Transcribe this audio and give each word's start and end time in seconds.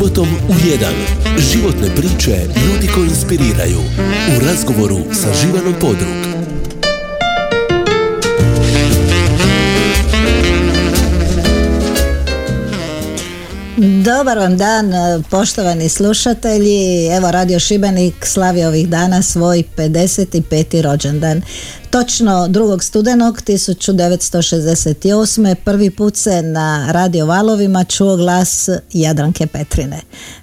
Subotom 0.00 0.28
u 0.48 0.52
1. 0.52 1.40
Životne 1.52 1.88
priče 1.96 2.36
ljudi 2.66 2.88
koji 2.94 3.08
inspiriraju. 3.08 3.78
U 4.36 4.46
razgovoru 4.46 4.98
sa 5.12 5.28
Živanom 5.42 5.74
Podrug. 5.80 6.39
Dobar 13.80 14.38
vam 14.38 14.56
dan, 14.56 14.92
poštovani 15.30 15.88
slušatelji. 15.88 17.06
Evo, 17.06 17.30
Radio 17.30 17.58
Šibenik 17.58 18.26
slavi 18.26 18.64
ovih 18.64 18.88
dana 18.88 19.22
svoj 19.22 19.64
55. 19.76 20.82
rođendan. 20.82 21.42
Točno 21.90 22.32
2. 22.32 22.82
studenog 22.82 23.42
1968. 23.42 25.54
prvi 25.64 25.90
put 25.90 26.16
se 26.16 26.42
na 26.42 26.92
radio 26.92 27.26
valovima 27.26 27.84
čuo 27.84 28.16
glas 28.16 28.68
Jadranke 28.92 29.46
Petrine, 29.46 30.00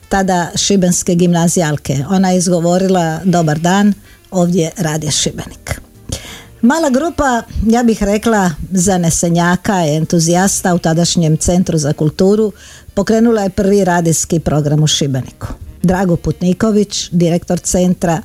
tada 0.09 0.51
šibenske 0.55 1.15
gimnazijalke. 1.15 1.97
Ona 2.09 2.31
je 2.31 2.37
izgovorila 2.37 3.19
dobar 3.23 3.59
dan, 3.59 3.93
ovdje 4.31 4.71
Radio 4.77 5.11
Šibenik. 5.11 5.81
Mala 6.61 6.89
grupa, 6.89 7.41
ja 7.67 7.83
bih 7.83 8.03
rekla, 8.03 8.51
zanesenjaka 8.71 9.85
i 9.85 9.95
entuzijasta 9.95 10.75
u 10.75 10.79
tadašnjem 10.79 11.37
Centru 11.37 11.77
za 11.77 11.93
kulturu 11.93 12.51
pokrenula 12.97 13.41
je 13.41 13.49
prvi 13.49 13.83
radijski 13.83 14.39
program 14.39 14.83
u 14.83 14.87
Šibeniku. 14.87 15.47
Drago 15.83 16.15
Putniković, 16.15 17.09
direktor 17.11 17.59
centra, 17.59 18.21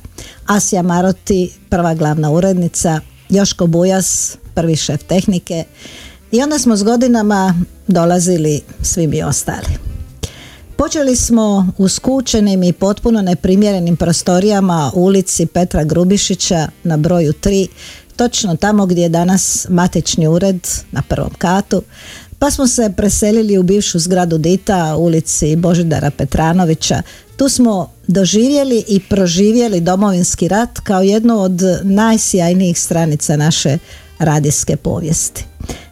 Asija 0.47 0.81
Maroti, 0.81 1.51
prva 1.69 1.93
glavna 1.93 2.31
urednica, 2.31 2.99
Joško 3.29 3.67
Bujas, 3.67 4.37
prvi 4.53 4.75
šef 4.75 5.03
tehnike 5.03 5.63
i 6.31 6.41
onda 6.41 6.59
smo 6.59 6.75
s 6.75 6.83
godinama 6.83 7.55
dolazili 7.87 8.61
svi 8.81 9.07
mi 9.07 9.23
ostali. 9.23 9.77
Počeli 10.77 11.15
smo 11.15 11.67
u 11.77 11.87
skučenim 11.87 12.63
i 12.63 12.73
potpuno 12.73 13.21
neprimjerenim 13.21 13.97
prostorijama 13.97 14.91
u 14.95 15.03
ulici 15.03 15.45
Petra 15.45 15.83
Grubišića 15.83 16.67
na 16.83 16.97
broju 16.97 17.33
3, 17.33 17.67
točno 18.15 18.55
tamo 18.55 18.85
gdje 18.85 19.01
je 19.01 19.09
danas 19.09 19.67
matični 19.69 20.27
ured 20.27 20.67
na 20.91 21.01
prvom 21.01 21.31
katu, 21.37 21.81
pa 22.43 22.51
smo 22.51 22.67
se 22.67 22.93
preselili 22.97 23.57
u 23.57 23.63
bivšu 23.63 23.99
zgradu 23.99 24.37
Dita 24.37 24.95
ulici 24.95 25.55
Božidara 25.55 26.11
Petranovića. 26.11 27.01
Tu 27.37 27.49
smo 27.49 27.91
doživjeli 28.07 28.83
i 28.87 28.99
proživjeli 28.99 29.81
domovinski 29.81 30.47
rat 30.47 30.79
kao 30.79 31.01
jednu 31.01 31.41
od 31.41 31.61
najsjajnijih 31.83 32.79
stranica 32.79 33.37
naše 33.37 33.77
radijske 34.19 34.75
povijesti. 34.75 35.45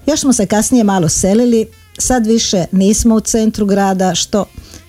Još 0.06 0.20
smo 0.20 0.34
se 0.34 0.46
kasnije 0.46 0.84
malo 0.84 1.10
selili, 1.10 1.66
sad 1.98 2.28
više 2.28 2.66
nismo 2.72 3.16
u 3.16 3.20
centru 3.20 3.66
grada, 3.66 4.16
što 4.16 4.46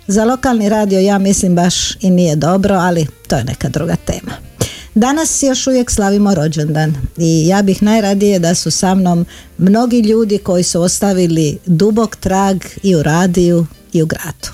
za 0.06 0.24
lokalni 0.24 0.68
radio 0.68 1.00
ja 1.00 1.18
mislim 1.18 1.54
baš 1.54 1.96
i 2.00 2.10
nije 2.10 2.36
dobro, 2.36 2.74
ali 2.74 3.06
to 3.28 3.36
je 3.36 3.44
neka 3.44 3.68
druga 3.68 3.96
tema. 3.96 4.51
Danas 4.94 5.42
još 5.42 5.66
uvijek 5.66 5.90
slavimo 5.90 6.34
rođendan 6.34 6.94
i 7.18 7.46
ja 7.46 7.62
bih 7.62 7.82
najradije 7.82 8.38
da 8.38 8.54
su 8.54 8.70
sa 8.70 8.94
mnom 8.94 9.26
mnogi 9.58 10.00
ljudi 10.00 10.38
koji 10.38 10.62
su 10.62 10.82
ostavili 10.82 11.58
dubok 11.66 12.16
trag 12.16 12.56
i 12.82 12.96
u 12.96 13.02
radiju 13.02 13.66
i 13.92 14.02
u 14.02 14.06
gradu. 14.06 14.48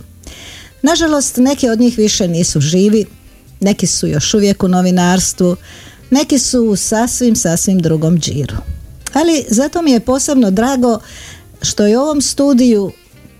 Nažalost, 0.82 1.36
neki 1.36 1.68
od 1.68 1.80
njih 1.80 1.98
više 1.98 2.28
nisu 2.28 2.60
živi, 2.60 3.06
neki 3.60 3.86
su 3.86 4.06
još 4.06 4.34
uvijek 4.34 4.62
u 4.62 4.68
novinarstvu, 4.68 5.56
neki 6.10 6.38
su 6.38 6.62
u 6.62 6.76
sasvim, 6.76 7.36
sasvim 7.36 7.78
drugom 7.78 8.18
džiru. 8.18 8.56
Ali 9.12 9.44
zato 9.48 9.82
mi 9.82 9.92
je 9.92 10.00
posebno 10.00 10.50
drago 10.50 11.00
što 11.62 11.86
je 11.86 11.98
u 11.98 12.00
ovom 12.00 12.22
studiju 12.22 12.92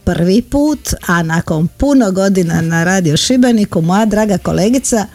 prvi 0.04 0.42
put, 0.42 0.94
a 1.06 1.22
nakon 1.22 1.69
puno 1.69 2.12
godina 2.12 2.60
na 2.60 2.84
Radio 2.84 3.16
Šibeniku, 3.16 3.80
moja 3.82 4.04
draga 4.06 4.38
kolegica 4.38 5.06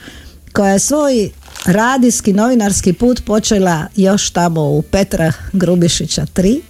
koja 0.54 0.80
svoj 0.80 1.31
radijski 1.66 2.33
novinarski 2.33 2.94
put 2.94 3.25
počela 3.25 3.88
još 3.95 4.30
tamo 4.30 4.61
u 4.61 4.82
Petra 4.82 5.33
Grubišića 5.54 6.26
3. 6.36 6.61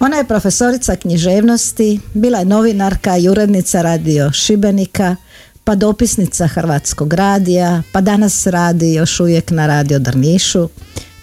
Ona 0.00 0.16
je 0.16 0.24
profesorica 0.24 0.96
književnosti, 0.96 2.00
bila 2.14 2.38
je 2.38 2.44
novinarka 2.44 3.16
i 3.16 3.28
urednica 3.28 3.82
radio 3.82 4.32
Šibenika, 4.32 5.16
pa 5.64 5.74
dopisnica 5.74 6.46
Hrvatskog 6.46 7.14
radija, 7.14 7.82
pa 7.92 8.00
danas 8.00 8.46
radi 8.46 8.94
još 8.94 9.20
uvijek 9.20 9.50
na 9.50 9.66
radio 9.66 9.98
Drnišu. 9.98 10.68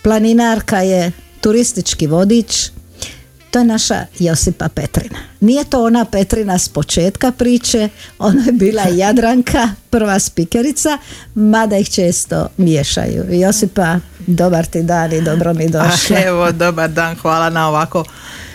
Planinarka 0.02 0.80
je, 0.80 1.12
turistički 1.42 2.08
vodič, 2.08 2.70
to 3.52 3.60
je 3.60 3.66
naša 3.66 4.06
Josipa 4.20 4.70
Petrina. 4.70 5.20
Nije 5.40 5.64
to 5.64 5.84
ona 5.84 6.06
Petrina 6.06 6.58
s 6.58 6.70
početka 6.70 7.32
priče, 7.32 7.90
ona 8.20 8.44
je 8.46 8.52
bila 8.52 8.84
Jadranka, 9.00 9.70
prva 9.90 10.20
spikerica, 10.20 10.98
mada 11.36 11.78
ih 11.78 11.90
često 11.90 12.50
miješaju. 12.58 13.26
Josipa, 13.30 14.00
dobar 14.28 14.66
ti 14.66 14.84
dan 14.84 15.14
i 15.14 15.22
dobro 15.22 15.54
mi 15.54 15.70
došla. 15.70 16.20
evo, 16.26 16.52
dobar 16.52 16.90
dan, 16.90 17.16
hvala 17.16 17.50
na 17.50 17.68
ovako 17.68 18.04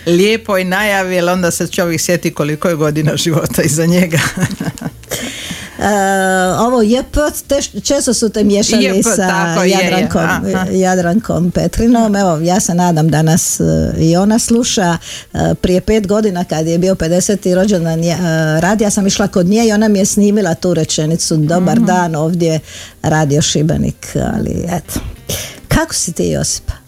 lijepoj 0.06 0.64
najavi, 0.64 1.14
jer 1.14 1.28
onda 1.28 1.50
se 1.50 1.66
čovjek 1.66 2.00
sjeti 2.00 2.34
koliko 2.34 2.69
je 2.69 2.74
godina 2.74 3.16
života 3.16 3.62
iza 3.62 3.86
njega. 3.86 4.19
Uh, 5.78 5.84
ovo 6.66 6.83
JP, 6.83 7.16
često 7.83 8.15
su 8.15 8.28
te 8.28 8.44
miješali 8.44 9.03
sa 9.03 9.56
Jadrankom, 9.65 10.28
Jadrankom 10.71 11.50
Petrinom. 11.50 12.16
Evo, 12.16 12.38
ja 12.38 12.60
se 12.60 12.75
nadam 12.75 13.09
da 13.09 13.22
nas 13.22 13.60
e, 13.60 13.65
i 13.99 14.16
ona 14.16 14.38
sluša. 14.38 14.97
Uh, 15.33 15.41
prije 15.60 15.81
pet 15.81 16.06
godina 16.06 16.44
kad 16.44 16.66
je 16.66 16.78
bio 16.78 16.94
50. 16.94 17.55
rođendan 17.55 18.00
rad, 18.60 18.81
ja 18.81 18.91
sam 18.91 19.06
išla 19.06 19.28
kod 19.28 19.47
nje 19.47 19.66
i 19.66 19.72
ona 19.72 19.88
mi 19.88 19.99
je 19.99 20.06
snimila 20.06 20.55
tu 20.55 20.75
rečenicu 20.75 21.37
Dobar 21.37 21.77
mhm. 21.77 21.87
dan 21.87 22.16
ovdje 22.16 22.60
Radio 23.03 23.43
Šibenik. 23.43 24.16
Ali 24.34 24.65
eto. 24.69 25.00
Kako 25.69 25.94
si 25.94 26.12
ti 26.12 26.25
Josipa? 26.28 26.81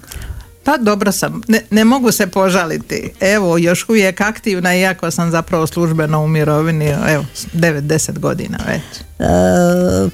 Pa 0.64 0.76
dobro 0.76 1.12
sam, 1.12 1.42
ne, 1.48 1.60
ne, 1.70 1.84
mogu 1.84 2.12
se 2.12 2.26
požaliti. 2.26 3.10
Evo, 3.20 3.58
još 3.58 3.88
uvijek 3.88 4.20
aktivna 4.20 4.74
iako 4.74 5.10
sam 5.10 5.30
zapravo 5.30 5.66
službeno 5.66 6.24
u 6.24 6.28
mirovini, 6.28 6.86
evo, 6.86 7.24
9-10 7.54 8.18
godina 8.18 8.58
već. 8.66 8.82
E, 9.18 9.24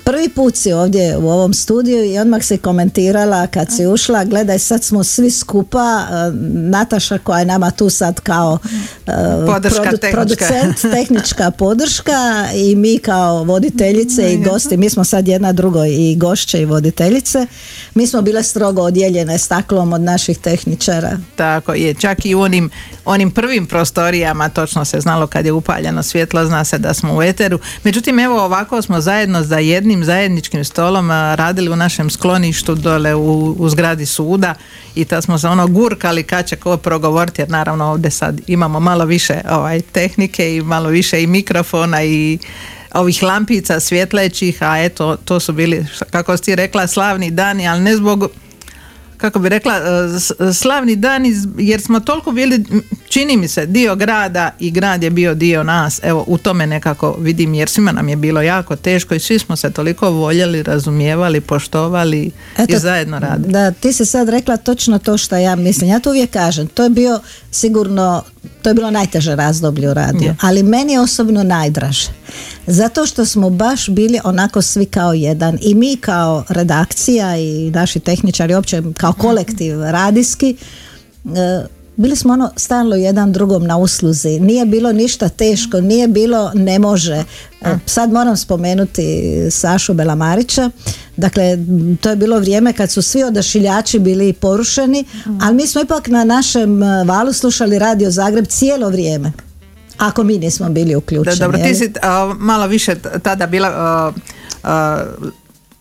prvi 0.04 0.28
put 0.28 0.56
si 0.56 0.72
ovdje 0.72 1.16
u 1.16 1.28
ovom 1.28 1.54
studiju 1.54 2.04
i 2.04 2.18
odmah 2.18 2.44
se 2.44 2.56
komentirala 2.56 3.46
kad 3.46 3.72
si 3.76 3.86
ušla, 3.86 4.24
gledaj 4.24 4.58
sad 4.58 4.84
smo 4.84 5.04
svi 5.04 5.30
skupa, 5.30 6.06
e, 6.10 6.32
Nataša 6.52 7.18
koja 7.18 7.38
je 7.38 7.44
nama 7.44 7.70
tu 7.70 7.90
sad 7.90 8.20
kao 8.20 8.58
e, 9.06 9.12
podrška, 9.46 9.90
producent, 10.12 10.80
tehnička 10.94 11.50
podrška 11.50 12.48
i 12.54 12.76
mi 12.76 12.98
kao 12.98 13.44
voditeljice 13.44 14.32
i 14.32 14.42
gosti, 14.42 14.76
mi 14.76 14.90
smo 14.90 15.04
sad 15.04 15.28
jedna 15.28 15.52
drugo 15.52 15.84
i 15.84 16.16
gošće 16.16 16.60
i 16.60 16.64
voditeljice, 16.64 17.46
mi 17.94 18.06
smo 18.06 18.22
bile 18.22 18.42
strogo 18.42 18.82
odjeljene 18.82 19.38
staklom 19.38 19.92
od 19.92 20.00
naših 20.00 20.38
tehničara. 20.38 21.18
Tako 21.36 21.72
je, 21.74 21.94
čak 21.94 22.26
i 22.26 22.34
u 22.34 22.40
onim, 22.40 22.70
onim 23.04 23.30
prvim 23.30 23.66
prostorijama 23.66 24.48
točno 24.48 24.84
se 24.84 25.00
znalo 25.00 25.26
kad 25.26 25.46
je 25.46 25.52
upaljeno 25.52 26.02
svjetlo, 26.02 26.46
zna 26.46 26.64
se 26.64 26.78
da 26.78 26.94
smo 26.94 27.16
u 27.16 27.22
eteru. 27.22 27.58
Međutim, 27.84 28.18
evo 28.18 28.44
ovako 28.44 28.82
smo 28.90 29.00
zajedno 29.00 29.42
za 29.42 29.58
jednim 29.58 30.04
zajedničkim 30.04 30.64
stolom 30.64 31.10
radili 31.10 31.70
u 31.70 31.76
našem 31.76 32.10
skloništu 32.10 32.74
dole 32.74 33.14
u, 33.14 33.56
u 33.58 33.68
zgradi 33.68 34.06
suda 34.06 34.54
i 34.94 35.04
tad 35.04 35.24
smo 35.24 35.38
se 35.38 35.48
ono 35.48 35.66
gurkali 35.66 36.22
kad 36.22 36.46
će 36.46 36.56
ko 36.56 36.76
progovoriti 36.76 37.42
jer 37.42 37.50
naravno 37.50 37.84
ovdje 37.84 38.10
sad 38.10 38.40
imamo 38.46 38.80
malo 38.80 39.04
više 39.04 39.40
ovaj 39.50 39.80
tehnike 39.80 40.56
i 40.56 40.62
malo 40.62 40.88
više 40.88 41.22
i 41.22 41.26
mikrofona 41.26 42.04
i 42.04 42.38
ovih 42.94 43.22
lampica 43.22 43.80
svjetlećih, 43.80 44.62
a 44.62 44.78
eto 44.78 45.16
to 45.16 45.40
su 45.40 45.52
bili 45.52 45.86
kako 46.10 46.36
si 46.36 46.56
rekla 46.56 46.86
slavni 46.86 47.30
dani, 47.30 47.68
ali 47.68 47.80
ne 47.80 47.96
zbog 47.96 48.30
kako 49.20 49.38
bi 49.38 49.48
rekla, 49.48 49.74
e, 49.76 50.52
slavni 50.52 50.96
dan 50.96 51.22
jer 51.58 51.80
smo 51.80 52.00
toliko 52.00 52.32
bili, 52.32 52.64
čini 53.08 53.36
mi 53.36 53.48
se, 53.48 53.66
dio 53.66 53.96
grada 53.96 54.50
i 54.58 54.70
grad 54.70 55.02
je 55.02 55.10
bio 55.10 55.34
dio 55.34 55.62
nas. 55.62 56.00
Evo, 56.02 56.24
u 56.26 56.38
tome 56.38 56.66
nekako 56.66 57.16
vidim 57.18 57.54
jer 57.54 57.68
svima 57.68 57.92
nam 57.92 58.08
je 58.08 58.16
bilo 58.16 58.42
jako 58.42 58.76
teško 58.76 59.14
i 59.14 59.20
svi 59.20 59.38
smo 59.38 59.56
se 59.56 59.70
toliko 59.70 60.10
voljeli, 60.10 60.62
razumijevali, 60.62 61.40
poštovali 61.40 62.30
i 62.68 62.78
zajedno 62.78 63.18
radili. 63.18 63.52
Da, 63.52 63.70
ti 63.70 63.92
si 63.92 64.04
sad 64.04 64.28
rekla 64.28 64.56
točno 64.56 64.98
to 64.98 65.18
što 65.18 65.36
ja 65.36 65.56
mislim. 65.56 65.90
Ja 65.90 66.00
to 66.00 66.10
uvijek 66.10 66.30
kažem. 66.30 66.66
To 66.66 66.82
je 66.84 66.90
bio 66.90 67.20
sigurno, 67.50 68.22
to 68.62 68.70
je 68.70 68.74
bilo 68.74 68.90
najteže 68.90 69.36
razdoblje 69.36 69.90
u 69.90 69.94
radiju, 69.94 70.34
ali 70.40 70.62
meni 70.62 70.92
je 70.92 71.00
osobno 71.00 71.42
najdraže. 71.42 72.08
Zato 72.66 73.06
što 73.06 73.24
smo 73.26 73.50
baš 73.50 73.88
bili 73.88 74.20
onako 74.24 74.62
svi 74.62 74.86
kao 74.86 75.12
jedan 75.12 75.58
i 75.62 75.74
mi 75.74 75.96
kao 75.96 76.44
redakcija 76.48 77.36
i 77.36 77.70
naši 77.70 78.00
tehničari 78.00 78.54
uopće 78.54 78.82
kao 78.96 79.12
kolektiv 79.12 79.80
radijski 79.82 80.56
e, 81.24 81.64
bili 82.00 82.16
smo 82.16 82.32
ono 82.32 82.50
stalno 82.56 82.96
jedan 82.96 83.32
drugom 83.32 83.66
na 83.66 83.76
usluzi. 83.76 84.40
Nije 84.40 84.66
bilo 84.66 84.92
ništa 84.92 85.28
teško, 85.28 85.80
nije 85.80 86.08
bilo 86.08 86.50
ne 86.54 86.78
može. 86.78 87.24
E, 87.60 87.78
sad 87.86 88.12
moram 88.12 88.36
spomenuti 88.36 89.22
Sašu 89.50 89.94
Belamarića. 89.94 90.70
Dakle, 91.16 91.58
to 92.00 92.10
je 92.10 92.16
bilo 92.16 92.38
vrijeme 92.38 92.72
kad 92.72 92.90
su 92.90 93.02
svi 93.02 93.22
odašiljači 93.22 93.98
bili 93.98 94.32
porušeni, 94.32 95.04
ali 95.42 95.56
mi 95.56 95.66
smo 95.66 95.80
ipak 95.80 96.08
na 96.08 96.24
našem 96.24 96.80
valu 97.06 97.32
slušali 97.32 97.78
radio 97.78 98.10
Zagreb 98.10 98.46
cijelo 98.46 98.88
vrijeme 98.88 99.32
Ako 99.98 100.22
mi 100.22 100.38
nismo 100.38 100.68
bili 100.68 100.94
uključeni. 100.96 101.36
Da, 101.36 101.44
dobro, 101.44 101.58
ti 101.58 101.74
si 101.74 101.92
malo 102.38 102.66
više 102.66 102.94
tada 103.22 103.46
bila 103.46 104.12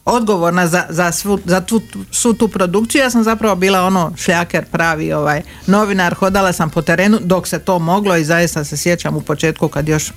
odgovorna 0.09 0.67
za, 0.67 0.85
za, 0.89 1.11
svu, 1.11 1.39
za 1.45 1.61
tu, 1.61 1.81
svu 2.11 2.33
tu 2.33 2.47
produkciju. 2.47 3.01
Ja 3.01 3.09
sam 3.09 3.23
zapravo 3.23 3.55
bila 3.55 3.81
ono 3.81 4.11
šljaker 4.17 4.65
pravi 4.65 5.13
ovaj 5.13 5.41
novinar, 5.67 6.13
hodala 6.13 6.53
sam 6.53 6.69
po 6.69 6.81
terenu 6.81 7.19
dok 7.21 7.47
se 7.47 7.59
to 7.59 7.79
moglo 7.79 8.15
i 8.17 8.23
zaista 8.23 8.63
se 8.63 8.77
sjećam 8.77 9.15
u 9.15 9.21
početku 9.21 9.67
kad 9.67 9.87
još 9.87 10.11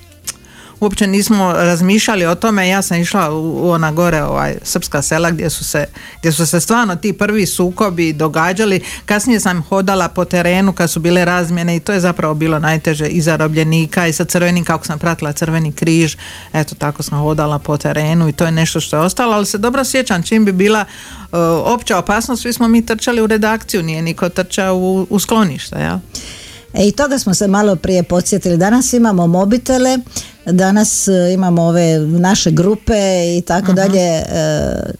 uopće 0.79 1.07
nismo 1.07 1.53
razmišljali 1.53 2.25
o 2.25 2.35
tome. 2.35 2.69
Ja 2.69 2.81
sam 2.81 2.97
išla 2.97 3.31
u, 3.31 3.69
ona 3.69 3.91
gore 3.91 4.23
ovaj, 4.23 4.55
srpska 4.63 5.01
sela 5.01 5.31
gdje 5.31 5.49
su, 5.49 5.63
se, 5.63 5.85
gdje 6.19 6.31
su 6.31 6.45
se 6.45 6.59
stvarno 6.59 6.95
ti 6.95 7.13
prvi 7.13 7.45
sukobi 7.45 8.13
događali. 8.13 8.81
Kasnije 9.05 9.39
sam 9.39 9.63
hodala 9.63 10.07
po 10.07 10.25
terenu 10.25 10.73
kad 10.73 10.91
su 10.91 10.99
bile 10.99 11.25
razmjene 11.25 11.75
i 11.75 11.79
to 11.79 11.93
je 11.93 11.99
zapravo 11.99 12.33
bilo 12.33 12.59
najteže 12.59 13.07
i 13.07 13.21
zarobljenika 13.21 14.07
i 14.07 14.13
sa 14.13 14.25
crvenim 14.25 14.65
kako 14.65 14.85
sam 14.85 14.99
pratila 14.99 15.33
crveni 15.33 15.71
križ. 15.71 16.15
Eto 16.53 16.75
tako 16.75 17.03
sam 17.03 17.19
hodala 17.19 17.59
po 17.59 17.77
terenu 17.77 18.29
i 18.29 18.33
to 18.33 18.45
je 18.45 18.51
nešto 18.51 18.79
što 18.79 18.95
je 18.95 19.01
ostalo, 19.01 19.33
ali 19.33 19.45
se 19.45 19.57
dobro 19.57 19.83
sjećam 19.83 20.23
čim 20.23 20.45
bi 20.45 20.51
bila 20.51 20.85
uh, 20.85 21.39
opća 21.63 21.97
opasnost, 21.97 22.41
svi 22.41 22.53
smo 22.53 22.67
mi 22.67 22.85
trčali 22.85 23.21
u 23.21 23.27
redakciju, 23.27 23.83
nije 23.83 24.01
niko 24.01 24.29
trčao 24.29 24.75
u, 24.75 25.07
u 25.09 25.19
skloništa, 25.19 25.79
ja. 25.79 25.99
E 26.73 26.87
i 26.87 26.91
toga 26.91 27.19
smo 27.19 27.33
se 27.33 27.47
malo 27.47 27.75
prije 27.75 28.03
podsjetili. 28.03 28.57
Danas 28.57 28.93
imamo 28.93 29.27
mobitele, 29.27 29.97
danas 30.45 31.07
e, 31.07 31.33
imamo 31.33 31.63
ove 31.63 31.99
naše 31.99 32.51
grupe 32.51 32.93
i 33.37 33.41
tako 33.41 33.71
mhm. 33.71 33.75
dalje. 33.75 33.99
E, 33.99 34.23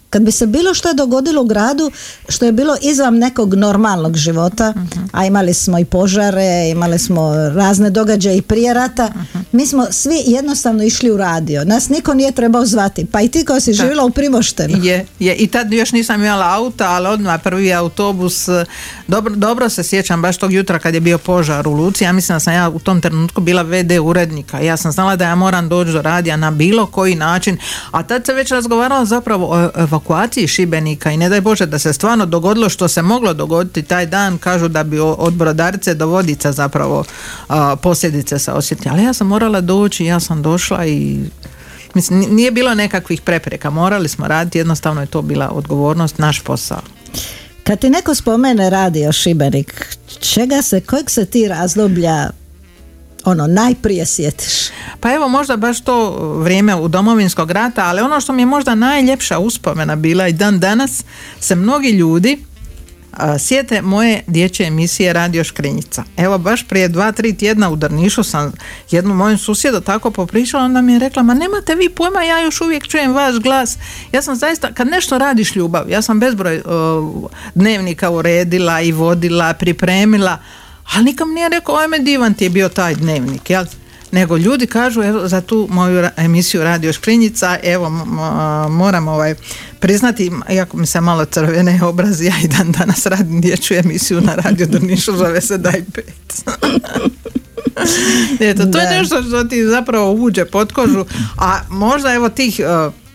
kad 0.09 0.21
bi 0.21 0.31
se 0.31 0.47
bilo 0.47 0.73
što 0.73 0.87
je 0.87 0.93
dogodilo 0.93 1.41
u 1.41 1.45
gradu, 1.45 1.91
što 2.29 2.45
je 2.45 2.51
bilo 2.51 2.75
izvan 2.81 3.17
nekog 3.17 3.53
normalnog 3.53 4.17
života, 4.17 4.73
mhm. 4.77 5.05
a 5.11 5.25
imali 5.25 5.53
smo 5.53 5.79
i 5.79 5.85
požare, 5.85 6.69
imali 6.69 6.99
smo 6.99 7.35
razne 7.35 7.89
događaje 7.89 8.37
i 8.37 8.41
prije 8.41 8.73
rata, 8.73 9.09
mhm. 9.09 9.39
mi 9.51 9.67
smo 9.67 9.85
svi 9.91 10.23
jednostavno 10.25 10.83
išli 10.83 11.11
u 11.11 11.17
radio. 11.17 11.65
Nas 11.65 11.89
niko 11.89 12.13
nije 12.13 12.31
trebao 12.31 12.65
zvati. 12.65 13.05
Pa 13.05 13.21
i 13.21 13.29
ti 13.29 13.45
koja 13.45 13.59
si 13.59 13.73
živjela 13.73 14.05
u 14.05 14.09
Primoštenu. 14.09 14.77
Je, 14.83 15.05
je. 15.19 15.35
I 15.35 15.47
tad 15.47 15.73
još 15.73 15.91
nisam 15.91 16.23
imala 16.23 16.53
auta, 16.55 16.89
ali 16.89 17.07
odmah 17.07 17.41
prvi 17.43 17.73
autobus, 17.73 18.47
e, 18.47 18.65
dobro, 19.07 19.35
dobro 19.35 19.69
se 19.69 19.83
sjećam 19.83 20.21
baš 20.21 20.37
tog 20.37 20.53
jutra 20.53 20.79
kad 20.79 20.93
je 20.93 20.99
bio 20.99 21.17
požar 21.17 21.67
u 21.67 21.71
Luci. 21.71 22.03
Ja 22.03 22.11
mislim 22.11 22.35
da 22.35 22.39
sam 22.39 22.53
ja 22.53 22.69
u 22.69 22.79
tom 22.79 23.01
trenutku 23.01 23.41
bila 23.41 23.61
VD 23.61 23.91
urednika. 24.01 24.59
Ja 24.59 24.77
sam 24.77 24.91
znala 24.91 25.15
da 25.15 25.32
ja 25.33 25.37
moram 25.37 25.69
doći 25.69 25.91
do 25.91 26.01
radija 26.01 26.37
na 26.37 26.51
bilo 26.51 26.85
koji 26.85 27.15
način, 27.15 27.57
a 27.91 28.03
tad 28.03 28.25
se 28.25 28.33
već 28.33 28.51
razgovaralo 28.51 29.05
zapravo 29.05 29.47
o 29.51 29.69
evakuaciji 29.75 30.47
Šibenika 30.47 31.11
i 31.11 31.17
ne 31.17 31.29
daj 31.29 31.41
Bože 31.41 31.65
da 31.65 31.79
se 31.79 31.93
stvarno 31.93 32.25
dogodilo 32.25 32.69
što 32.69 32.87
se 32.87 33.01
moglo 33.01 33.33
dogoditi 33.33 33.83
taj 33.83 34.05
dan, 34.05 34.37
kažu 34.37 34.67
da 34.67 34.83
bi 34.83 34.99
od 34.99 35.33
Brodarice 35.33 35.93
do 35.93 36.07
Vodica 36.07 36.51
zapravo 36.51 37.03
posljedice 37.81 38.39
se 38.39 38.51
osjetili. 38.51 38.89
Ali 38.93 39.03
ja 39.03 39.13
sam 39.13 39.27
morala 39.27 39.61
doći, 39.61 40.05
ja 40.05 40.19
sam 40.19 40.41
došla 40.41 40.85
i 40.85 41.19
mislim, 41.93 42.25
nije 42.29 42.51
bilo 42.51 42.75
nekakvih 42.75 43.21
prepreka, 43.21 43.69
morali 43.69 44.09
smo 44.09 44.27
raditi, 44.27 44.57
jednostavno 44.57 45.01
je 45.01 45.07
to 45.07 45.21
bila 45.21 45.49
odgovornost, 45.49 46.17
naš 46.17 46.39
posao. 46.39 46.81
Kad 47.63 47.79
ti 47.79 47.89
neko 47.89 48.15
spomene 48.15 48.69
radio 48.69 49.11
Šibenik, 49.11 49.97
čega 50.19 50.61
se, 50.61 50.81
kojeg 50.81 51.09
se 51.09 51.25
ti 51.25 51.47
razdoblja 51.47 52.29
ono 53.25 53.47
najprije 53.47 54.05
sjetiš? 54.05 54.53
Pa 54.99 55.13
evo 55.13 55.27
možda 55.27 55.57
baš 55.57 55.81
to 55.81 56.09
vrijeme 56.37 56.75
u 56.75 56.87
domovinskog 56.87 57.51
rata, 57.51 57.85
ali 57.85 58.01
ono 58.01 58.21
što 58.21 58.33
mi 58.33 58.41
je 58.41 58.45
možda 58.45 58.75
najljepša 58.75 59.39
uspomena 59.39 59.95
bila 59.95 60.27
i 60.27 60.33
dan 60.33 60.59
danas 60.59 61.03
se 61.39 61.55
mnogi 61.55 61.89
ljudi 61.89 62.45
sjete 63.39 63.81
moje 63.81 64.23
dječje 64.27 64.67
emisije 64.67 65.13
Radio 65.13 65.43
Škrinjica. 65.43 66.03
Evo 66.17 66.37
baš 66.37 66.67
prije 66.67 66.87
dva, 66.87 67.11
tri 67.11 67.37
tjedna 67.37 67.69
u 67.69 67.75
Drnišu 67.75 68.23
sam 68.23 68.51
jednu 68.91 69.13
moju 69.13 69.37
susjedu 69.37 69.81
tako 69.81 70.11
popričala, 70.11 70.63
onda 70.63 70.81
mi 70.81 70.93
je 70.93 70.99
rekla, 70.99 71.23
ma 71.23 71.33
nemate 71.33 71.75
vi 71.75 71.89
pojma, 71.89 72.23
ja 72.23 72.41
još 72.41 72.61
uvijek 72.61 72.87
čujem 72.87 73.13
vaš 73.13 73.35
glas. 73.35 73.77
Ja 74.11 74.21
sam 74.21 74.35
zaista, 74.35 74.73
kad 74.73 74.87
nešto 74.87 75.17
radiš 75.17 75.55
ljubav, 75.55 75.89
ja 75.89 76.01
sam 76.01 76.19
bezbroj 76.19 76.61
dnevnika 77.55 78.09
uredila 78.09 78.81
i 78.81 78.91
vodila, 78.91 79.53
pripremila, 79.53 80.37
ali 80.91 81.03
nikom 81.05 81.33
nije 81.33 81.49
rekao, 81.49 81.75
ajme 81.75 81.99
divan 81.99 82.33
ti 82.33 82.43
je 82.43 82.49
bio 82.49 82.69
taj 82.69 82.95
dnevnik, 82.95 83.49
jel? 83.49 83.65
nego 84.13 84.37
ljudi 84.37 84.67
kažu 84.67 85.01
evo, 85.01 85.27
za 85.27 85.41
tu 85.41 85.67
moju 85.71 86.09
emisiju 86.17 86.63
Radio 86.63 86.93
Škrinjica 86.93 87.57
evo 87.63 87.89
moram 88.69 89.07
ovaj 89.07 89.35
priznati 89.79 90.31
iako 90.49 90.77
mi 90.77 90.85
se 90.85 91.01
malo 91.01 91.25
crvene 91.25 91.79
obrazi 91.83 92.25
ja 92.25 92.33
i 92.43 92.47
dan 92.47 92.71
danas 92.71 93.05
radim 93.05 93.41
dječju 93.41 93.77
emisiju 93.77 94.21
na 94.21 94.35
Radio 94.35 94.65
Drnišu 94.65 95.17
zove 95.17 95.41
se 95.41 95.57
Daj 95.57 95.83
pet 95.93 96.43
Eto, 98.49 98.65
to 98.65 98.77
je 98.79 98.99
nešto 98.99 99.23
što 99.23 99.43
ti 99.43 99.67
zapravo 99.67 100.11
uđe 100.11 100.45
pod 100.45 100.71
kožu 100.71 101.05
a 101.37 101.59
možda 101.69 102.13
evo 102.13 102.29
tih 102.29 102.59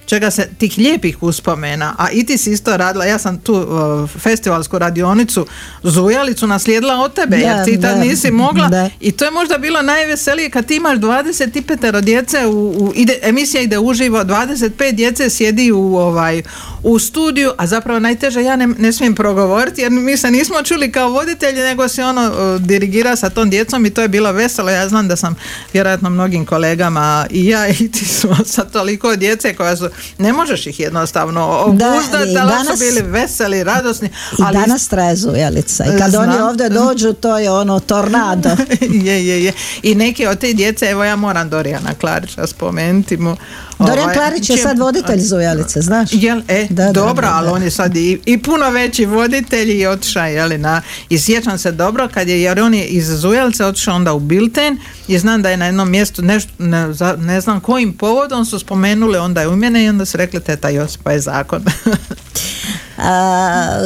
čega 0.08 0.30
se 0.30 0.48
tih 0.58 0.78
lijepih 0.78 1.22
uspomena, 1.22 1.94
a 1.98 2.10
i 2.10 2.24
ti 2.26 2.38
si 2.38 2.52
isto 2.52 2.76
radila, 2.76 3.04
ja 3.04 3.18
sam 3.18 3.38
tu 3.38 3.54
uh, 3.54 4.10
festivalsku 4.10 4.78
radionicu 4.78 5.46
Zujalicu 5.82 6.46
naslijedila 6.46 6.94
od 6.94 7.14
tebe, 7.14 7.36
jer 7.36 7.64
ti 7.64 7.80
tad 7.80 7.98
nisi 7.98 8.30
mogla 8.30 8.90
i 9.00 9.12
to 9.12 9.24
je 9.24 9.30
možda 9.30 9.58
bilo 9.58 9.82
najveselije 9.82 10.50
kad 10.50 10.66
ti 10.66 10.76
imaš 10.76 10.98
25 10.98 12.00
djece, 12.00 12.46
u, 12.46 12.68
u 12.68 12.92
ide, 12.94 13.18
emisija 13.22 13.62
ide 13.62 13.78
uživo, 13.78 14.18
25 14.18 14.92
djece 14.92 15.30
sjedi 15.30 15.72
u 15.72 15.96
ovaj 15.96 16.42
u 16.82 16.98
studiju, 16.98 17.52
a 17.56 17.66
zapravo 17.66 18.00
najteže 18.00 18.42
ja 18.42 18.56
ne, 18.56 18.66
ne 18.66 18.92
smijem 18.92 19.14
progovoriti 19.14 19.80
jer 19.80 19.90
mi 19.90 20.16
se 20.16 20.30
nismo 20.30 20.62
čuli 20.62 20.92
kao 20.92 21.10
voditelji, 21.10 21.60
nego 21.60 21.88
se 21.88 22.04
ono 22.04 22.26
uh, 22.26 22.60
dirigira 22.60 23.16
sa 23.16 23.30
tom 23.30 23.50
djecom 23.50 23.86
i 23.86 23.90
to 23.90 24.02
je 24.02 24.08
bilo 24.08 24.32
veselo. 24.32 24.70
Ja 24.70 24.88
znam 24.88 25.08
da 25.08 25.16
sam 25.16 25.34
vjerojatno 25.72 26.10
mnogim 26.10 26.46
kolegama 26.46 27.26
i 27.30 27.46
ja 27.46 27.68
i 27.68 27.90
ti 27.92 28.04
smo 28.04 28.36
sa 28.44 28.64
toliko 28.64 29.16
djece 29.16 29.54
koja 29.54 29.76
su 29.76 29.88
ne 30.18 30.32
možeš 30.32 30.66
ih 30.66 30.80
jednostavno 30.80 31.58
obuzdati, 31.66 32.32
da, 32.34 32.42
ali 32.42 32.78
su 32.78 32.84
bili 32.84 33.02
veseli, 33.02 33.64
radosni. 33.64 34.10
Ali... 34.38 34.56
I 34.56 34.60
danas 34.60 34.88
traje 34.88 35.16
zujalica. 35.16 35.84
I 35.84 35.98
kad 35.98 36.14
oni 36.14 36.38
ovdje 36.38 36.68
dođu, 36.68 37.12
to 37.12 37.38
je 37.38 37.50
ono 37.50 37.80
tornado. 37.80 38.48
je, 39.06 39.26
je, 39.26 39.44
je. 39.44 39.52
I 39.82 39.94
neki 39.94 40.26
od 40.26 40.38
te 40.38 40.52
djece, 40.52 40.86
evo 40.86 41.04
ja 41.04 41.16
moram 41.16 41.50
Dorijana 41.50 41.94
Klarića 42.00 42.46
spomenuti 42.46 43.16
mu. 43.16 43.36
Dorijan 43.78 44.04
ovaj, 44.04 44.14
Klarić 44.14 44.50
je 44.50 44.56
sad 44.56 44.78
voditelj 44.78 45.20
Zujalice, 45.20 45.80
znaš? 45.80 46.08
Jel, 46.12 46.40
e, 46.48 46.66
da, 46.70 46.92
dobro, 46.92 47.28
ali 47.32 47.48
on 47.48 47.62
je 47.62 47.70
sad 47.70 47.96
i, 47.96 48.20
i 48.26 48.38
puno 48.38 48.70
veći 48.70 49.06
voditelj 49.06 49.80
i 49.80 49.86
otišao, 49.86 50.26
je 50.26 50.58
na, 50.58 50.82
i 51.08 51.18
sjećam 51.18 51.58
se 51.58 51.72
dobro 51.72 52.08
kad 52.14 52.28
je, 52.28 52.42
jer 52.42 52.60
on 52.60 52.74
je 52.74 52.86
iz 52.86 53.06
Zujalice 53.06 53.64
otišao 53.64 53.96
onda 53.96 54.12
u 54.12 54.20
Bilten 54.20 54.78
i 55.08 55.18
znam 55.18 55.42
da 55.42 55.50
je 55.50 55.56
na 55.56 55.66
jednom 55.66 55.90
mjestu, 55.90 56.22
nešto, 56.22 56.52
ne, 56.58 56.86
ne 57.18 57.40
znam 57.40 57.60
kojim 57.60 57.92
povodom 57.92 58.44
su 58.44 58.58
spomenuli 58.58 59.18
onda 59.18 59.40
je 59.40 59.48
umjene 59.48 59.84
i 59.84 59.88
onda 59.88 60.04
su 60.04 60.16
rekli 60.16 60.40
teta 60.40 60.68
Josipa 60.68 61.12
je 61.12 61.20
zakon. 61.20 61.64
A, 62.98 63.80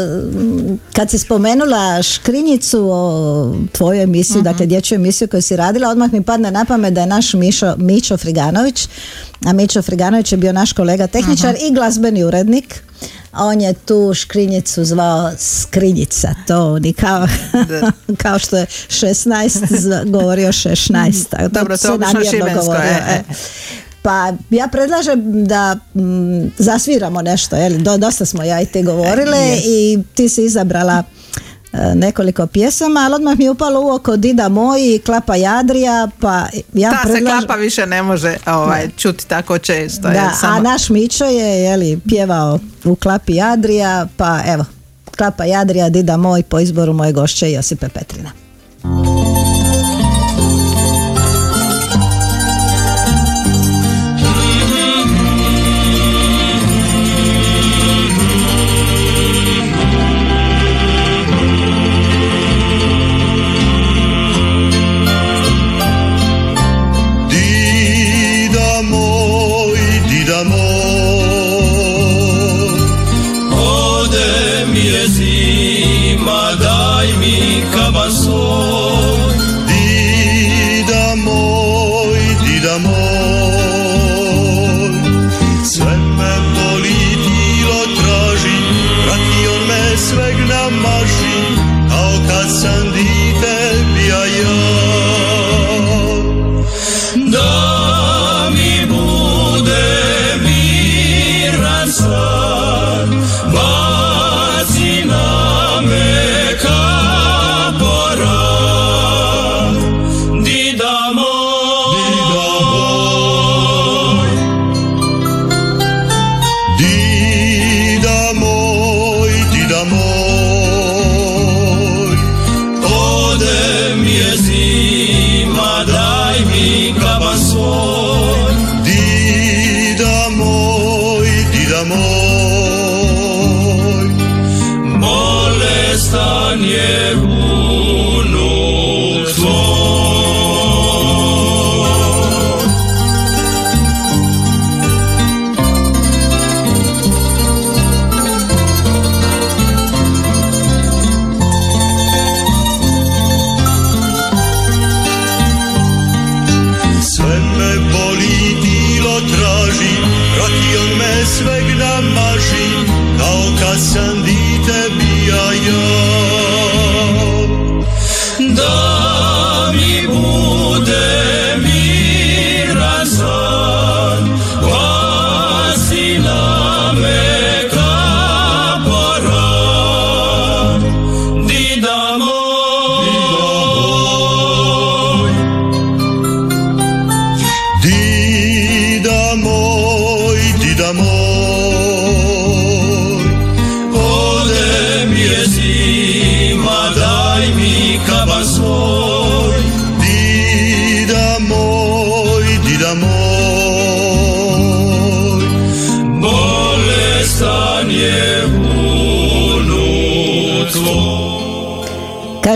kad 0.92 1.10
si 1.10 1.18
spomenula 1.18 2.02
Škrinjicu 2.02 2.88
o 2.90 3.54
tvoju 3.72 4.02
emisiju, 4.02 4.38
uh 4.38 4.44
dakle 4.44 4.66
dječju 4.66 4.94
emisiju 4.94 5.28
koju 5.28 5.42
si 5.42 5.56
radila, 5.56 5.88
odmah 5.88 6.12
mi 6.12 6.22
padne 6.22 6.50
na 6.50 6.64
pamet 6.64 6.94
da 6.94 7.00
je 7.00 7.06
naš 7.06 7.34
Mišo, 7.34 7.74
Mičo 7.76 8.16
Friganović, 8.16 8.88
a 9.44 9.52
Mičo 9.52 9.82
Friganović 9.82 10.32
je 10.32 10.38
bio 10.38 10.52
naš 10.52 10.72
kolega 10.72 11.06
tehničar 11.06 11.54
i 11.54 11.74
glazbeni 11.74 12.24
urednik. 12.24 12.82
On 13.32 13.60
je 13.60 13.72
tu 13.72 14.14
škrinjicu 14.14 14.84
zvao 14.84 15.30
skrinjica, 15.38 16.34
to 16.46 16.78
ni 16.78 16.92
kao, 16.92 17.26
kao 18.22 18.38
što 18.38 18.56
je 18.56 18.66
16 18.66 20.10
govorio 20.10 20.48
16. 20.48 21.48
Dobro, 21.48 21.76
to, 21.76 21.98
to 21.98 22.24
se 22.30 22.38
govorio. 22.54 22.90
E, 22.90 23.22
e. 23.30 23.34
Pa 24.02 24.32
ja 24.50 24.68
predlažem 24.68 25.46
da 25.46 25.74
mm, 25.94 26.52
zasviramo 26.58 27.22
nešto, 27.22 27.56
jel? 27.56 27.78
Do, 27.78 27.98
dosta 27.98 28.24
smo 28.24 28.42
ja 28.42 28.60
i 28.60 28.66
ti 28.66 28.82
govorile 28.82 29.56
i 29.64 29.98
ti 30.14 30.28
si 30.28 30.44
izabrala 30.44 31.02
e, 31.72 31.94
nekoliko 31.94 32.46
pjesama, 32.46 33.00
ali 33.00 33.14
odmah 33.14 33.38
mi 33.38 33.44
je 33.44 33.50
upalo 33.50 33.80
u 33.80 33.90
oko 33.90 34.16
Dida 34.16 34.48
moj 34.48 34.94
i 34.94 34.98
Klapa 34.98 35.36
Jadrija, 35.36 36.08
pa 36.20 36.46
ja 36.72 36.90
Ta 36.90 37.12
se 37.12 37.24
klapa 37.24 37.54
više 37.54 37.86
ne 37.86 38.02
može 38.02 38.36
ovaj, 38.46 38.88
čuti 38.96 39.26
tako 39.26 39.58
često. 39.58 40.08
Da, 40.08 40.30
a 40.42 40.60
naš 40.60 40.88
Mičo 40.88 41.24
je 41.24 41.62
jeli, 41.62 42.00
pjevao 42.08 42.58
u 42.84 42.96
Klapi 42.96 43.34
Jadrija, 43.34 44.06
pa 44.16 44.40
evo, 44.46 44.64
Klapa 45.16 45.44
Jadrija, 45.44 45.88
Dida 45.88 46.16
moj 46.16 46.42
po 46.42 46.60
izboru 46.60 46.92
moje 46.92 47.12
gošće 47.12 47.52
Josipe 47.52 47.88
Petrina. 47.88 48.41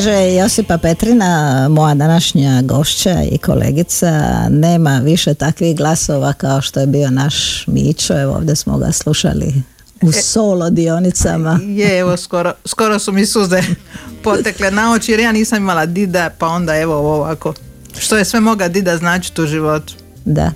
Kaže 0.06 0.34
Josipa 0.34 0.78
Petrina, 0.78 1.66
moja 1.70 1.94
današnja 1.94 2.62
gošća 2.62 3.22
i 3.30 3.38
kolegica, 3.38 4.10
nema 4.50 5.00
više 5.04 5.34
takvih 5.34 5.76
glasova 5.76 6.32
kao 6.32 6.60
što 6.60 6.80
je 6.80 6.86
bio 6.86 7.10
naš 7.10 7.66
Mićo, 7.66 8.20
evo 8.20 8.34
ovdje 8.34 8.56
smo 8.56 8.78
ga 8.78 8.92
slušali 8.92 9.62
u 10.02 10.08
e, 10.08 10.12
solo 10.12 10.70
dionicama. 10.70 11.60
Je, 11.80 11.98
evo 11.98 12.16
skoro, 12.16 12.52
skoro 12.64 12.98
su 12.98 13.12
mi 13.12 13.26
suze 13.26 13.62
potekle 14.24 14.70
na 14.70 14.92
oči 14.92 15.10
jer 15.10 15.20
ja 15.20 15.32
nisam 15.32 15.58
imala 15.58 15.86
dida, 15.86 16.30
pa 16.38 16.46
onda 16.46 16.76
evo 16.76 16.94
ovako. 16.94 17.54
Što 17.98 18.16
je 18.16 18.24
sve 18.24 18.40
moga 18.40 18.68
dida 18.68 18.96
značiti 18.96 19.42
u 19.42 19.46
životu. 19.46 19.94
Da. 20.24 20.52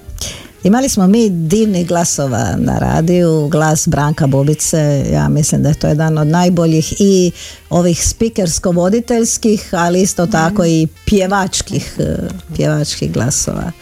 Imali 0.64 0.88
smo 0.88 1.06
mi 1.06 1.30
divnih 1.30 1.88
glasova 1.88 2.56
na 2.56 2.78
radiju, 2.78 3.48
glas 3.48 3.88
Branka 3.88 4.26
Bubice, 4.26 5.04
ja 5.12 5.28
mislim 5.28 5.62
da 5.62 5.68
je 5.68 5.74
to 5.74 5.86
jedan 5.86 6.18
od 6.18 6.26
najboljih 6.26 6.94
i 6.98 7.30
ovih 7.70 8.08
spikersko-voditeljskih, 8.08 9.74
ali 9.74 10.02
isto 10.02 10.26
tako 10.26 10.64
i 10.64 10.88
pjevačkih, 11.04 11.94
e, 11.98 12.16
pjevačkih 12.56 13.12
glasova. 13.12 13.72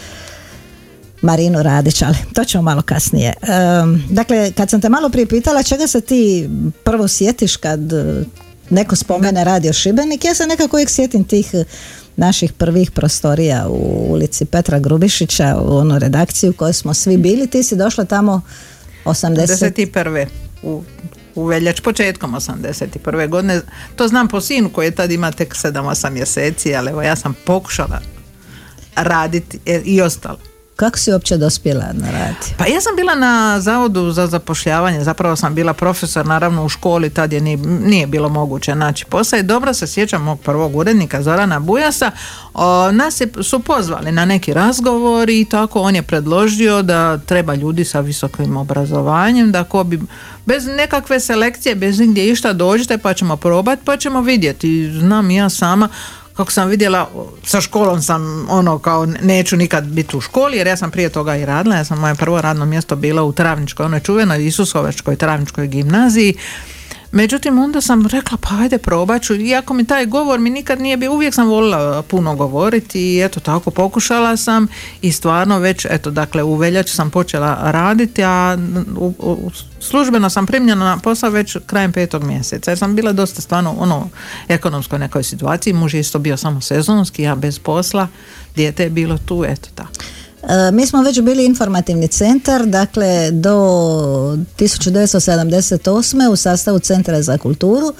Marinu 1.23 1.63
Radić, 1.63 2.03
ali 2.03 2.17
to 2.35 2.45
ćemo 2.45 2.63
malo 2.63 2.83
kasnije. 2.83 3.33
dakle, 4.11 4.53
kad 4.53 4.71
sam 4.71 4.81
te 4.81 4.89
malo 4.89 5.09
prije 5.09 5.27
pitala 5.27 5.63
čega 5.63 5.87
se 5.87 6.01
ti 6.01 6.49
prvo 6.85 7.09
sjetiš 7.09 7.57
kad 7.57 7.93
e, 7.93 8.25
neko 8.71 8.97
spomene 8.97 9.45
radio 9.45 9.73
Šibenik, 9.73 10.25
ja 10.25 10.35
se 10.35 10.47
nekako 10.47 10.77
uvijek 10.77 10.91
sjetim 10.91 11.25
tih 11.25 11.55
naših 12.19 12.53
prvih 12.53 12.91
prostorija 12.91 13.67
u 13.69 14.07
ulici 14.09 14.45
Petra 14.45 14.79
Grubišića 14.79 15.57
u 15.61 15.77
onu 15.77 15.99
redakciju 15.99 16.51
u 16.51 16.53
kojoj 16.53 16.73
smo 16.73 16.95
svi 16.95 17.17
bili. 17.17 17.47
Ti 17.47 17.63
si 17.63 17.77
došla 17.77 18.05
tamo 18.05 18.41
80... 19.05 19.75
81. 19.85 20.27
U, 20.63 20.83
u 21.35 21.45
veljač 21.45 21.81
početkom 21.81 22.35
81. 22.35 23.29
godine. 23.29 23.61
To 23.97 24.09
znam 24.09 24.29
po 24.29 24.41
sinu 24.41 24.71
koji 24.71 24.87
je 24.87 24.95
tad 24.95 25.11
ima 25.11 25.33
tek 25.33 25.55
7-8 25.55 26.11
mjeseci, 26.11 26.75
ali 26.75 26.91
evo 26.91 27.03
ja 27.03 27.17
sam 27.17 27.35
pokušala 27.47 28.01
raditi 28.97 29.59
e, 29.67 29.81
i 29.85 30.01
ostalo. 30.01 30.39
Kako 30.79 30.99
si 30.99 31.13
uopće 31.13 31.37
dospjela 31.37 31.85
na 31.93 32.11
rad? 32.11 32.35
Pa 32.57 32.67
ja 32.67 32.81
sam 32.81 32.97
bila 32.97 33.15
na 33.15 33.61
zavodu 33.61 34.11
za 34.11 34.27
zapošljavanje, 34.27 35.05
zapravo 35.05 35.37
sam 35.37 35.55
bila 35.55 35.73
profesor 35.73 36.27
naravno 36.27 36.65
u 36.65 36.69
školi, 36.69 37.11
tad 37.11 37.33
je 37.33 37.41
nije, 37.41 38.07
bilo 38.07 38.29
moguće 38.29 38.75
naći 38.75 39.05
posao 39.05 39.39
i 39.39 39.43
dobro 39.43 39.75
se 39.75 39.87
sjećam 39.87 40.23
mog 40.23 40.41
prvog 40.41 40.77
urednika 40.77 41.23
Zorana 41.23 41.61
Bujasa, 41.61 42.11
o, 42.55 42.93
nas 42.93 43.21
je, 43.21 43.29
su 43.43 43.61
pozvali 43.61 44.13
na 44.13 44.25
neki 44.25 44.53
razgovor 44.53 45.31
i 45.31 45.45
tako 45.51 45.81
on 45.81 45.95
je 45.95 46.03
predložio 46.03 46.83
da 46.83 47.19
treba 47.19 47.55
ljudi 47.55 47.85
sa 47.85 48.01
visokim 48.01 48.57
obrazovanjem, 48.57 49.53
da 49.53 49.65
ko 49.65 49.85
bi 49.85 50.01
bez 50.47 50.67
nekakve 50.67 51.21
selekcije, 51.21 51.75
bez 51.75 51.99
nigdje 51.99 52.31
išta 52.31 52.53
dođite 52.53 52.99
pa 52.99 53.15
ćemo 53.15 53.37
probati 53.37 53.83
pa 53.85 53.97
ćemo 53.97 54.21
vidjeti. 54.21 54.93
Znam 55.01 55.31
ja 55.31 55.49
sama 55.49 55.89
kako 56.39 56.53
sam 56.53 56.69
vidjela, 56.69 57.11
sa 57.45 57.61
školom 57.61 58.03
sam 58.03 58.47
ono 58.51 58.79
kao 58.79 59.07
neću 59.07 59.57
nikad 59.57 59.85
biti 59.85 60.17
u 60.17 60.21
školi 60.21 60.57
jer 60.57 60.67
ja 60.67 60.77
sam 60.77 60.91
prije 60.91 61.09
toga 61.09 61.37
i 61.37 61.47
radila, 61.47 61.77
ja 61.77 61.85
sam 61.85 61.99
moje 62.01 62.15
prvo 62.15 62.41
radno 62.41 62.65
mjesto 62.65 62.97
bilo 62.97 63.25
u 63.25 63.33
Travničkoj, 63.33 63.87
onoj 63.87 64.01
čuvenoj 64.01 64.47
Isusovačkoj 64.47 65.17
Travničkoj 65.17 65.67
gimnaziji 65.67 66.35
Međutim, 67.13 67.59
onda 67.59 67.81
sam 67.81 68.07
rekla, 68.07 68.39
pa 68.41 68.49
ajde 68.61 68.79
probat 68.79 69.23
ću. 69.23 69.35
Iako 69.35 69.75
mi 69.75 69.85
taj 69.85 70.07
govor 70.07 70.41
mi 70.41 70.51
nikad 70.51 70.81
nije 70.81 70.97
bio, 70.97 71.13
uvijek 71.13 71.35
sam 71.35 71.49
volila 71.49 72.03
puno 72.03 72.37
govoriti 72.37 73.01
i 73.01 73.25
eto 73.25 73.41
tako 73.41 73.71
pokušala 73.71 74.37
sam 74.37 74.67
i 75.03 75.13
stvarno 75.13 75.59
već, 75.59 75.85
eto 75.91 76.11
dakle 76.11 76.43
u 76.43 76.55
veljači 76.55 76.95
sam 76.95 77.11
počela 77.11 77.59
raditi, 77.63 78.25
a 78.25 78.59
u, 78.97 79.51
službeno 79.81 80.31
sam 80.31 80.47
primljena 80.47 80.85
na 80.85 80.99
posao 80.99 81.31
već 81.31 81.57
krajem 81.67 81.93
petog 81.93 82.25
mjeseca 82.25 82.71
jer 82.71 82.79
sam 82.79 82.95
bila 82.95 83.13
dosta 83.13 83.41
stvarno 83.43 83.75
ono 83.79 84.09
ekonomskoj 84.49 84.99
nekoj 84.99 85.23
situaciji, 85.23 85.73
muž 85.73 85.95
je 85.95 86.01
isto 86.01 86.19
bio 86.19 86.37
samo 86.37 86.61
sezonski, 86.61 87.23
ja 87.23 87.35
bez 87.35 87.59
posla, 87.59 88.09
dijete 88.57 88.83
je 88.83 88.91
bilo 88.91 89.19
tu, 89.19 89.45
eto 89.45 89.69
tako. 89.75 89.93
E, 90.43 90.71
mi 90.73 90.87
smo 90.87 91.03
već 91.03 91.21
bili 91.21 91.45
informativni 91.45 92.09
centar, 92.09 92.67
dakle 92.67 93.31
do 93.31 93.57
1978. 94.59 96.29
u 96.29 96.37
sastavu 96.37 96.79
Centra 96.79 97.23
za 97.23 97.39
kulturu, 97.39 97.93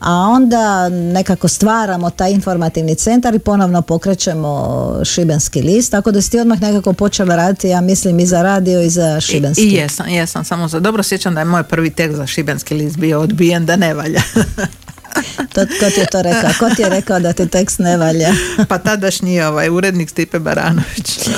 a 0.00 0.12
onda 0.12 0.88
nekako 0.88 1.48
stvaramo 1.48 2.10
taj 2.10 2.32
informativni 2.32 2.94
centar 2.94 3.34
i 3.34 3.38
ponovno 3.38 3.82
pokrećemo 3.82 4.90
Šibenski 5.04 5.62
list, 5.62 5.90
tako 5.90 6.12
da 6.12 6.22
si 6.22 6.30
ti 6.30 6.38
odmah 6.38 6.60
nekako 6.60 6.92
počela 6.92 7.36
raditi, 7.36 7.68
ja 7.68 7.80
mislim, 7.80 8.20
i 8.20 8.26
za 8.26 8.42
radio 8.42 8.80
i 8.80 8.90
za 8.90 9.20
Šibenski. 9.20 9.64
I, 9.64 9.68
i 9.68 9.74
jesam, 9.74 10.08
jesam, 10.08 10.44
samo 10.44 10.68
za 10.68 10.80
dobro 10.80 11.02
sjećam 11.02 11.34
da 11.34 11.40
je 11.40 11.44
moj 11.44 11.62
prvi 11.62 11.90
tekst 11.90 12.16
za 12.16 12.26
Šibenski 12.26 12.74
list 12.74 12.96
bio 12.96 13.20
odbijen 13.20 13.66
da 13.66 13.76
ne 13.76 13.94
valja. 13.94 14.22
to, 15.54 15.60
ko 15.80 15.90
ti 15.94 16.00
je 16.00 16.06
to 16.06 16.22
rekao? 16.22 16.50
Ko 16.58 16.74
ti 16.74 16.82
je 16.82 16.88
rekao 16.88 17.20
da 17.20 17.32
ti 17.32 17.48
tekst 17.48 17.78
ne 17.78 17.96
valja? 17.96 18.32
pa 18.68 18.78
tadašnji 18.78 19.40
ovaj 19.42 19.68
urednik 19.68 20.10
Stipe 20.10 20.38
Baranović. 20.38 21.28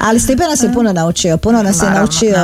Ali 0.00 0.20
Stipe 0.20 0.42
nas 0.42 0.62
je 0.62 0.72
puno 0.72 0.92
naučio, 0.92 1.36
puno 1.36 1.62
nas 1.62 1.82
je 1.82 1.90
naučio, 1.90 2.34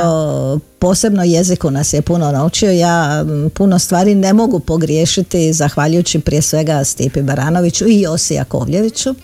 posebno 0.79 1.23
jeziku 1.23 1.71
nas 1.71 1.93
je 1.93 2.01
puno 2.01 2.31
naučio. 2.31 2.71
Ja 2.71 3.25
puno 3.53 3.79
stvari 3.79 4.15
ne 4.15 4.33
mogu 4.33 4.59
pogriješiti 4.59 5.53
zahvaljujući 5.53 6.19
prije 6.19 6.41
svega 6.41 6.83
Stipi 6.83 7.21
Baranoviću 7.21 7.87
i 7.87 8.01
Josi 8.01 8.33
Jakovljeviću. 8.33 9.15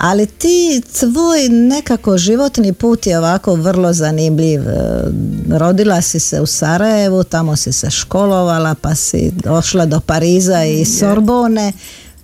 Ali 0.00 0.26
ti, 0.26 0.82
tvoj 1.00 1.48
nekako 1.48 2.18
životni 2.18 2.72
put 2.72 3.06
je 3.06 3.18
ovako 3.18 3.54
vrlo 3.54 3.92
zanimljiv. 3.92 4.62
Rodila 5.50 6.02
si 6.02 6.20
se 6.20 6.40
u 6.40 6.46
Sarajevu, 6.46 7.24
tamo 7.24 7.56
si 7.56 7.72
se 7.72 7.90
školovala, 7.90 8.74
pa 8.74 8.94
si 8.94 9.30
došla 9.34 9.86
do 9.86 10.00
Pariza 10.00 10.64
i 10.64 10.84
Sorbone, 10.84 11.72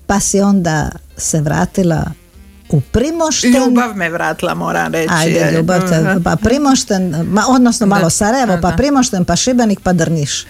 pa 0.07 0.21
si 0.21 0.41
onda 0.41 0.91
se 1.17 1.41
vratila 1.41 2.05
u 2.71 2.81
Primošten. 2.81 3.53
Ljubav 3.53 3.97
me 3.97 4.11
vratila, 4.11 4.55
moram 4.55 4.93
reći. 4.93 5.09
Ajde, 5.13 5.53
ljubav 5.57 5.89
te, 5.89 6.17
pa 6.25 6.37
Primošten, 6.37 7.15
odnosno 7.49 7.87
malo 7.87 8.11
Sarajevo, 8.11 8.59
pa 8.63 8.71
Primošten, 8.77 9.25
pa 9.25 9.37
Šibenik, 9.37 9.81
pa 9.81 9.93
Drniš. 9.93 10.47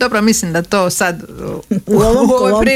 Dobro, 0.00 0.22
mislim 0.22 0.52
da 0.52 0.62
to 0.62 0.90
sad 0.90 1.22
u, 1.86 1.96
ovom, 1.96 2.28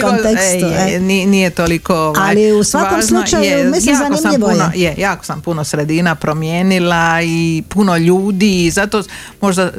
kontekstu 0.02 0.66
e. 0.66 1.00
nije, 1.00 1.50
toliko 1.50 1.94
ovaj, 1.94 2.30
ali 2.30 2.52
u 2.52 2.64
svakom 2.64 3.02
slučaju 3.02 3.42
je, 3.44 3.64
mislim 3.64 3.94
jako 3.94 4.16
zanimljivo 4.16 4.48
sam 4.48 4.58
puno, 4.58 4.70
je. 4.74 4.94
jako 4.98 5.24
sam 5.24 5.40
puno 5.40 5.64
sredina 5.64 6.14
promijenila 6.14 7.22
i 7.22 7.62
puno 7.68 7.96
ljudi 7.96 8.66
i 8.66 8.70
zato 8.70 9.02
možda 9.40 9.70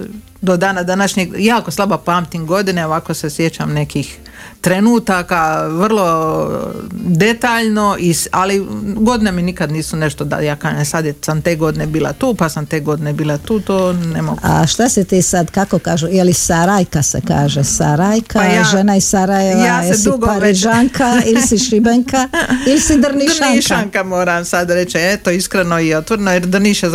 do 0.42 0.58
dana 0.58 0.84
današnjeg 0.84 1.30
jako 1.38 1.72
slabo 1.72 1.98
pamtim 1.98 2.46
godine 2.46 2.86
ovako 2.86 3.14
se 3.14 3.30
sjećam 3.30 3.74
nekih 3.74 4.20
trenutaka, 4.62 5.68
vrlo 5.68 6.50
detaljno, 6.94 7.96
i, 8.00 8.16
ali 8.32 8.68
godine 8.96 9.32
mi 9.32 9.42
nikad 9.42 9.72
nisu 9.72 9.98
nešto 9.98 10.24
da 10.24 10.40
ja 10.40 10.56
kažem 10.56 10.86
sad 10.86 11.06
sam 11.22 11.42
te 11.42 11.56
godine 11.56 11.88
bila 11.88 12.14
tu, 12.14 12.36
pa 12.36 12.50
sam 12.50 12.66
te 12.66 12.80
godine 12.80 13.14
bila 13.14 13.38
tu, 13.38 13.60
to 13.60 13.94
ne 13.94 14.22
mogu. 14.22 14.40
A 14.44 14.68
šta 14.68 14.90
se 14.90 15.04
ti 15.04 15.22
sad, 15.22 15.52
kako 15.52 15.80
kažu, 15.80 16.08
je 16.08 16.24
li 16.24 16.34
Sarajka 16.34 17.04
se 17.04 17.22
kaže, 17.28 17.64
Sarajka, 17.64 18.40
pa 18.40 18.46
ja, 18.46 18.64
žena 18.64 18.96
iz 18.96 19.04
Sarajeva, 19.04 19.66
ja 19.66 19.82
jesi 19.82 20.10
Parižanka 20.26 21.22
ili 21.26 21.42
si 21.42 21.58
Šibenka 21.58 22.30
ili 22.68 22.80
si 22.80 22.98
Drnišanka? 23.02 23.46
Drnišanka 23.50 24.04
moram 24.04 24.46
sad 24.46 24.70
reći, 24.70 24.98
eto 25.02 25.32
iskreno 25.32 25.80
i 25.80 25.94
otvorno, 25.94 26.32
jer 26.32 26.46
Drniš 26.46 26.84
je 26.84 26.90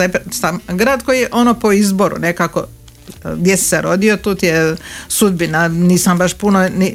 grad 0.69 1.03
koji 1.03 1.21
je 1.21 1.29
ono 1.33 1.55
po 1.55 1.73
izboru 1.73 2.19
nekako 2.19 2.67
gdje 3.37 3.57
si 3.57 3.65
se 3.65 3.83
rodio, 3.83 4.17
tu 4.17 4.37
je 4.43 4.77
sudbina, 5.09 5.69
nisam 5.69 6.19
baš 6.19 6.35
puno, 6.35 6.69
ni, 6.69 6.95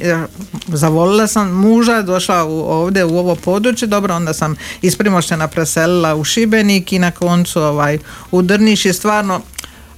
zavolila 0.66 1.26
sam 1.26 1.50
muža, 1.50 2.02
došla 2.02 2.44
u, 2.44 2.60
ovdje 2.60 3.04
u 3.04 3.18
ovo 3.18 3.36
područje, 3.36 3.88
dobro, 3.88 4.14
onda 4.14 4.32
sam 4.32 4.56
iz 4.82 4.96
Primoštena 4.96 5.48
preselila 5.48 6.14
u 6.14 6.24
Šibenik 6.24 6.92
i 6.92 6.98
na 6.98 7.10
koncu 7.10 7.60
ovaj, 7.60 7.98
u 8.30 8.42
Drniš. 8.42 8.86
I 8.86 8.92
stvarno 8.92 9.40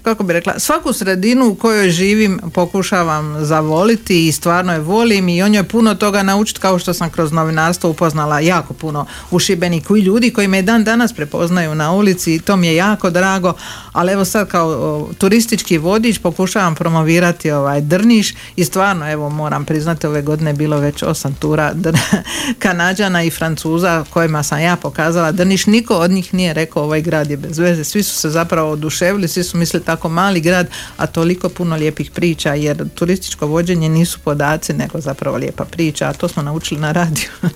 kako 0.04 0.22
bi 0.22 0.32
rekla, 0.32 0.58
svaku 0.58 0.92
sredinu 0.92 1.48
u 1.48 1.54
kojoj 1.54 1.90
živim 1.90 2.40
pokušavam 2.54 3.44
zavoliti 3.44 4.28
i 4.28 4.32
stvarno 4.32 4.72
je 4.72 4.78
volim 4.78 5.28
i 5.28 5.42
o 5.42 5.48
njoj 5.48 5.64
puno 5.64 5.94
toga 5.94 6.22
naučiti 6.22 6.60
kao 6.60 6.78
što 6.78 6.94
sam 6.94 7.10
kroz 7.10 7.32
novinarstvo 7.32 7.90
upoznala 7.90 8.40
jako 8.40 8.74
puno 8.74 9.06
u 9.30 9.38
Šibeniku 9.38 9.96
i 9.96 10.00
ljudi 10.00 10.30
koji 10.30 10.48
me 10.48 10.62
dan 10.62 10.84
danas 10.84 11.12
prepoznaju 11.12 11.74
na 11.74 11.92
ulici. 11.92 12.34
I 12.34 12.40
to 12.40 12.56
mi 12.56 12.66
je 12.66 12.76
jako 12.76 13.10
drago, 13.10 13.52
ali 13.92 14.12
evo 14.12 14.24
sad 14.24 14.48
kao 14.48 15.08
turistički 15.18 15.78
vodič 15.78 16.18
pokušavam 16.18 16.74
promovirati 16.74 17.50
ovaj 17.50 17.80
Drniš 17.80 18.34
i 18.56 18.64
stvarno 18.64 19.10
evo 19.12 19.30
moram 19.30 19.64
priznati 19.64 20.06
ove 20.06 20.22
godine 20.22 20.52
bilo 20.52 20.78
već 20.78 21.02
osam 21.02 21.34
tura 21.34 21.74
Kanađana 22.62 23.22
i 23.22 23.30
Francuza 23.30 24.04
kojima 24.10 24.42
sam 24.42 24.60
ja 24.60 24.76
pokazala 24.76 25.32
Drniš, 25.32 25.66
niko 25.66 25.96
od 25.96 26.10
njih 26.10 26.34
nije 26.34 26.54
rekao 26.54 26.82
ovaj 26.82 27.00
grad 27.00 27.30
je 27.30 27.36
bez 27.36 27.58
veze, 27.58 27.84
svi 27.84 28.02
su 28.02 28.14
se 28.14 28.30
zapravo 28.30 28.70
oduševili, 28.70 29.28
svi 29.28 29.44
su 29.44 29.58
mislili 29.58 29.84
mali 30.08 30.40
grad, 30.40 30.66
a 30.96 31.06
toliko 31.06 31.48
puno 31.48 31.76
lijepih 31.76 32.10
priča, 32.10 32.54
jer 32.54 32.88
turističko 32.94 33.46
vođenje 33.46 33.88
nisu 33.88 34.18
podaci, 34.24 34.72
nego 34.72 35.00
zapravo 35.00 35.36
lijepa 35.36 35.64
priča, 35.64 36.08
a 36.08 36.12
to 36.12 36.28
smo 36.28 36.42
naučili 36.42 36.80
na 36.80 36.92
radiju. 36.92 37.28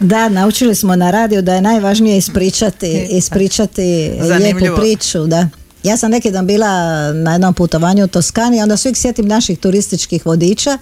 Da, 0.00 0.28
naučili 0.28 0.74
smo 0.74 0.96
na 0.96 1.10
radiju 1.10 1.42
da 1.42 1.54
je 1.54 1.62
najvažnije 1.62 2.16
ispričati, 2.16 3.06
ispričati 3.18 4.12
lijepu 4.40 4.80
priču, 4.80 5.26
da. 5.26 5.48
Ja 5.84 5.96
sam 5.96 6.10
neki 6.10 6.30
dan 6.30 6.46
bila 6.46 7.12
na 7.12 7.32
jednom 7.32 7.54
putovanju 7.54 8.04
u 8.04 8.08
Toskani, 8.08 8.62
onda 8.62 8.76
uvijek 8.84 8.96
sjetim 8.96 9.26
naših 9.26 9.58
turističkih 9.58 10.26
vodiča. 10.26 10.78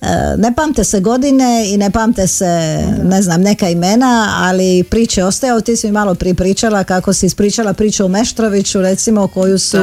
E, 0.00 0.06
ne 0.38 0.54
pamte 0.56 0.84
se 0.84 1.00
godine 1.00 1.72
i 1.72 1.76
ne 1.76 1.90
pamte 1.90 2.26
se, 2.26 2.84
ne 3.04 3.22
znam, 3.22 3.42
neka 3.42 3.68
imena, 3.68 4.34
ali 4.38 4.84
priče 4.90 5.24
ostaju. 5.24 5.60
Ti 5.60 5.76
si 5.76 5.86
mi 5.86 5.92
malo 5.92 6.14
pripričala 6.14 6.84
kako 6.84 7.12
si 7.12 7.26
ispričala 7.26 7.72
priču 7.72 8.04
o 8.04 8.08
Meštroviću, 8.08 8.80
recimo, 8.80 9.28
koju 9.28 9.58
su 9.58 9.78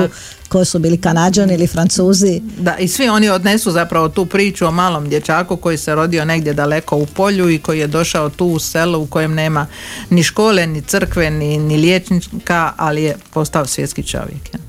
koji 0.49 0.65
su 0.65 0.79
bili 0.79 0.97
Kanađani 0.97 1.53
ili 1.53 1.67
Francuzi. 1.67 2.41
Da, 2.59 2.77
i 2.77 2.87
svi 2.87 3.09
oni 3.09 3.29
odnesu 3.29 3.71
zapravo 3.71 4.09
tu 4.09 4.25
priču 4.25 4.65
o 4.65 4.71
malom 4.71 5.09
dječaku 5.09 5.57
koji 5.57 5.77
se 5.77 5.95
rodio 5.95 6.25
negdje 6.25 6.53
daleko 6.53 6.97
u 6.97 7.05
polju 7.05 7.49
i 7.49 7.59
koji 7.59 7.79
je 7.79 7.87
došao 7.87 8.29
tu 8.29 8.45
u 8.45 8.59
selo 8.59 8.99
u 8.99 9.07
kojem 9.07 9.33
nema 9.33 9.67
ni 10.09 10.23
škole, 10.23 10.67
ni 10.67 10.81
crkve, 10.81 11.31
ni, 11.31 11.57
ni 11.57 11.77
liječnika, 11.77 12.73
ali 12.77 13.03
je 13.03 13.17
postao 13.33 13.65
svjetski 13.65 14.03
čovjek. 14.03 14.49
E, 14.53 14.68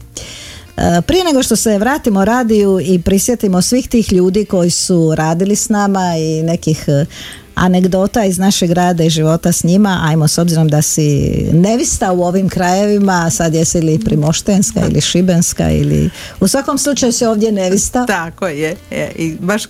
prije 1.06 1.24
nego 1.24 1.42
što 1.42 1.56
se 1.56 1.78
vratimo 1.78 2.24
radiju 2.24 2.80
i 2.82 3.02
prisjetimo 3.02 3.62
svih 3.62 3.88
tih 3.88 4.12
ljudi 4.12 4.44
koji 4.44 4.70
su 4.70 5.14
radili 5.14 5.56
s 5.56 5.68
nama 5.68 6.16
i 6.18 6.42
nekih 6.42 6.84
e, 6.88 7.06
anegdota 7.54 8.24
iz 8.24 8.38
našeg 8.38 8.70
rada 8.70 9.04
i 9.04 9.10
života 9.10 9.52
s 9.52 9.64
njima, 9.64 10.00
ajmo 10.04 10.28
s 10.28 10.38
obzirom 10.38 10.68
da 10.68 10.82
si 10.82 11.30
nevista 11.52 12.12
u 12.12 12.22
ovim 12.22 12.48
krajevima, 12.48 13.30
sad 13.30 13.54
jesi 13.54 13.80
li 13.80 13.98
primoštenska 14.04 14.80
ili 14.90 15.00
šibenska 15.00 15.70
ili 15.70 16.10
u 16.40 16.48
svakom 16.48 16.78
slučaju 16.78 17.12
si 17.12 17.24
ovdje 17.24 17.52
nevista. 17.52 18.06
Tako 18.20 18.46
je, 18.46 18.76
je. 18.90 19.12
i 19.16 19.36
baš 19.40 19.62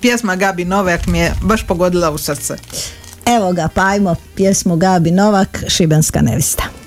pjesma 0.00 0.36
Gabi 0.36 0.64
Novak 0.64 1.06
mi 1.06 1.18
je 1.18 1.32
baš 1.42 1.66
pogodila 1.66 2.10
u 2.10 2.18
srce. 2.18 2.56
Evo 3.26 3.52
ga, 3.52 3.68
pa 3.74 3.86
ajmo 3.86 4.14
pjesmu 4.36 4.76
Gabi 4.76 5.10
Novak, 5.10 5.64
Šibenska 5.68 6.20
nevista. 6.20 6.83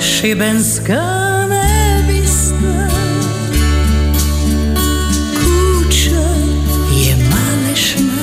Šibenska 0.00 1.02
nevista 1.48 2.88
Kuća 5.44 6.26
je 6.96 7.16
malešna, 7.30 8.22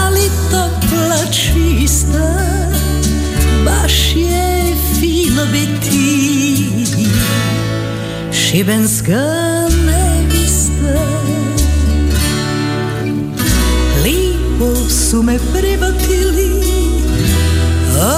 ali 0.00 0.30
topla 0.50 1.30
čista. 1.30 2.34
Baš 3.64 4.16
je 4.16 4.76
fino 5.00 5.46
biti. 5.52 6.66
Šibenska 8.32 9.51
su 15.12 15.22
me 15.22 15.38
privatili 15.52 16.50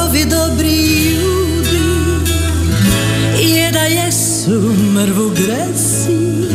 ovi 0.04 0.24
dobri 0.24 0.84
su 4.44 4.60
mrvu 4.94 5.30
gresi, 5.30 6.48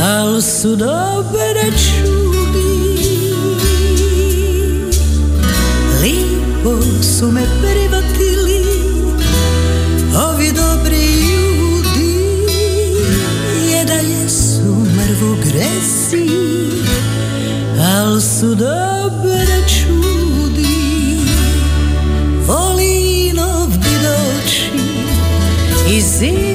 al 0.00 0.42
su 0.42 0.76
dobre 0.76 1.62
čudi. 1.62 3.32
Lipo 6.02 6.82
su 7.18 7.32
me 7.32 7.42
privatili, 7.60 8.62
ovi 10.28 10.52
dobri 10.52 11.06
ljudi, 11.22 12.16
je 13.72 13.84
da 13.84 13.94
jesu 13.94 14.76
mrvu 14.96 15.36
gresi, 15.44 16.30
al 17.96 18.20
su 18.20 18.54
dobre 18.54 18.89
i 26.22 26.49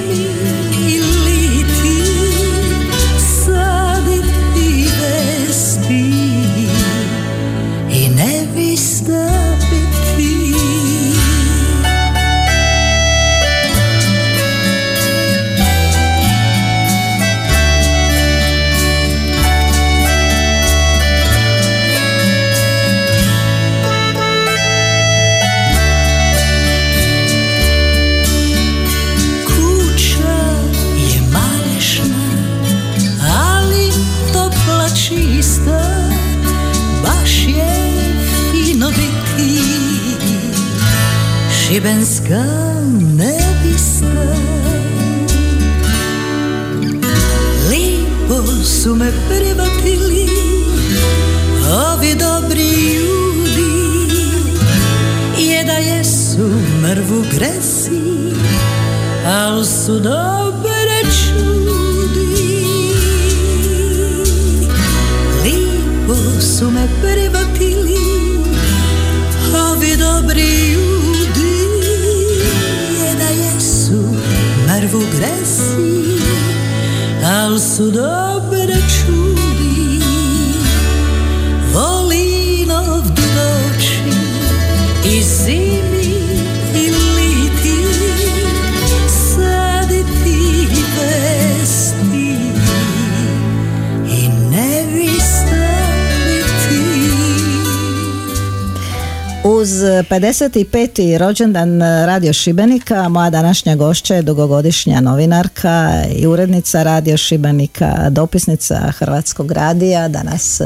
55. 100.19 101.17
rođendan 101.17 101.81
Radio 101.81 102.33
Šibenika, 102.33 103.09
moja 103.09 103.29
današnja 103.29 103.75
gošća 103.75 104.15
je 104.15 104.21
dugogodišnja 104.21 105.01
novinarka 105.01 106.03
i 106.15 106.27
urednica 106.27 106.83
Radio 106.83 107.17
Šibenika, 107.17 108.09
dopisnica 108.09 108.91
Hrvatskog 108.97 109.51
radija, 109.51 110.07
danas 110.07 110.61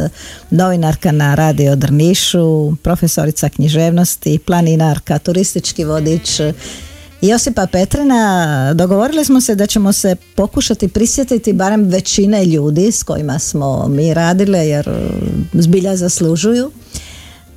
novinarka 0.49 1.12
na 1.12 1.35
Radio 1.35 1.75
Drnišu, 1.75 2.75
profesorica 2.75 3.49
književnosti, 3.49 4.39
planinarka, 4.45 5.19
turistički 5.19 5.83
vodič, 5.83 6.41
Josipa 7.21 7.67
Petrina, 7.67 8.73
dogovorili 8.73 9.25
smo 9.25 9.41
se 9.41 9.55
da 9.55 9.67
ćemo 9.67 9.93
se 9.93 10.15
pokušati 10.35 10.88
prisjetiti 10.88 11.53
barem 11.53 11.83
većine 11.83 12.45
ljudi 12.45 12.91
s 12.91 13.03
kojima 13.03 13.39
smo 13.39 13.88
mi 13.88 14.13
radile 14.13 14.67
jer 14.67 14.89
zbilja 15.53 15.95
zaslužuju. 15.95 16.71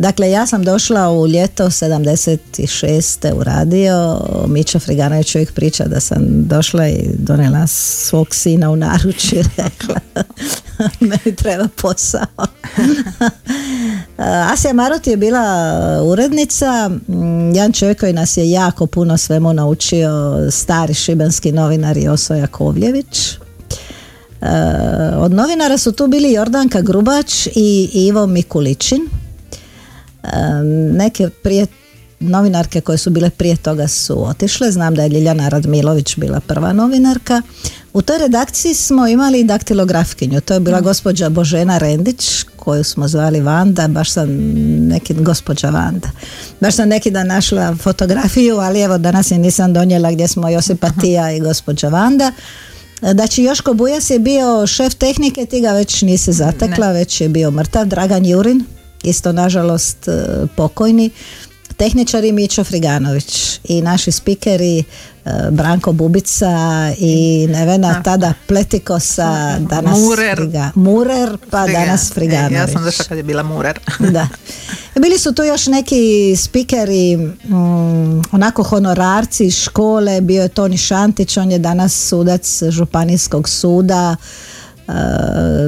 Dakle, 0.03 0.31
ja 0.31 0.47
sam 0.47 0.65
došla 0.65 1.11
u 1.11 1.27
ljeto 1.27 1.65
76. 1.65 3.33
u 3.35 3.45
radio, 3.45 4.21
Mića 4.47 4.79
Friganović 4.79 5.35
uvijek 5.35 5.53
priča 5.53 5.85
da 5.85 6.01
sam 6.01 6.25
došla 6.29 6.89
i 6.89 7.11
donela 7.19 7.67
svog 7.67 8.35
sina 8.35 8.71
u 8.71 8.77
naručje 8.77 9.41
i 9.41 9.45
rekla 9.57 9.95
meni 11.11 11.37
treba 11.37 11.69
posao. 11.83 12.47
Asija 14.53 14.73
Marot 14.73 15.07
je 15.07 15.17
bila 15.17 15.43
urednica, 16.05 16.89
mm, 16.89 17.55
jedan 17.55 17.73
čovjek 17.73 18.01
koji 18.01 18.13
nas 18.13 18.37
je 18.37 18.51
jako 18.51 18.87
puno 18.87 19.19
svemu 19.19 19.53
naučio, 19.53 20.39
stari 20.51 20.95
šibenski 20.95 21.53
novinar 21.53 21.97
Joso 21.97 22.35
Jakovljević. 22.35 23.33
E, 23.33 24.47
Od 25.17 25.33
novinara 25.33 25.79
su 25.79 25.93
tu 25.93 26.07
bili 26.07 26.33
Jordanka 26.33 26.81
Grubač 26.81 27.47
i 27.47 27.91
Ivo 27.93 28.27
Mikuličin. 28.27 29.22
Neke 30.93 31.29
prije 31.43 31.67
novinarke 32.21 32.81
koje 32.81 32.99
su 32.99 33.11
bile 33.11 33.31
prije 33.31 33.57
toga 33.57 33.89
su 33.89 34.29
otišle. 34.29 34.73
Znam 34.73 34.95
da 34.95 35.03
je 35.03 35.09
Ljiljana 35.09 35.49
Radmilović 35.49 36.17
bila 36.17 36.41
prva 36.41 36.73
novinarka. 36.73 37.43
U 37.93 38.03
toj 38.03 38.19
redakciji 38.19 38.75
smo 38.75 39.07
imali 39.07 39.45
daktilografkinju. 39.45 40.41
To 40.41 40.55
je 40.55 40.61
bila 40.61 40.81
gospođa 40.81 41.29
Božena 41.29 41.79
Rendić 41.79 42.43
koju 42.57 42.85
smo 42.85 43.09
zvali 43.09 43.41
Vanda. 43.41 43.89
Baš 43.89 44.11
sam 44.11 44.29
neki, 44.89 45.15
gospođa 45.15 45.71
Vanda. 45.71 46.09
Baš 46.61 46.75
sam 46.75 46.89
neki 46.89 47.11
dan 47.11 47.27
našla 47.27 47.77
fotografiju, 47.77 48.57
ali 48.57 48.81
evo 48.81 48.99
danas 48.99 49.31
je 49.31 49.39
nisam 49.39 49.73
donijela 49.73 50.13
gdje 50.13 50.29
smo 50.29 50.49
Josipa 50.49 50.89
Tija 51.01 51.33
i 51.33 51.41
gospođa 51.41 51.89
Vanda. 51.89 52.33
Znači 53.13 53.43
Joško 53.43 53.75
Bujas 53.75 54.11
je 54.11 54.19
bio 54.19 54.67
šef 54.67 54.95
tehnike, 54.95 55.47
ti 55.47 55.61
ga 55.61 55.73
već 55.73 56.03
nisi 56.03 56.33
zatekla, 56.33 56.93
već 56.93 57.21
je 57.21 57.29
bio 57.29 57.51
mrtav. 57.51 57.87
Dragan 57.87 58.27
Jurin, 58.27 58.65
isto 59.03 59.33
nažalost 59.33 60.09
e, 60.09 60.13
pokojni. 60.57 61.11
Tehničari 61.77 62.33
Mićo 62.33 62.65
Friganović 62.65 63.25
i 63.65 63.83
naši 63.83 64.13
spikeri 64.13 64.79
e, 64.79 64.85
Branko 65.51 65.93
Bubica 65.93 66.49
i 66.99 67.47
Nevena 67.49 68.03
tada 68.03 68.35
Pletikosa, 68.47 69.59
danas 69.61 69.99
Murer. 69.99 70.39
Friga- 70.39 70.71
Murer, 70.75 71.37
pa 71.51 71.67
danas 71.69 72.13
Friganović. 72.13 72.53
E, 72.53 72.61
ja 72.61 72.69
sam 72.69 72.85
došla 72.85 73.05
kad 73.05 73.17
je 73.17 73.23
bila 73.23 73.43
Murer. 73.43 73.79
Da. 74.13 74.29
Bili 74.97 75.19
su 75.19 75.33
tu 75.33 75.43
još 75.45 75.67
neki 75.67 76.03
spikeri, 76.37 77.17
mm, 77.17 77.53
onako 78.33 78.63
honorarci 78.63 79.45
iz 79.45 79.57
škole, 79.57 80.21
bio 80.21 80.43
je 80.43 80.49
Toni 80.49 80.79
Šantić, 80.79 81.37
on 81.37 81.51
je 81.51 81.59
danas 81.59 82.09
sudac 82.09 82.63
Županijskog 82.63 83.49
suda, 83.49 84.17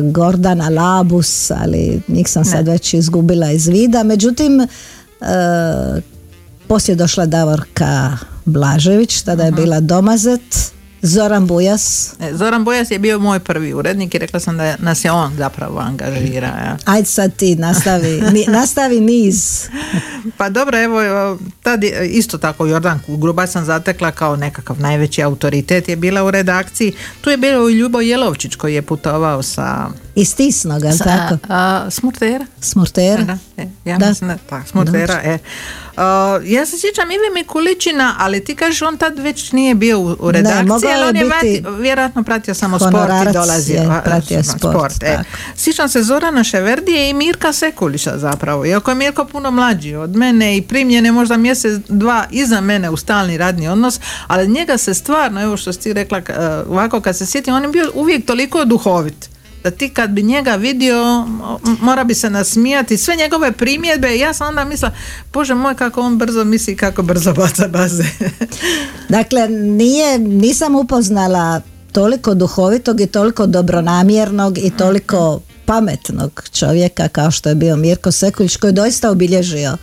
Gordana 0.03 0.69
Labus, 0.69 1.51
ali 1.51 2.01
njih 2.09 2.29
sam 2.29 2.45
sad 2.45 2.69
već 2.69 2.95
izgubila 2.95 3.51
iz 3.51 3.67
vida. 3.67 4.03
Međutim, 4.03 4.61
e, 4.61 4.67
poslije 6.69 6.93
je 6.93 6.97
došla 6.97 7.27
Davorka 7.27 8.19
Blažević, 8.45 9.23
tada 9.23 9.45
je 9.45 9.53
bila 9.53 9.81
domazet, 9.81 10.74
Zoran 11.05 11.47
Bujas, 11.47 12.15
E, 12.21 12.35
Zoran 12.35 12.65
Bojas 12.65 12.91
je 12.91 12.99
bio 12.99 13.19
moj 13.19 13.39
prvi 13.41 13.75
urednik 13.75 14.15
i 14.15 14.19
rekla 14.19 14.41
sam 14.41 14.57
da 14.57 14.77
nas 14.79 15.05
je 15.05 15.13
on 15.13 15.33
zapravo 15.35 15.79
angažira. 15.81 16.47
ja. 16.47 16.77
ajde 16.85 17.07
sad 17.07 17.35
ti 17.35 17.57
nastavi, 17.57 18.23
ni- 18.23 18.47
nastavi 18.49 19.01
niz. 19.01 19.69
Pa 20.39 20.49
dobro, 20.49 20.79
evo, 20.79 21.03
evo, 21.03 21.39
tad 21.63 21.85
je, 21.85 22.09
isto 22.09 22.39
tako 22.39 22.67
Jordanku 22.67 23.17
Grubac 23.17 23.51
sam 23.51 23.65
zatekla 23.65 24.11
kao 24.11 24.37
nekakav 24.37 24.81
najveći 24.81 25.23
autoritet 25.23 25.89
je 25.89 25.97
bila 25.97 26.25
u 26.25 26.31
redakciji. 26.31 26.93
Tu 27.21 27.31
je 27.31 27.37
bio 27.37 27.69
i 27.69 27.75
Ljubo 27.75 28.01
Jelovčić 28.01 28.55
koji 28.55 28.75
je 28.75 28.83
putovao 28.83 29.43
sa, 29.43 29.87
I 30.15 30.25
stisno 30.25 30.81
ga, 30.81 30.87
jel 30.87 30.97
sa 30.97 31.05
tako? 31.05 31.39
a, 31.49 31.87
Smurtera. 31.91 32.47
Smurtera. 32.61 33.25
Da, 33.25 33.39
e, 33.57 33.67
ja 33.85 33.99
Da. 33.99 34.09
mislim 34.09 34.29
da, 34.29 34.37
tak, 34.41 34.69
Smurtera, 34.69 35.21
e. 35.25 35.39
Uh, 35.97 36.01
ja 36.45 36.67
se 36.67 36.79
sjećam 36.79 37.11
Ive 37.11 37.31
Mikuličina, 37.35 38.15
ali 38.19 38.45
ti 38.45 38.55
kažeš 38.55 38.83
on 38.83 38.97
tad 38.97 39.19
već 39.19 39.53
nije 39.53 39.75
bio 39.75 39.99
u, 40.01 40.17
u 40.21 40.31
redakciji, 40.31 40.65
mogao 40.65 40.91
ali 40.95 41.09
on 41.09 41.17
je 41.17 41.25
vati- 41.25 41.65
vjerojatno 41.81 42.23
pratio 42.23 42.55
samo 42.55 42.79
sport 42.79 42.95
i 43.31 43.33
dolazio. 43.33 43.75
je 43.75 43.87
a, 43.87 44.01
pratio 44.05 44.39
a, 44.39 44.43
sport, 44.43 45.03
e. 45.03 45.19
Sjećam 45.57 45.89
se 45.89 46.03
Zorana 46.03 46.45
Ševerdije 46.45 47.11
i 47.11 47.15
Mirka 47.15 47.53
Sekulića 47.53 48.19
zapravo, 48.19 48.67
iako 48.67 48.91
je 48.91 48.95
Mirko 48.95 49.25
puno 49.25 49.51
mlađi 49.51 49.95
od 49.95 50.17
mene 50.17 50.57
i 50.57 50.63
primljen 50.63 51.07
je 51.07 51.13
možda 51.13 51.37
mjesec, 51.37 51.81
dva 51.89 52.25
iza 52.31 52.61
mene 52.61 52.91
u 52.91 52.97
stalni 52.97 53.39
radni 53.39 53.69
odnos, 53.69 54.01
ali 54.27 54.49
njega 54.49 54.79
se 54.79 54.95
stvarno, 54.95 55.43
evo 55.43 55.57
što 55.57 55.73
si 55.73 55.81
ti 55.81 55.93
rekla, 55.93 56.21
ovako 56.69 57.01
kad 57.01 57.19
se 57.19 57.27
sjetim, 57.27 57.55
on 57.55 57.63
je 57.63 57.69
bio 57.69 57.91
uvijek 57.95 58.27
toliko 58.27 58.65
duhovit 58.65 59.34
da 59.65 59.71
ti 59.71 59.89
kad 59.89 60.11
bi 60.11 60.23
njega 60.23 60.55
vidio 60.55 61.27
mora 61.81 62.05
bi 62.05 62.15
se 62.15 62.31
nasmijati. 62.31 62.97
Sve 62.97 63.17
njegove 63.17 63.53
primjedbe 63.53 64.19
ja 64.19 64.35
sam 64.35 64.49
onda 64.49 64.65
mislila 64.65 64.93
bože 65.33 65.55
moj 65.55 65.75
kako 65.75 66.01
on 66.01 66.19
brzo 66.19 66.45
misli 66.45 66.77
kako 66.77 67.03
brzo 67.03 67.33
baca 67.33 67.69
baze. 67.69 68.05
Dakle, 69.09 69.49
nije, 69.49 70.19
nisam 70.19 70.75
upoznala 70.75 71.61
toliko 71.93 72.35
duhovitog 72.35 73.01
i 73.01 73.07
toliko 73.07 73.47
dobronamjernog 73.47 74.59
i 74.59 74.71
toliko 74.71 75.41
pametnog 75.67 76.43
čovjeka 76.53 77.09
kao 77.09 77.31
što 77.31 77.49
je 77.49 77.55
bio 77.55 77.77
Mirko 77.77 78.13
Sekulić 78.13 78.57
koji 78.57 78.69
je 78.69 78.73
doista 78.73 79.11
obilježio 79.11 79.71
e, 79.71 79.77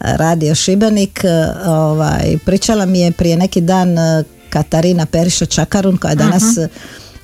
radio 0.00 0.54
Šibenik. 0.54 1.24
E, 1.24 1.28
Ovaj, 1.66 2.38
pričala 2.44 2.86
mi 2.86 3.00
je 3.00 3.12
prije 3.12 3.36
neki 3.36 3.60
dan 3.60 3.98
e, 3.98 4.24
Katarina 4.50 5.06
Periša 5.06 5.46
Čakarun 5.46 5.96
koja 5.96 6.10
je 6.10 6.16
danas 6.16 6.56
e, 6.56 6.68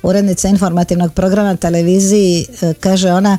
urednica 0.03 0.47
informativnog 0.47 1.13
programa 1.13 1.55
televiziji. 1.55 2.45
E, 2.61 2.73
Kaže 2.79 3.11
ona 3.11 3.37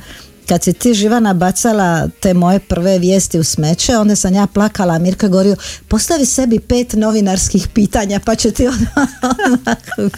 kad 0.50 0.62
si 0.62 0.72
ti 0.72 0.94
Živana 0.94 1.34
bacala 1.34 2.08
te 2.20 2.34
moje 2.34 2.58
prve 2.58 2.98
vijesti 2.98 3.38
u 3.38 3.44
smeće, 3.44 3.96
onda 3.96 4.16
sam 4.16 4.34
ja 4.34 4.46
plakala, 4.46 4.94
a 4.94 4.98
Mirko 4.98 5.26
je 5.26 5.30
govorio, 5.30 5.56
postavi 5.88 6.26
sebi 6.26 6.60
pet 6.60 6.92
novinarskih 6.92 7.68
pitanja, 7.68 8.20
pa 8.24 8.34
će 8.34 8.50
ti 8.50 8.66
odmah 8.66 9.08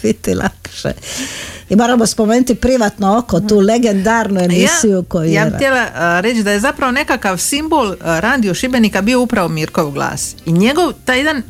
biti 0.03 0.33
lakše. 0.35 0.91
I 1.69 1.75
moramo 1.75 2.05
spomenuti 2.05 2.55
privatno 2.55 3.17
oko, 3.17 3.39
tu 3.39 3.59
legendarnu 3.59 4.39
emisiju 4.39 4.97
ja, 4.97 5.03
koju 5.07 5.31
ja 5.31 5.43
je... 5.43 5.45
bih 5.45 5.55
htjela 5.55 5.87
a, 5.95 6.19
reći 6.19 6.43
da 6.43 6.51
je 6.51 6.59
zapravo 6.59 6.91
nekakav 6.91 7.37
simbol 7.37 7.95
a, 8.01 8.19
radio 8.19 8.53
Šibenika 8.53 9.01
bio 9.01 9.21
upravo 9.21 9.47
Mirkov 9.49 9.91
glas 9.91 10.35
i 10.45 10.51
njegov 10.51 10.93
taj 11.05 11.17
jedan 11.17 11.43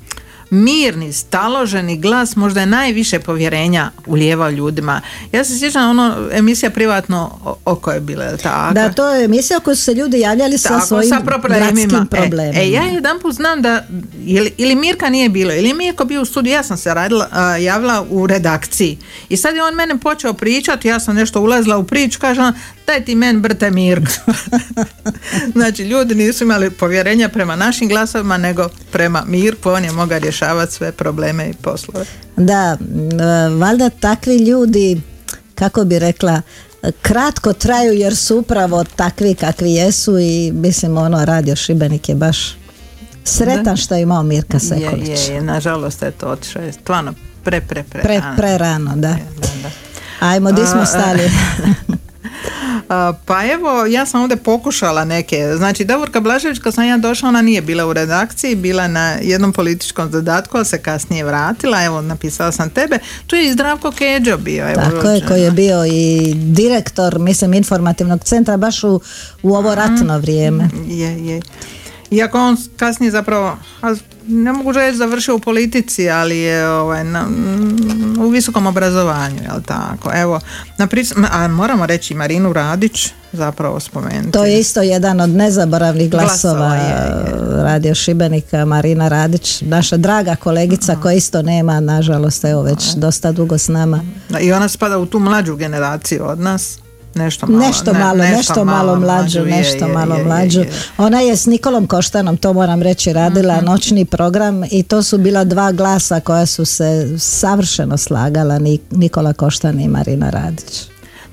mirni, 0.54 1.14
staloženi 1.14 1.98
glas 1.98 2.36
možda 2.36 2.60
je 2.60 2.66
najviše 2.66 3.20
povjerenja 3.20 3.92
ulijevao 4.06 4.50
ljudima. 4.50 5.02
Ja 5.32 5.44
se 5.44 5.60
sjećam 5.60 5.90
ono 5.90 6.30
emisija 6.32 6.70
privatno 6.70 7.40
oko 7.66 7.92
je 7.92 8.00
bila, 8.00 8.38
tako? 8.38 8.74
Da, 8.74 8.94
to 8.94 9.10
je 9.10 9.26
emisija 9.26 9.58
u 9.58 9.62
kojoj 9.62 9.76
su 9.76 9.84
se 9.84 9.94
ljudi 9.94 10.20
javljali 10.20 10.58
sa 10.58 10.70
Tako, 10.70 10.86
svojim 10.86 11.10
sa 11.10 11.20
problemima. 11.26 11.72
gradskim 11.72 12.02
E, 12.02 12.06
problemima. 12.10 12.60
E, 12.60 12.72
ja 12.72 12.84
jedan 12.84 13.20
put 13.20 13.36
znam 13.36 13.62
da 13.62 13.84
ili, 14.26 14.54
ili 14.58 14.76
Mirka 14.76 15.10
nije 15.10 15.30
bilo, 15.30 15.54
ili 15.54 15.68
je 15.68 15.74
Mirko 15.74 16.06
bio 16.06 16.22
u 16.22 16.26
studiju, 16.26 16.54
ja 16.54 16.64
sam 16.64 16.78
se 16.78 16.94
radila, 16.94 17.28
a, 17.32 17.58
javila 17.58 18.06
u 18.10 18.28
redakciji. 18.28 18.98
I 19.30 19.38
sad 19.38 19.56
je 19.56 19.64
on 19.64 19.76
mene 19.76 19.98
počeo 19.98 20.34
pričati, 20.34 20.88
ja 20.88 21.00
sam 21.00 21.16
nešto 21.16 21.42
ulazila 21.42 21.78
u 21.78 21.84
priču, 21.84 22.20
kaže 22.20 22.42
on, 22.42 22.54
daj 22.88 23.06
ti 23.06 23.16
men 23.16 23.42
brte 23.42 23.72
Mirko. 23.72 24.12
znači, 25.56 25.84
ljudi 25.84 26.16
nisu 26.16 26.44
imali 26.44 26.70
povjerenja 26.70 27.30
prema 27.30 27.56
našim 27.56 27.90
glasovima, 27.90 28.38
nego 28.38 28.70
prema 28.92 29.24
Mirku, 29.28 29.70
on 29.70 29.84
je 29.84 29.92
mogao 29.92 30.20
rješavati 30.20 30.43
rješavati 30.44 30.74
sve 30.74 30.92
probleme 30.92 31.50
i 31.50 31.54
poslove. 31.54 32.06
Da, 32.38 32.78
e, 32.80 33.50
valjda 33.50 33.90
takvi 33.90 34.38
ljudi, 34.38 35.02
kako 35.56 35.84
bi 35.84 36.00
rekla, 36.00 36.42
kratko 37.02 37.54
traju 37.54 37.94
jer 37.94 38.16
su 38.16 38.38
upravo 38.38 38.84
takvi 38.86 39.36
kakvi 39.36 39.74
jesu 39.74 40.20
i 40.20 40.52
mislim 40.54 40.98
ono 40.98 41.26
radio 41.26 41.56
Šibenik 41.56 42.10
je 42.10 42.16
baš 42.16 42.58
sretan 43.24 43.78
što 43.78 43.96
je 43.96 44.02
imao 44.02 44.24
Mirka 44.24 44.56
Je, 44.56 44.60
Sekulić. 44.60 45.30
je, 45.30 45.36
je, 45.36 45.42
nažalost, 45.42 46.04
eto, 46.04 46.28
otišao 46.28 46.62
je 46.62 46.74
stvarno 46.74 47.14
pre, 47.44 47.62
pre, 47.62 47.84
pre, 47.84 48.02
Pre, 48.02 48.20
rano. 48.20 48.36
prerano, 48.38 48.92
da. 48.92 49.08
Da, 49.08 49.18
da. 49.64 49.70
Ajmo, 50.20 50.52
di 50.52 50.62
smo 50.66 50.86
stali? 50.86 51.22
Pa 53.26 53.46
evo, 53.54 53.86
ja 53.86 54.06
sam 54.06 54.22
ovdje 54.22 54.38
pokušala 54.38 55.06
neke. 55.06 55.54
Znači, 55.58 55.86
Davorka 55.86 56.20
Blažević, 56.20 56.60
kad 56.60 56.74
sam 56.74 56.86
ja 56.86 56.98
došla, 56.98 57.30
ona 57.30 57.42
nije 57.42 57.62
bila 57.62 57.86
u 57.86 57.94
redakciji, 57.94 58.56
bila 58.56 58.88
na 58.88 59.10
jednom 59.22 59.54
političkom 59.54 60.12
zadatku, 60.12 60.58
ali 60.58 60.66
se 60.66 60.82
kasnije 60.82 61.24
vratila. 61.24 61.84
Evo, 61.84 62.02
napisala 62.02 62.52
sam 62.52 62.70
tebe. 62.70 63.00
Tu 63.28 63.36
je 63.36 63.48
i 63.48 63.52
Zdravko 63.52 63.92
Keđo 63.92 64.38
bio. 64.38 64.64
Evo, 64.64 64.82
Tako 64.82 65.08
je, 65.08 65.26
koji 65.28 65.42
je 65.42 65.52
bio 65.52 65.86
i 65.86 66.34
direktor, 66.36 67.20
mislim, 67.20 67.54
informativnog 67.54 68.24
centra 68.24 68.58
baš 68.58 68.84
u, 68.84 69.02
u 69.44 69.56
ovo 69.56 69.76
ratno 69.76 70.20
vrijeme. 70.20 70.70
Je, 70.88 71.26
je. 71.26 71.42
Iako 72.14 72.40
on 72.40 72.58
kasnije 72.78 73.12
zapravo, 73.12 73.58
ne 74.28 74.52
mogu 74.52 74.72
reći 74.72 74.98
završio 74.98 75.36
u 75.36 75.40
politici, 75.40 76.10
ali 76.10 76.38
je 76.38 76.68
ovaj, 76.70 77.04
na, 77.04 77.28
u 78.20 78.30
visokom 78.30 78.68
obrazovanju, 78.68 79.40
jel 79.44 79.62
tako? 79.66 80.12
Evo, 80.16 80.40
na 80.78 80.88
pris- 80.88 81.14
a 81.32 81.48
moramo 81.48 81.86
reći 81.86 82.16
Marinu 82.16 82.54
Radić, 82.54 83.10
zapravo 83.34 83.80
spomenuti. 83.80 84.32
To 84.32 84.46
je 84.46 84.60
isto 84.60 84.82
jedan 84.82 85.22
od 85.22 85.30
nezaboravnih 85.30 86.10
glasova, 86.10 86.54
Glasova, 86.56 86.76
je, 86.76 87.64
Radio 87.64 87.96
Šibenika, 87.96 88.66
Marina 88.66 89.08
Radić, 89.08 89.62
naša 89.62 89.98
draga 89.98 90.36
kolegica 90.36 90.96
koja 91.02 91.14
isto 91.14 91.42
nema, 91.42 91.80
nažalost, 91.80 92.46
evo 92.46 92.62
već 92.62 92.94
dosta 92.96 93.32
dugo 93.32 93.58
s 93.58 93.68
nama. 93.68 94.04
I 94.42 94.52
ona 94.52 94.68
spada 94.70 94.98
u 94.98 95.06
tu 95.06 95.20
mlađu 95.20 95.56
generaciju 95.56 96.26
od 96.26 96.40
nas. 96.40 96.83
Nešto 97.16 97.46
malo, 97.48 97.60
nešto 97.60 97.94
ne- 97.94 98.00
malo, 98.00 98.18
nešto, 98.18 98.66
malo 98.66 98.96
mlađu, 98.98 99.40
je, 99.40 99.46
nešto 99.48 99.86
je, 99.86 99.94
malo 99.94 100.16
je, 100.16 100.20
je, 100.20 100.26
mlađu. 100.26 100.60
je. 100.60 100.70
Ona 100.98 101.20
je 101.20 101.36
s 101.36 101.46
Nikolom 101.46 101.88
Koštanom, 101.88 102.38
to 102.38 102.54
moram 102.54 102.82
reći, 102.82 103.14
radila 103.14 103.56
Mhm. 103.56 103.66
noćni 103.66 104.06
program 104.06 104.64
i 104.66 104.84
to 104.84 105.04
su 105.04 105.18
bila 105.18 105.44
dva 105.44 105.72
glasa 105.72 106.20
koja 106.20 106.46
su 106.46 106.66
se 106.66 106.86
savršeno 107.20 107.98
slagala, 107.98 108.60
Ni- 108.60 108.80
Nikola 108.92 109.34
Koštan 109.34 109.80
i 109.80 109.88
Marina 109.88 110.30
Radić. 110.30 110.82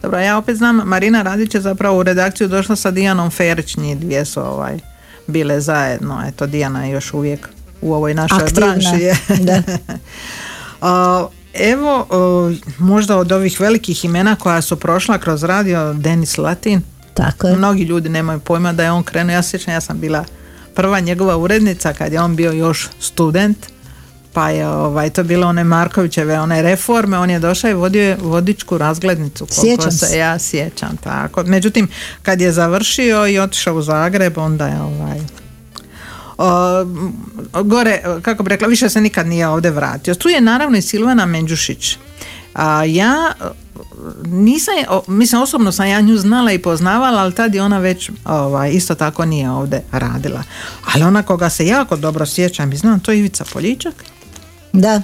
Dobro, 0.03 0.19
ja 0.19 0.39
opet 0.39 0.57
znam, 0.57 0.77
Marina 0.77 1.23
Radić 1.23 1.55
je 1.55 1.61
zapravo 1.61 1.99
u 1.99 2.03
redakciju 2.03 2.49
došla 2.49 2.77
sa 2.77 2.91
Dijanom 2.91 3.31
Ferić, 3.31 3.77
njih 3.77 3.99
dvije 3.99 4.25
su 4.25 4.41
ovaj, 4.43 4.79
bile 5.27 5.61
zajedno. 5.61 6.23
Eto, 6.29 6.47
Dijana 6.47 6.85
je 6.85 6.91
još 6.91 7.15
uvijek 7.15 7.49
u 7.83 7.95
ovoj 7.95 8.15
našoj 8.15 8.39
Aktivna, 8.39 8.67
branši. 8.67 8.97
Je. 8.97 9.17
da. 9.41 9.63
Evo, 11.55 12.07
o, 12.11 12.53
možda 12.79 13.17
od 13.17 13.33
ovih 13.33 13.61
velikih 13.61 14.05
imena 14.05 14.37
koja 14.37 14.63
su 14.63 14.77
prošla 14.77 15.19
kroz 15.19 15.43
radio, 15.43 15.95
Denis 15.95 16.39
Latin, 16.39 16.83
Tako 17.15 17.47
je. 17.47 17.57
Mnogi 17.57 17.83
ljudi 17.83 18.09
nemaju 18.09 18.41
pojma 18.41 18.73
da 18.73 18.85
je 18.85 18.91
on 18.91 19.03
krenuo. 19.03 19.35
Ja 19.35 19.43
sjećam, 19.43 19.75
ja 19.75 19.81
sam 19.81 20.01
bila 20.01 20.25
prva 20.75 21.01
njegova 21.01 21.37
urednica 21.37 21.93
kad 21.93 22.13
je 22.13 22.21
on 22.21 22.37
bio 22.37 22.53
još 22.53 22.89
student. 23.01 23.59
Pa 24.33 24.51
je 24.51 24.69
ovaj, 24.69 25.11
to 25.11 25.23
bilo 25.25 25.47
one 25.47 25.65
Markovićeve, 25.65 26.41
one 26.41 26.63
reforme, 26.63 27.19
on 27.19 27.31
je 27.31 27.39
došao 27.39 27.71
i 27.71 27.75
vodio 27.75 28.03
je 28.03 28.17
vodičku 28.21 28.79
razglednicu. 28.79 29.47
koliko 29.47 29.83
Sjećam 29.83 29.93
se. 29.93 30.19
ja 30.19 30.39
sjećam. 30.39 30.97
Tako. 30.97 31.43
Međutim, 31.43 31.89
kad 32.23 32.41
je 32.41 32.53
završio 32.53 33.27
i 33.27 33.39
otišao 33.39 33.77
u 33.77 33.83
Zagreb, 33.83 34.39
onda 34.39 34.67
je 34.67 34.81
ovaj, 34.81 35.21
gore, 37.65 38.03
kako 38.23 38.43
bi 38.43 38.49
rekla, 38.49 38.69
više 38.69 38.89
se 38.89 39.01
nikad 39.01 39.27
nije 39.27 39.49
ovdje 39.49 39.71
vratio. 39.71 40.15
Tu 40.15 40.29
je 40.29 40.41
naravno 40.41 40.79
i 40.79 40.83
Silvana 40.83 41.27
Menđušić. 41.27 41.99
A 42.55 42.85
ja 42.85 43.33
nisam, 44.25 44.75
mislim 45.07 45.43
osobno 45.43 45.73
sam 45.73 45.87
ja 45.87 46.01
nju 46.01 46.17
znala 46.19 46.53
i 46.53 46.59
poznavala, 46.59 47.23
ali 47.23 47.35
tad 47.35 47.55
je 47.55 47.63
ona 47.63 47.79
već 47.79 48.11
ovaj, 48.25 48.71
isto 48.71 48.95
tako 48.95 49.25
nije 49.25 49.51
ovdje 49.51 49.83
radila. 49.93 50.43
Ali 50.95 51.05
ona 51.05 51.23
koga 51.23 51.51
se 51.51 51.67
jako 51.67 51.97
dobro 51.97 52.27
sjećam 52.27 52.73
i 52.73 52.77
znam, 52.77 53.01
to 53.01 53.13
je 53.13 53.19
Ivica 53.19 53.45
Poljičak. 53.53 53.95
Da, 54.73 55.03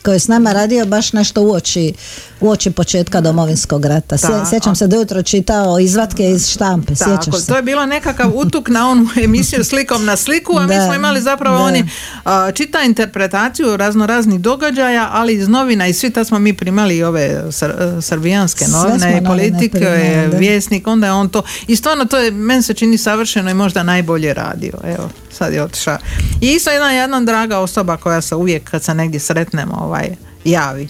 koji 0.00 0.14
je 0.14 0.20
s 0.20 0.28
nama 0.28 0.52
radio 0.52 0.86
baš 0.86 1.12
nešto 1.12 1.42
uoči, 1.42 1.92
uoči 2.40 2.70
početka 2.70 3.20
domovinskog 3.20 3.84
rata. 3.84 4.16
Sje- 4.16 4.28
Da. 4.30 4.44
sjećam 4.46 4.76
se 4.76 4.86
da 4.86 4.96
jutro 4.96 5.22
čitao 5.22 5.78
izvatke 5.78 6.24
iz 6.24 6.48
štampe, 6.48 6.94
Tako, 6.94 7.10
sjećaš 7.10 7.40
se? 7.40 7.46
to 7.46 7.56
je 7.56 7.62
bilo 7.62 7.86
nekakav 7.86 8.30
utuk 8.34 8.68
na 8.68 8.88
onu 8.88 9.06
emisiju 9.24 9.64
slikom 9.64 10.04
na 10.04 10.16
sliku, 10.16 10.52
a 10.54 10.62
mi 10.62 10.68
Da, 10.68 10.84
smo 10.84 10.94
imali 10.94 11.20
zapravo 11.22 11.58
da. 11.58 11.64
oni 11.64 11.88
a, 12.24 12.50
čita 12.52 12.82
interpretaciju 12.82 13.76
razno 13.76 14.06
raznih 14.06 14.40
događaja, 14.40 15.08
ali 15.12 15.34
iz 15.34 15.48
novina 15.48 15.86
i 15.86 15.94
svi 15.94 16.10
tad 16.10 16.26
smo 16.26 16.38
mi 16.38 16.54
primali 16.54 16.96
i 16.96 17.04
ove 17.04 17.42
sr- 17.46 17.68
srbijanske 18.00 18.64
novine, 18.66 19.22
politike, 19.26 19.78
primali, 19.78 20.38
vjesnik, 20.38 20.86
onda 20.86 21.06
je 21.06 21.12
on 21.12 21.28
to 21.28 21.38
i 21.66 21.76
stvarno 21.76 22.04
to 22.04 22.18
je, 22.18 22.30
meni 22.30 22.62
se 22.62 22.74
čini 22.74 22.98
savršeno 22.98 23.50
i 23.50 23.56
možda 23.56 23.82
najbolje 23.82 24.34
radio, 24.34 24.72
evo, 24.84 25.10
sad 25.38 25.52
je 25.52 25.62
otišao. 25.62 25.98
I 26.40 26.46
isto 26.48 26.70
jedna, 26.70 26.90
jedna 26.90 27.20
draga 27.20 27.58
osoba 27.58 27.96
koja 27.96 28.20
se 28.20 28.34
uvijek 28.34 28.70
kad 28.70 28.82
se 28.82 28.94
negdje 28.94 29.20
sretnemo 29.20 29.74
ovaj, 29.74 30.08
javi. 30.44 30.88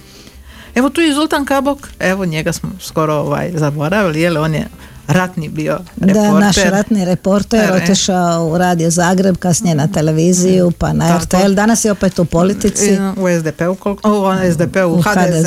Evo 0.75 0.89
tu 0.91 1.01
je 1.01 1.15
Zoltan 1.15 1.45
Kabok, 1.45 1.79
evo 1.99 2.25
njega 2.25 2.53
smo 2.53 2.71
skoro 2.81 3.15
ovaj, 3.15 3.53
zaboravili, 3.55 4.21
je 4.21 4.41
on 4.41 4.55
je 4.55 4.67
ratni 5.09 5.49
bio 5.49 5.79
reporter. 5.97 6.23
Da, 6.23 6.41
naš 6.41 6.57
ratni 6.57 7.05
reporter 7.05 7.73
otišao 7.73 8.47
u 8.47 8.59
Radio 8.59 8.91
Zagreb, 8.91 9.37
kasnije 9.37 9.75
na 9.75 9.89
televiziju, 9.89 10.71
pa 10.71 10.93
na 10.93 11.09
Tako. 11.09 11.25
RTL, 11.37 11.53
danas 11.53 11.85
je 11.85 11.93
opet 11.93 12.19
u 12.19 12.25
politici. 12.25 12.99
U 13.17 13.27
SDP-u, 13.31 13.75
koliko- 13.75 14.11
u 14.11 14.51
SDP-u, 14.53 14.89
U 14.89 15.03
HDZ. 15.03 15.47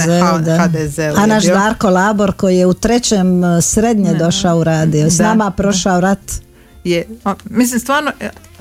HDZ-u 0.59 1.01
je 1.01 1.13
A 1.17 1.25
naš. 1.25 1.43
Darko 1.43 1.89
Labor 1.89 2.33
koji 2.33 2.57
je 2.57 2.65
u 2.65 2.73
trećem 2.73 3.43
uh, 3.43 3.63
srednje 3.63 4.13
došao 4.13 4.57
u 4.57 4.63
radio, 4.63 5.09
s 5.09 5.17
Da, 5.17 5.23
nama 5.23 5.51
prošao 5.51 5.99
rat. 5.99 6.31
je, 6.83 7.07
mislim 7.45 7.79
stvarno, 7.79 8.11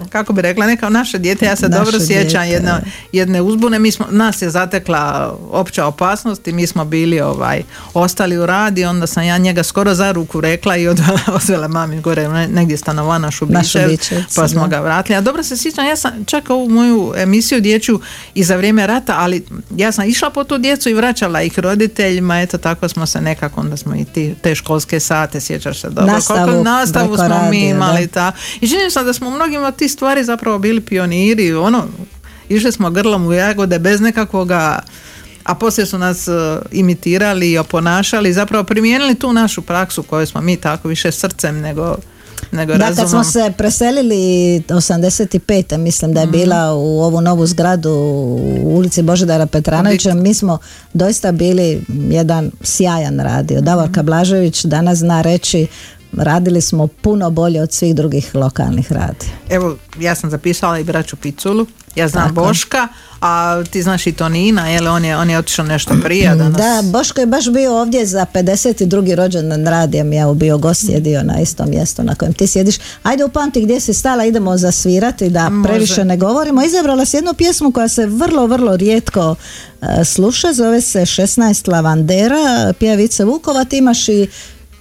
kako 0.08 0.32
bi 0.32 0.42
rekla, 0.42 0.66
neka 0.66 0.88
naše 0.88 1.18
dijete, 1.18 1.46
ja 1.46 1.56
se 1.56 1.68
Naše 1.68 1.84
dobro 1.84 2.00
sjećam 2.06 2.44
jedne, 2.44 2.72
jedne 3.12 3.42
uzbune, 3.42 3.78
mi 3.78 3.92
smo, 3.92 4.06
nas 4.10 4.42
je 4.42 4.50
zatekla 4.50 5.36
opća 5.50 5.86
opasnost 5.86 6.48
i 6.48 6.52
mi 6.52 6.66
smo 6.66 6.84
bili 6.84 7.20
ovaj, 7.20 7.62
ostali 7.94 8.38
u 8.38 8.46
radi, 8.46 8.84
onda 8.84 9.06
sam 9.06 9.24
ja 9.24 9.38
njega 9.38 9.62
skoro 9.62 9.94
za 9.94 10.12
ruku 10.12 10.40
rekla 10.40 10.76
i 10.76 10.88
odvela, 10.88 11.20
odvela 11.42 11.68
mami 11.68 12.00
gore 12.00 12.28
ne- 12.28 12.48
negdje 12.48 12.76
stanovana 12.76 13.26
Na 13.26 13.30
Šubićev, 13.30 13.90
pa 14.36 14.48
smo 14.48 14.60
da. 14.60 14.66
ga 14.66 14.80
vratili. 14.80 15.16
A 15.16 15.20
dobro 15.20 15.42
se 15.42 15.56
sjećam, 15.56 15.86
ja 15.86 15.96
sam 15.96 16.24
čak 16.26 16.50
ovu 16.50 16.68
moju 16.68 17.12
emisiju 17.16 17.60
dječju 17.60 18.00
i 18.34 18.44
za 18.44 18.56
vrijeme 18.56 18.86
rata, 18.86 19.14
ali 19.18 19.44
ja 19.76 19.92
sam 19.92 20.08
išla 20.08 20.30
po 20.30 20.44
tu 20.44 20.58
djecu 20.58 20.88
i 20.88 20.94
vraćala 20.94 21.42
ih 21.42 21.58
roditeljima, 21.58 22.40
eto 22.40 22.58
tako 22.58 22.88
smo 22.88 23.06
se 23.06 23.20
nekako, 23.20 23.60
onda 23.60 23.76
smo 23.76 23.94
i 23.94 24.04
ti, 24.04 24.34
te 24.42 24.54
školske 24.54 25.00
sate, 25.00 25.40
sjećaš 25.40 25.80
se 25.80 25.88
dobro, 25.88 26.12
Nastavu 26.12 26.44
koliko 26.46 26.64
nastavu 26.64 27.16
smo 27.16 27.28
mi 27.28 27.30
radija, 27.34 27.70
imali, 27.70 28.06
da. 28.06 28.12
ta. 28.12 28.32
I 28.60 28.68
čini 28.68 28.90
se 28.90 29.04
da 29.04 29.12
smo 29.12 29.28
u 29.28 29.34
mnogim 29.34 29.64
od 29.64 29.76
tih 29.76 29.89
stvari 29.90 30.24
zapravo 30.24 30.58
bili 30.58 30.80
pioniri, 30.80 31.54
ono, 31.54 31.84
išli 32.48 32.72
smo 32.72 32.90
grlom 32.90 33.26
u 33.26 33.32
jagode 33.32 33.78
bez 33.78 34.00
nekakvoga 34.00 34.78
a 35.44 35.54
poslije 35.54 35.86
su 35.86 35.98
nas 35.98 36.28
e, 36.28 36.32
imitirali 36.72 37.50
i 37.50 37.58
oponašali, 37.58 38.32
zapravo 38.32 38.64
primijenili 38.64 39.14
tu 39.14 39.32
našu 39.32 39.62
praksu 39.62 40.02
koju 40.02 40.26
smo 40.26 40.40
mi 40.40 40.56
tako 40.56 40.88
više 40.88 41.12
srcem 41.12 41.60
nego, 41.60 41.96
nego 42.52 42.72
Da, 42.72 42.78
kad 42.78 42.94
smo 42.94 43.02
razumom. 43.02 43.24
se 43.24 43.52
preselili 43.58 44.16
85. 44.60 45.76
mislim 45.76 46.10
Mhm. 46.10 46.14
da 46.14 46.20
je 46.20 46.26
bila 46.28 46.74
u 46.74 47.00
ovu 47.00 47.20
novu 47.20 47.46
zgradu 47.46 47.90
u 47.90 48.76
ulici 48.76 49.02
Božidara 49.02 49.46
Petranovića, 49.46 50.14
mi 50.14 50.34
smo 50.34 50.58
doista 50.94 51.32
bili 51.32 51.82
jedan 52.10 52.50
sjajan 52.62 53.20
radio. 53.20 53.56
Mhm. 53.56 53.64
Davorka 53.64 54.02
Blažević 54.02 54.64
danas 54.64 54.98
zna 54.98 55.22
reći 55.22 55.66
radili 56.12 56.60
smo 56.60 56.86
puno 56.86 57.30
bolje 57.30 57.62
od 57.62 57.72
svih 57.72 57.94
drugih 57.94 58.34
lokalnih 58.34 58.92
radija. 58.92 59.32
Evo, 59.50 59.76
ja 60.00 60.14
sam 60.14 60.30
zapisala 60.30 60.78
i 60.78 60.84
braću 60.84 61.16
Piculu, 61.16 61.66
ja 61.96 62.08
znam 62.08 62.28
Tako. 62.28 62.46
Boška, 62.46 62.88
a 63.20 63.62
ti 63.70 63.82
znaš 63.82 64.06
i 64.06 64.12
Tonina, 64.12 64.68
jel, 64.68 64.88
on 64.88 65.04
je, 65.04 65.16
on 65.16 65.30
je 65.30 65.38
otišao 65.38 65.64
nešto 65.64 65.94
prije 66.04 66.34
danas. 66.36 66.56
Da, 66.56 66.82
Boško 66.84 67.20
je 67.20 67.26
baš 67.26 67.50
bio 67.50 67.80
ovdje 67.80 68.06
za 68.06 68.26
52. 68.34 69.14
rođendan 69.14 69.66
radijem, 69.66 70.12
ja 70.12 70.32
bio 70.34 70.58
gost 70.58 70.86
sjedio 70.86 71.22
na 71.22 71.40
istom 71.40 71.70
mjestu 71.70 72.02
na 72.02 72.14
kojem 72.14 72.34
ti 72.34 72.46
sjediš. 72.46 72.76
Ajde 73.02 73.24
upamti 73.24 73.62
gdje 73.62 73.80
si 73.80 73.94
stala, 73.94 74.24
idemo 74.24 74.56
zasvirati 74.56 75.30
da 75.30 75.48
Može. 75.48 75.68
previše 75.68 76.04
ne 76.04 76.16
govorimo. 76.16 76.62
Izabrala 76.62 77.04
si 77.04 77.16
jednu 77.16 77.34
pjesmu 77.34 77.72
koja 77.72 77.88
se 77.88 78.06
vrlo, 78.06 78.46
vrlo 78.46 78.76
rijetko 78.76 79.34
e, 79.82 80.04
sluša, 80.04 80.52
zove 80.52 80.80
se 80.80 81.00
16 81.00 81.70
lavandera, 81.72 82.72
pjevice 82.78 83.24
Vukova, 83.24 83.64
ti 83.64 83.78
imaš 83.78 84.08
i 84.08 84.28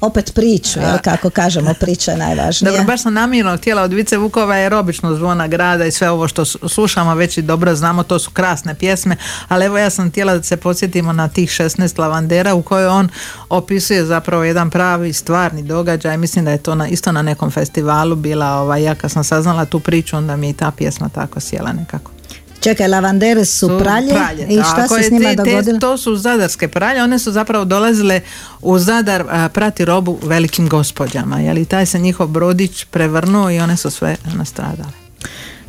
opet 0.01 0.31
priču, 0.35 0.79
jel, 0.79 0.97
kako 1.03 1.29
kažemo, 1.29 1.73
priča 1.79 2.11
je 2.11 2.17
najvažnija. 2.17 2.71
Dobro, 2.71 2.85
baš 2.85 3.01
sam 3.01 3.13
namjerno 3.13 3.57
htjela 3.57 3.81
od 3.81 3.93
Vice 3.93 4.17
Vukova 4.17 4.55
jer 4.55 4.73
obično 4.73 5.15
zvona 5.15 5.47
grada 5.47 5.85
i 5.85 5.91
sve 5.91 6.09
ovo 6.09 6.27
što 6.27 6.45
slušamo 6.45 7.15
već 7.15 7.37
i 7.37 7.41
dobro 7.41 7.75
znamo, 7.75 8.03
to 8.03 8.19
su 8.19 8.31
krasne 8.31 8.75
pjesme, 8.75 9.15
ali 9.47 9.65
evo 9.65 9.77
ja 9.77 9.89
sam 9.89 10.09
htjela 10.09 10.37
da 10.37 10.43
se 10.43 10.57
podsjetimo 10.57 11.13
na 11.13 11.27
tih 11.27 11.49
16 11.49 11.99
lavandera 11.99 12.53
u 12.53 12.61
kojoj 12.61 12.87
on 12.87 13.09
opisuje 13.49 14.05
zapravo 14.05 14.43
jedan 14.43 14.69
pravi 14.69 15.13
stvarni 15.13 15.63
događaj, 15.63 16.17
mislim 16.17 16.45
da 16.45 16.51
je 16.51 16.57
to 16.57 16.75
na, 16.75 16.87
isto 16.87 17.11
na 17.11 17.21
nekom 17.21 17.51
festivalu 17.51 18.15
bila, 18.15 18.47
ovaj, 18.47 18.83
ja 18.83 18.95
kad 18.95 19.11
sam 19.11 19.23
saznala 19.23 19.65
tu 19.65 19.79
priču 19.79 20.17
onda 20.17 20.35
mi 20.35 20.47
je 20.47 20.49
i 20.49 20.53
ta 20.53 20.71
pjesma 20.71 21.09
tako 21.09 21.39
sjela 21.39 21.73
nekako. 21.73 22.18
Čekaj, 22.59 22.87
lavandere 22.87 23.45
su, 23.45 23.79
pralje, 23.79 24.13
i 24.49 24.61
šta 24.63 24.87
se 24.87 25.03
s 25.03 25.11
njima 25.11 25.29
te- 25.29 25.35
te- 25.35 25.43
dogodilo? 25.43 25.79
to 25.79 25.97
su 25.97 26.15
zadarske 26.15 26.67
pralje, 26.67 27.03
one 27.03 27.19
su 27.19 27.31
zapravo 27.31 27.65
dolazile 27.65 28.21
u 28.61 28.79
Zadar 28.79 29.25
a, 29.29 29.49
prati 29.49 29.85
robu 29.85 30.19
velikim 30.23 30.69
gospođama, 30.69 31.39
je 31.39 31.53
li 31.53 31.65
taj 31.65 31.85
se 31.85 31.99
njihov 31.99 32.27
brodić 32.27 32.85
prevrnuo 32.85 33.51
i 33.51 33.59
one 33.59 33.77
su 33.77 33.89
sve 33.91 34.15
nastradale. 34.35 34.89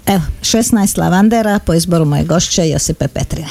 Evo, 0.06 0.22
16 0.42 0.98
lavandera 0.98 1.58
po 1.58 1.74
izboru 1.74 2.04
moje 2.04 2.24
gošće 2.24 2.68
Josipe 2.68 3.08
Petrine. 3.08 3.48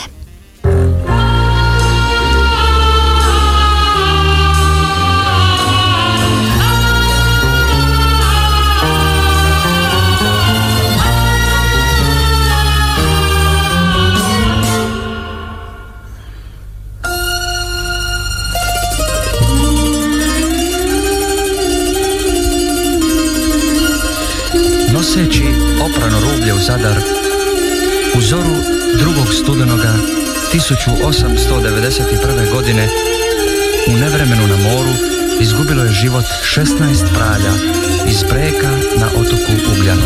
Noseći 24.99 25.43
oprano 25.85 26.19
rublje 26.19 26.53
u 26.53 26.57
Zadar, 26.57 26.97
u 28.17 28.21
zoru 28.21 28.55
drugog 28.97 29.33
studenoga 29.33 29.93
1891. 30.53 32.51
godine 32.51 32.87
u 33.87 33.91
nevremenu 33.91 34.47
na 34.47 34.57
moru 34.57 34.91
izgubilo 35.41 35.83
je 35.83 35.91
život 35.91 36.25
16 36.55 37.13
pralja 37.15 37.53
iz 38.09 38.23
breka 38.23 38.71
na 38.97 39.07
otoku 39.15 39.51
Ugljanu. 39.71 40.03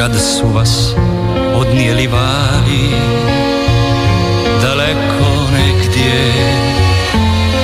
Otkad 0.00 0.20
su 0.20 0.48
vas 0.48 0.94
odnijeli 1.54 2.06
vali 2.06 2.90
Daleko 4.62 5.50
negdje 5.52 6.32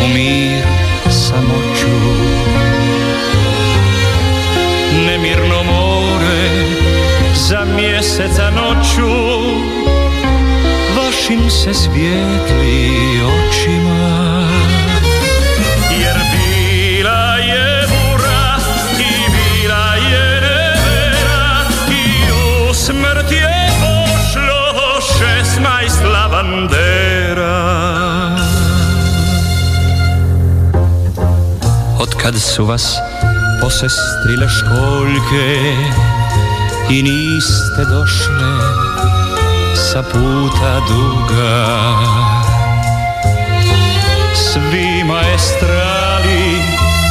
u 0.04 0.08
mir 0.08 0.64
samoću 1.10 1.96
Nemirno 5.06 5.62
more 5.62 6.48
za 7.34 7.64
mjeseca 7.76 8.50
noću 8.50 9.12
Vašim 10.96 11.50
se 11.50 11.74
svijetli 11.74 12.90
očima 13.22 14.46
Otkad 32.26 32.42
su 32.42 32.64
vas 32.64 32.96
posestrile 33.60 34.48
školjke 34.48 35.76
i 36.90 37.02
niste 37.02 37.84
došle 37.90 38.52
sa 39.74 40.02
puta 40.02 40.80
duga. 40.88 41.66
Svi 44.34 45.04
maestrali 45.04 46.58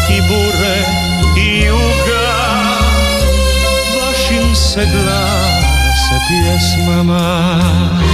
i 0.10 0.22
bure 0.22 0.78
i 1.38 1.66
juga 1.66 2.32
vašim 3.96 4.56
se 4.56 4.86
glase 4.86 6.16
pjesmama 6.28 8.05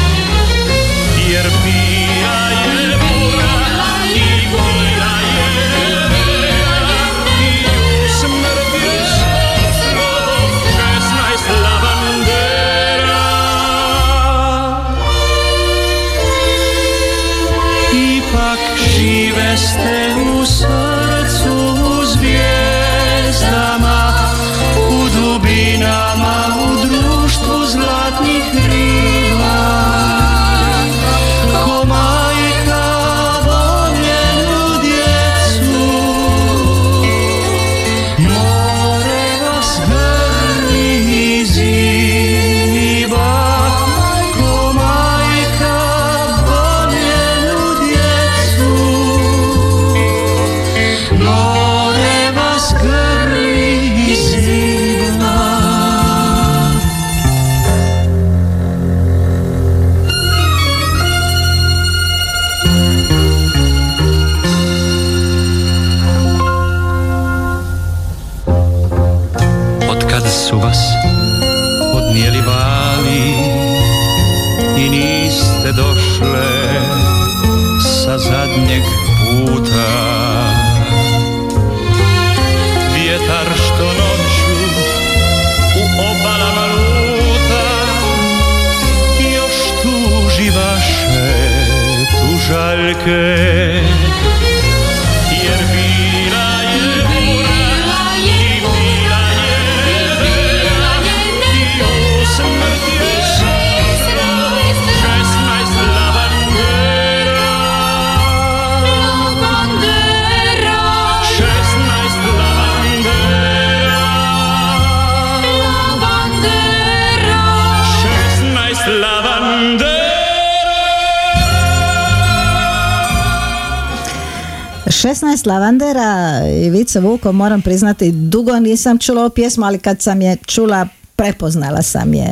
16 125.72 125.80
lavandera 125.80 126.41
i 126.49 126.69
Vice 126.69 126.99
Vuko 126.99 127.32
moram 127.32 127.61
priznati 127.61 128.11
dugo 128.11 128.59
nisam 128.59 128.97
čula 128.97 129.22
ovu 129.22 129.30
pjesmu 129.30 129.65
ali 129.65 129.80
kad 129.80 130.01
sam 130.01 130.22
je 130.22 130.38
čula 130.45 130.88
prepoznala 131.15 131.82
sam 131.82 132.13
je 132.13 132.28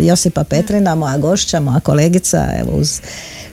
Josipa 0.00 0.44
Petrina 0.44 0.94
moja 0.94 1.18
gošća, 1.18 1.60
moja 1.60 1.80
kolegica 1.80 2.46
evo 2.60 2.78
uz 2.78 3.00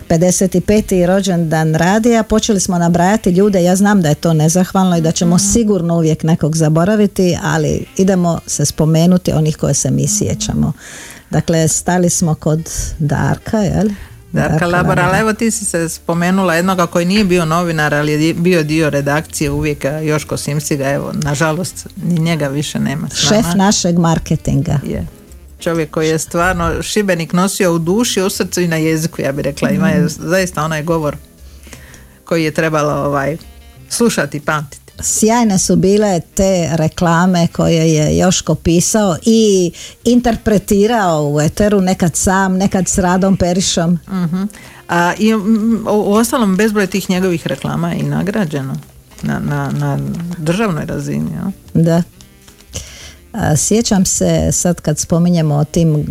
55. 0.09 1.05
rođendan 1.05 1.75
radija 1.75 2.23
počeli 2.23 2.59
smo 2.59 2.77
nabrajati 2.77 3.29
ljude 3.29 3.63
ja 3.63 3.75
znam 3.75 4.01
da 4.01 4.09
je 4.09 4.15
to 4.15 4.34
nezahvalno 4.34 4.97
i 4.97 5.01
da 5.01 5.11
ćemo 5.11 5.39
sigurno 5.39 5.95
uvijek 5.95 6.23
nekog 6.23 6.55
zaboraviti 6.55 7.38
ali 7.43 7.86
idemo 7.97 8.39
se 8.47 8.65
spomenuti 8.65 9.31
onih 9.31 9.57
koje 9.57 9.73
se 9.73 9.91
mi 9.91 10.07
sjećamo 10.07 10.73
dakle 11.29 11.67
stali 11.67 12.09
smo 12.09 12.36
kod 12.36 12.69
Darka 12.99 13.57
jel? 13.57 13.89
Darka 14.34 14.67
Labar, 14.67 14.99
ali 14.99 15.19
evo 15.19 15.34
ti 15.34 15.51
si 15.51 15.65
se 15.65 15.89
spomenula 15.89 16.55
jednoga 16.55 16.88
koji 16.88 17.05
nije 17.05 17.23
bio 17.23 17.45
novinar, 17.45 17.93
ali 17.93 18.11
je 18.11 18.34
bio 18.34 18.63
dio 18.63 18.89
redakcije 18.89 19.51
uvijek, 19.51 19.86
Joško 20.03 20.38
Simciga, 20.38 20.89
evo, 20.89 21.11
nažalost, 21.13 21.88
ni 22.03 22.19
njega 22.19 22.47
više 22.47 22.79
nema 22.79 23.07
šef 23.09 23.45
našeg 23.55 23.97
marketinga 23.97 24.79
Je. 24.84 25.07
čovjek 25.59 25.91
koji 25.91 26.09
je 26.09 26.19
stvarno 26.19 26.81
Šibenik 26.81 27.34
nosio 27.34 27.73
u 27.73 27.79
duši, 27.79 28.21
u 28.21 28.29
srcu 28.29 28.61
i 28.61 28.67
na 28.67 28.75
jeziku, 28.75 29.21
ja 29.21 29.31
bih 29.31 29.43
rekla. 29.43 29.69
Ima 29.69 29.89
je 29.89 30.07
zaista 30.07 30.63
onaj 30.63 30.84
govor 30.84 31.17
koji 32.25 32.43
je 32.43 32.51
trebalo 32.51 32.93
ovaj, 32.93 33.38
slušati 33.89 34.38
i 34.38 34.41
pamtiti. 34.41 34.82
Sjajne 34.99 35.59
su 35.59 35.75
bile 35.75 36.21
te 36.33 36.69
reklame 36.73 37.47
koje 37.47 37.93
je 37.93 38.17
Joško 38.17 38.55
pisao 38.55 39.17
i 39.25 39.71
interpretirao 40.03 41.29
u 41.33 41.41
eteru, 41.41 41.81
nekad 41.81 42.15
sam, 42.15 42.57
nekad 42.57 42.87
s 42.87 42.97
Radom 42.97 43.37
Perišom. 43.37 43.99
Mhm. 44.07 44.43
A, 44.89 45.13
I 45.19 45.33
u 45.33 45.39
u 45.87 46.13
ostalom 46.13 46.57
bezbroj 46.57 46.87
tih 46.87 47.09
njegovih 47.09 47.47
reklama 47.47 47.91
je 47.91 47.99
i 47.99 48.03
nagrađeno 48.03 48.75
na, 49.21 49.39
na, 49.39 49.71
na 49.71 49.99
državnoj 50.37 50.85
razini. 50.85 51.31
jel? 51.31 51.83
Da. 51.83 52.03
A, 53.33 53.55
Sjećam 53.55 54.05
se, 54.05 54.51
sad 54.51 54.81
kad 54.81 54.99
spominjemo 54.99 55.55
o 55.55 55.63
tim, 55.63 56.05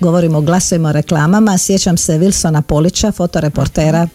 govorimo 0.00 0.38
o 0.38 0.40
glasovima 0.40 0.88
o 0.88 0.92
reklamama, 0.92 1.58
sjećam 1.58 1.96
se 1.96 2.18
Wilsona 2.18 2.62
Polića, 2.62 3.12
fotoreportera 3.12 4.08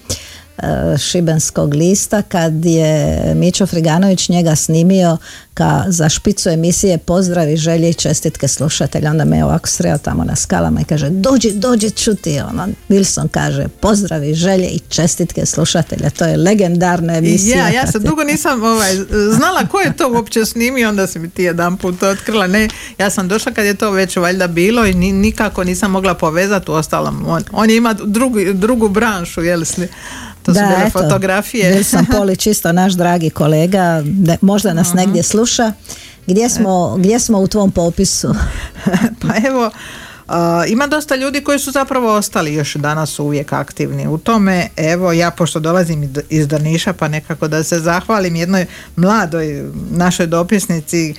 Šibenskog 1.00 1.74
lista, 1.74 2.22
kad 2.22 2.66
je 2.66 3.22
Mićo 3.36 3.66
Friganović 3.66 4.30
njega 4.30 4.56
snimio 4.56 5.18
ka, 5.54 5.84
za 5.88 6.10
špicu 6.10 6.50
emisije 6.50 6.98
Pozdravi, 6.98 7.58
želje 7.58 7.90
i 7.90 7.94
čestitke 7.94 8.48
slušatelja. 8.48 9.10
Onda 9.12 9.26
me 9.26 9.38
je 9.38 9.46
ovako 9.46 9.68
sreo 9.68 9.98
tamo 9.98 10.24
na 10.24 10.36
skalama 10.36 10.82
i 10.82 10.86
kaže, 10.86 11.10
dođi, 11.10 11.52
dođi 11.52 11.92
čuti. 11.92 12.40
Ono, 12.40 12.68
Wilson 12.90 13.28
kaže, 13.28 13.68
pozdravi, 13.80 14.34
želje 14.34 14.68
i 14.68 14.80
čestitke 14.80 15.46
slušatelja. 15.46 16.10
To 16.10 16.26
je 16.26 16.38
legendarna 16.38 17.18
emisija. 17.18 17.58
Ja, 17.58 17.70
ja 17.70 17.92
se 17.92 18.00
dugo 18.00 18.24
nisam 18.24 18.64
ovaj, 18.64 18.96
znala 19.36 19.68
ko 19.68 19.80
je 19.80 19.98
to 19.98 20.12
uopće 20.12 20.46
snimio, 20.46 20.90
onda 20.90 21.08
si 21.08 21.20
mi 21.20 21.30
ti 21.30 21.44
jedan 21.44 21.78
put 21.78 22.04
otkrila. 22.04 22.48
Ne, 22.48 22.68
ja 22.98 23.10
sam 23.10 23.28
došla 23.28 23.52
kad 23.52 23.66
je 23.66 23.74
to 23.76 23.92
već 23.92 24.16
valjda 24.18 24.48
bilo 24.48 24.86
i 24.86 24.94
ni- 24.94 25.12
nikako 25.12 25.64
nisam 25.64 25.92
mogla 25.92 26.14
povezati 26.14 26.72
u 26.72 26.74
ostalom. 26.74 27.26
On, 27.28 27.44
on 27.52 27.70
je 27.70 27.76
ima 27.76 27.94
drugu, 27.94 28.40
drugu 28.54 28.90
branšu, 28.90 29.42
jel 29.44 29.60
sni- 29.62 29.88
To 30.44 30.54
su 30.54 30.60
bile 30.60 30.76
eto, 30.80 30.90
fotografije. 30.94 31.74
Wilson 31.74 32.06
Polić 32.18 32.48
isto 32.48 32.72
naš 32.72 32.94
dragi 32.94 33.30
kolega, 33.30 34.02
ne- 34.06 34.38
možda 34.42 34.74
nas 34.74 34.94
negdje 34.96 35.24
sluša. 35.24 35.72
Gdje 36.28 36.50
smo, 36.50 36.96
gdje 36.98 37.20
smo 37.20 37.38
u 37.38 37.48
tvom 37.48 37.72
popisu? 37.72 38.36
pa 39.22 39.48
evo, 39.48 39.72
a, 40.28 40.64
ima 40.68 40.88
dosta 40.88 41.16
ljudi 41.16 41.42
koji 41.42 41.60
su 41.60 41.72
zapravo 41.72 42.14
ostali 42.14 42.54
još 42.54 42.76
danas 42.76 43.10
su 43.10 43.24
uvijek 43.26 43.54
aktivni 43.54 44.08
u 44.08 44.18
tome. 44.18 44.68
Evo, 44.78 45.12
ja 45.12 45.32
pošto 45.32 45.60
dolazim 45.60 46.04
iz- 46.04 46.10
iz 46.30 46.48
Drniša, 46.48 46.94
pa 46.94 47.08
nekako 47.08 47.48
da 47.48 47.64
se 47.64 47.80
zahvalim 47.80 48.36
jednoj 48.36 48.66
mladoj 48.96 49.64
našoj 49.92 50.28
dopisnici 50.28 51.14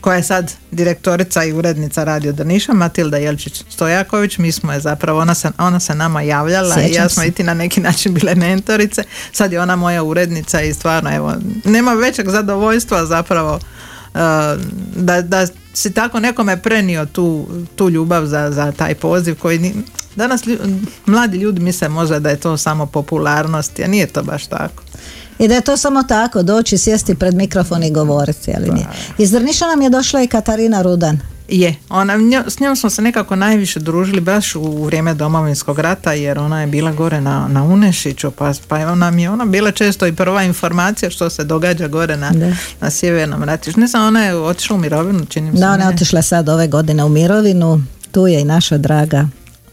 koja 0.00 0.16
je 0.16 0.22
sad 0.22 0.52
direktorica 0.70 1.44
i 1.44 1.52
urednica 1.52 2.04
Radio 2.04 2.32
Drniša, 2.32 2.72
Matilda 2.72 3.16
Jelčić 3.16 3.64
Stojaković, 3.68 4.38
mi 4.38 4.52
smo 4.52 4.72
je 4.72 4.80
zapravo, 4.80 5.20
ona 5.20 5.34
se, 5.34 5.50
ona 5.58 5.80
se 5.80 5.94
nama 5.94 6.22
javljala 6.22 6.80
i 6.80 6.84
Sjećam 6.86 7.02
ja 7.02 7.08
smo 7.08 7.22
se. 7.22 7.28
i 7.28 7.32
ti 7.32 7.42
na 7.42 7.54
neki 7.54 7.80
način 7.80 8.14
bile 8.14 8.34
mentorice, 8.34 9.02
sad 9.32 9.52
je 9.52 9.60
ona 9.60 9.76
moja 9.76 10.02
urednica 10.02 10.62
i 10.62 10.74
stvarno 10.74 11.14
evo, 11.16 11.34
nema 11.64 11.92
većeg 11.92 12.28
zadovoljstva 12.28 13.06
zapravo 13.06 13.54
uh, 13.54 14.20
da, 14.96 15.22
da 15.22 15.46
si 15.74 15.92
tako 15.94 16.20
nekome 16.20 16.62
prenio 16.62 17.06
tu, 17.06 17.48
tu 17.76 17.90
ljubav 17.90 18.26
za, 18.26 18.50
za 18.50 18.72
taj 18.72 18.94
poziv 18.94 19.38
koji 19.38 19.58
ni, 19.58 19.74
danas 20.16 20.42
lju- 20.46 20.80
mladi 21.06 21.38
ljudi 21.38 21.60
misle 21.60 21.88
možda 21.88 22.18
da 22.18 22.30
je 22.30 22.40
to 22.40 22.56
samo 22.56 22.86
popularnost, 22.86 23.80
a 23.80 23.86
nije 23.86 24.06
to 24.06 24.22
baš 24.22 24.46
tako. 24.46 24.82
I 25.40 25.48
da 25.48 25.54
je 25.54 25.60
to 25.60 25.76
samo 25.76 26.02
tako, 26.02 26.42
doći, 26.42 26.78
sjesti 26.78 27.14
pred 27.14 27.34
mikrofon 27.34 27.82
i 27.82 27.90
govoriti, 27.90 28.52
ali 28.56 28.70
nije. 28.70 28.86
Iz 29.18 29.30
Drniša 29.30 29.66
nam 29.66 29.82
je 29.82 29.90
došla 29.90 30.22
i 30.22 30.26
Katarina 30.26 30.82
Rudan. 30.82 31.20
Je, 31.48 31.74
ona, 31.88 32.14
njo- 32.14 32.48
s 32.48 32.60
njom 32.60 32.76
smo 32.76 32.90
se 32.90 33.02
nekako 33.02 33.36
najviše 33.36 33.80
družili 33.80 34.20
baš 34.20 34.54
u 34.54 34.84
vrijeme 34.84 35.14
domovinskog 35.14 35.78
rata 35.78 36.12
jer 36.12 36.38
ona 36.38 36.60
je 36.60 36.66
bila 36.66 36.92
gore 36.92 37.20
na, 37.20 37.48
na 37.48 37.64
Unešiću 37.64 38.30
pa, 38.30 38.52
pa 38.68 38.76
ona 38.78 39.10
mi 39.10 39.22
je 39.22 39.30
ona 39.30 39.44
bila 39.44 39.70
često 39.70 40.06
i 40.06 40.12
prva 40.12 40.42
informacija 40.42 41.10
što 41.10 41.30
se 41.30 41.44
događa 41.44 41.88
gore 41.88 42.16
na, 42.16 42.30
Da. 42.30 42.52
na 42.80 42.90
sjevernom 42.90 43.42
ratištu. 43.42 43.80
Ne 43.80 43.86
znam, 43.86 44.06
ona 44.06 44.24
je 44.24 44.36
otišla 44.36 44.76
u 44.76 44.80
mirovinu, 44.80 45.24
čini 45.24 45.50
mi 45.50 45.56
se. 45.56 45.60
Da, 45.60 45.70
ona 45.70 45.84
je 45.84 45.90
otišla 45.90 46.22
sad 46.22 46.48
ove 46.48 46.66
godine 46.68 47.04
u 47.04 47.08
mirovinu. 47.08 47.82
Tu 48.10 48.26
je 48.26 48.40
i 48.40 48.44
naša 48.44 48.78
draga 48.78 49.28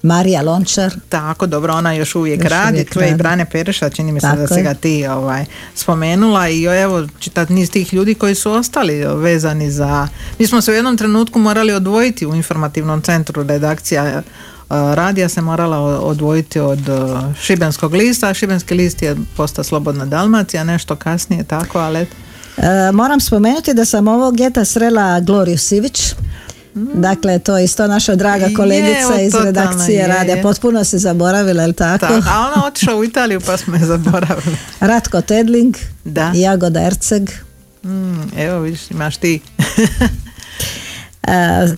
Marija 0.07 0.41
Lončar. 0.41 0.93
Tako, 1.09 1.47
dobro, 1.47 1.73
ona 1.73 1.93
još 1.93 2.15
uvijek 2.15 2.43
Još 2.43 2.51
radi, 2.51 2.73
uvijek 2.73 2.93
tu 2.93 2.99
je 2.99 3.11
i. 3.11 3.15
Brane 3.15 3.45
Pereša, 3.45 3.89
čini 3.89 4.11
mi 4.11 4.19
se 4.19 4.35
da 4.37 4.47
si 4.47 4.53
je. 4.53 4.63
ga 4.63 4.73
ti 4.73 5.07
ovaj, 5.07 5.45
spomenula 5.75 6.49
i 6.49 6.63
evo 6.63 7.07
čitat 7.19 7.49
niz 7.49 7.71
tih 7.71 7.93
ljudi 7.93 8.15
koji 8.15 8.35
su 8.35 8.51
ostali 8.51 9.05
vezani 9.05 9.71
za... 9.71 10.07
Mi 10.39 10.47
smo 10.47 10.61
se 10.61 10.71
u 10.71 10.73
jednom 10.73 10.97
trenutku 10.97 11.39
morali 11.39 11.73
odvojiti 11.73 12.25
u 12.25 12.35
informativnom 12.35 13.01
centru 13.01 13.43
redakcija 13.43 14.05
eh, 14.05 14.23
radija 14.69 15.29
se 15.29 15.41
morala 15.41 15.99
odvojiti 15.99 16.59
od 16.59 16.89
eh, 16.89 17.33
Šibenskog 17.41 17.93
lista, 17.93 18.27
a 18.27 18.33
Šibenski 18.33 18.73
list 18.73 19.01
je 19.01 19.15
postao 19.37 19.63
Slobodna 19.63 20.05
Dalmacija, 20.05 20.63
nešto 20.63 20.95
kasnije 20.95 21.43
tako, 21.43 21.79
ali. 21.79 22.07
E, 22.57 22.91
moram 22.93 23.19
spomenuti 23.19 23.73
da 23.73 23.85
sam 23.85 24.07
ovog 24.07 24.39
ljeta 24.39 24.65
srela 24.65 25.19
Gloriju 25.19 25.57
Sivić. 25.57 26.13
Dakle, 26.93 27.39
to 27.39 27.57
je 27.57 27.63
isto 27.63 27.87
naša 27.87 28.15
draga 28.15 28.45
Je, 28.45 28.53
kolegica 28.53 29.21
iz 29.21 29.31
totalno 29.31 29.45
redakcije 29.45 29.95
je, 29.95 30.07
radija. 30.07 30.35
je. 30.35 30.41
Potpuno 30.41 30.83
se 30.83 30.97
zaboravila, 30.97 31.63
jel 31.63 31.73
tako? 31.73 32.07
tako. 32.07 32.27
A 32.29 32.39
ona 32.47 32.65
otišla 32.65 32.95
u 32.95 33.03
Italiju 33.03 33.41
pa 33.41 33.57
smo 33.57 33.75
je 33.75 33.85
zaboravili. 33.85 34.57
Ratko 34.81 35.21
Tedling, 35.21 35.75
Da. 36.03 36.31
Jagoda 36.35 36.81
Erceg. 36.81 37.29
Mm, 37.83 38.37
evo 38.37 38.59
vidiš, 38.59 38.91
imaš 38.91 39.17
ti. 39.17 39.39
E, 41.23 41.31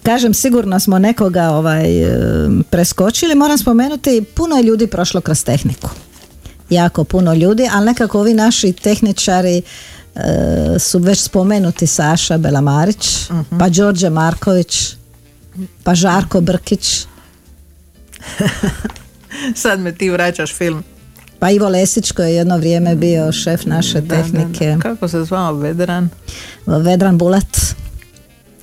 kažem, 0.04 0.34
sigurno 0.34 0.80
smo 0.80 1.00
nekoga 1.00 1.50
ovaj, 1.50 2.04
e, 2.04 2.18
preskočili. 2.70 3.36
Moram 3.36 3.58
spomenuti, 3.58 4.24
puno 4.36 4.56
je 4.56 4.64
ljudi 4.64 4.88
prošlo 4.88 5.22
kroz 5.22 5.44
tehniku. 5.44 5.90
Jako 6.70 7.04
puno 7.04 7.34
ljudi, 7.34 7.70
ali 7.74 7.86
nekako 7.86 8.20
ovi 8.20 8.34
naši 8.34 8.74
tehničari 8.74 9.62
su 10.80 11.00
već 11.00 11.20
spomenuti 11.20 11.88
Saša 11.88 12.38
Belamarić, 12.38 13.30
pa 13.60 13.70
Đorđe 13.70 14.10
Marković, 14.10 14.96
pa 15.84 15.96
Žarko 15.96 16.42
Brkić, 16.42 17.06
Sad 19.56 19.80
me 19.80 19.96
ti 19.96 20.10
vraćaš 20.10 20.54
film. 20.54 20.84
pa 21.40 21.50
Ivo 21.50 21.70
Lesić 21.70 22.12
koji 22.12 22.30
je 22.30 22.36
jedno 22.36 22.58
vrijeme 22.58 22.96
bio 22.96 23.32
šef 23.32 23.66
naše 23.66 24.02
Da, 24.02 24.16
da, 24.16 24.24
tehnike, 24.24 24.66
da. 24.68 24.80
Kako 24.80 25.08
se 25.08 25.24
zvao 25.24 25.54
Vedran? 25.54 26.10
Vedran 26.66 27.18
Bulat. 27.18 27.58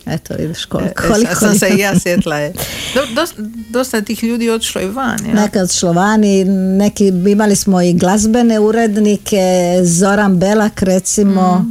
Eto 0.06 0.34
vidiš 0.38 0.64
koliko. 0.64 1.04
E, 1.04 1.08
koliko 1.08 1.34
sad 1.34 1.38
sam 1.38 1.58
se 1.58 1.68
i 1.68 1.78
ja 1.78 1.98
sjetla 1.98 2.36
je. 2.36 2.52
Do, 2.94 3.00
dosta, 3.14 3.42
dosta 3.70 4.00
tih 4.00 4.24
ljudi 4.24 4.50
otišlo 4.50 4.80
i 4.80 4.88
van. 4.88 5.18
Ja? 5.26 5.34
Nekad 5.34 5.72
šlovani, 5.72 6.44
neki, 6.78 7.06
imali 7.06 7.56
smo 7.56 7.82
i 7.82 7.92
glazbene 7.92 8.60
urednike, 8.60 9.40
Zoran 9.84 10.38
Belak 10.38 10.82
recimo, 10.82 11.64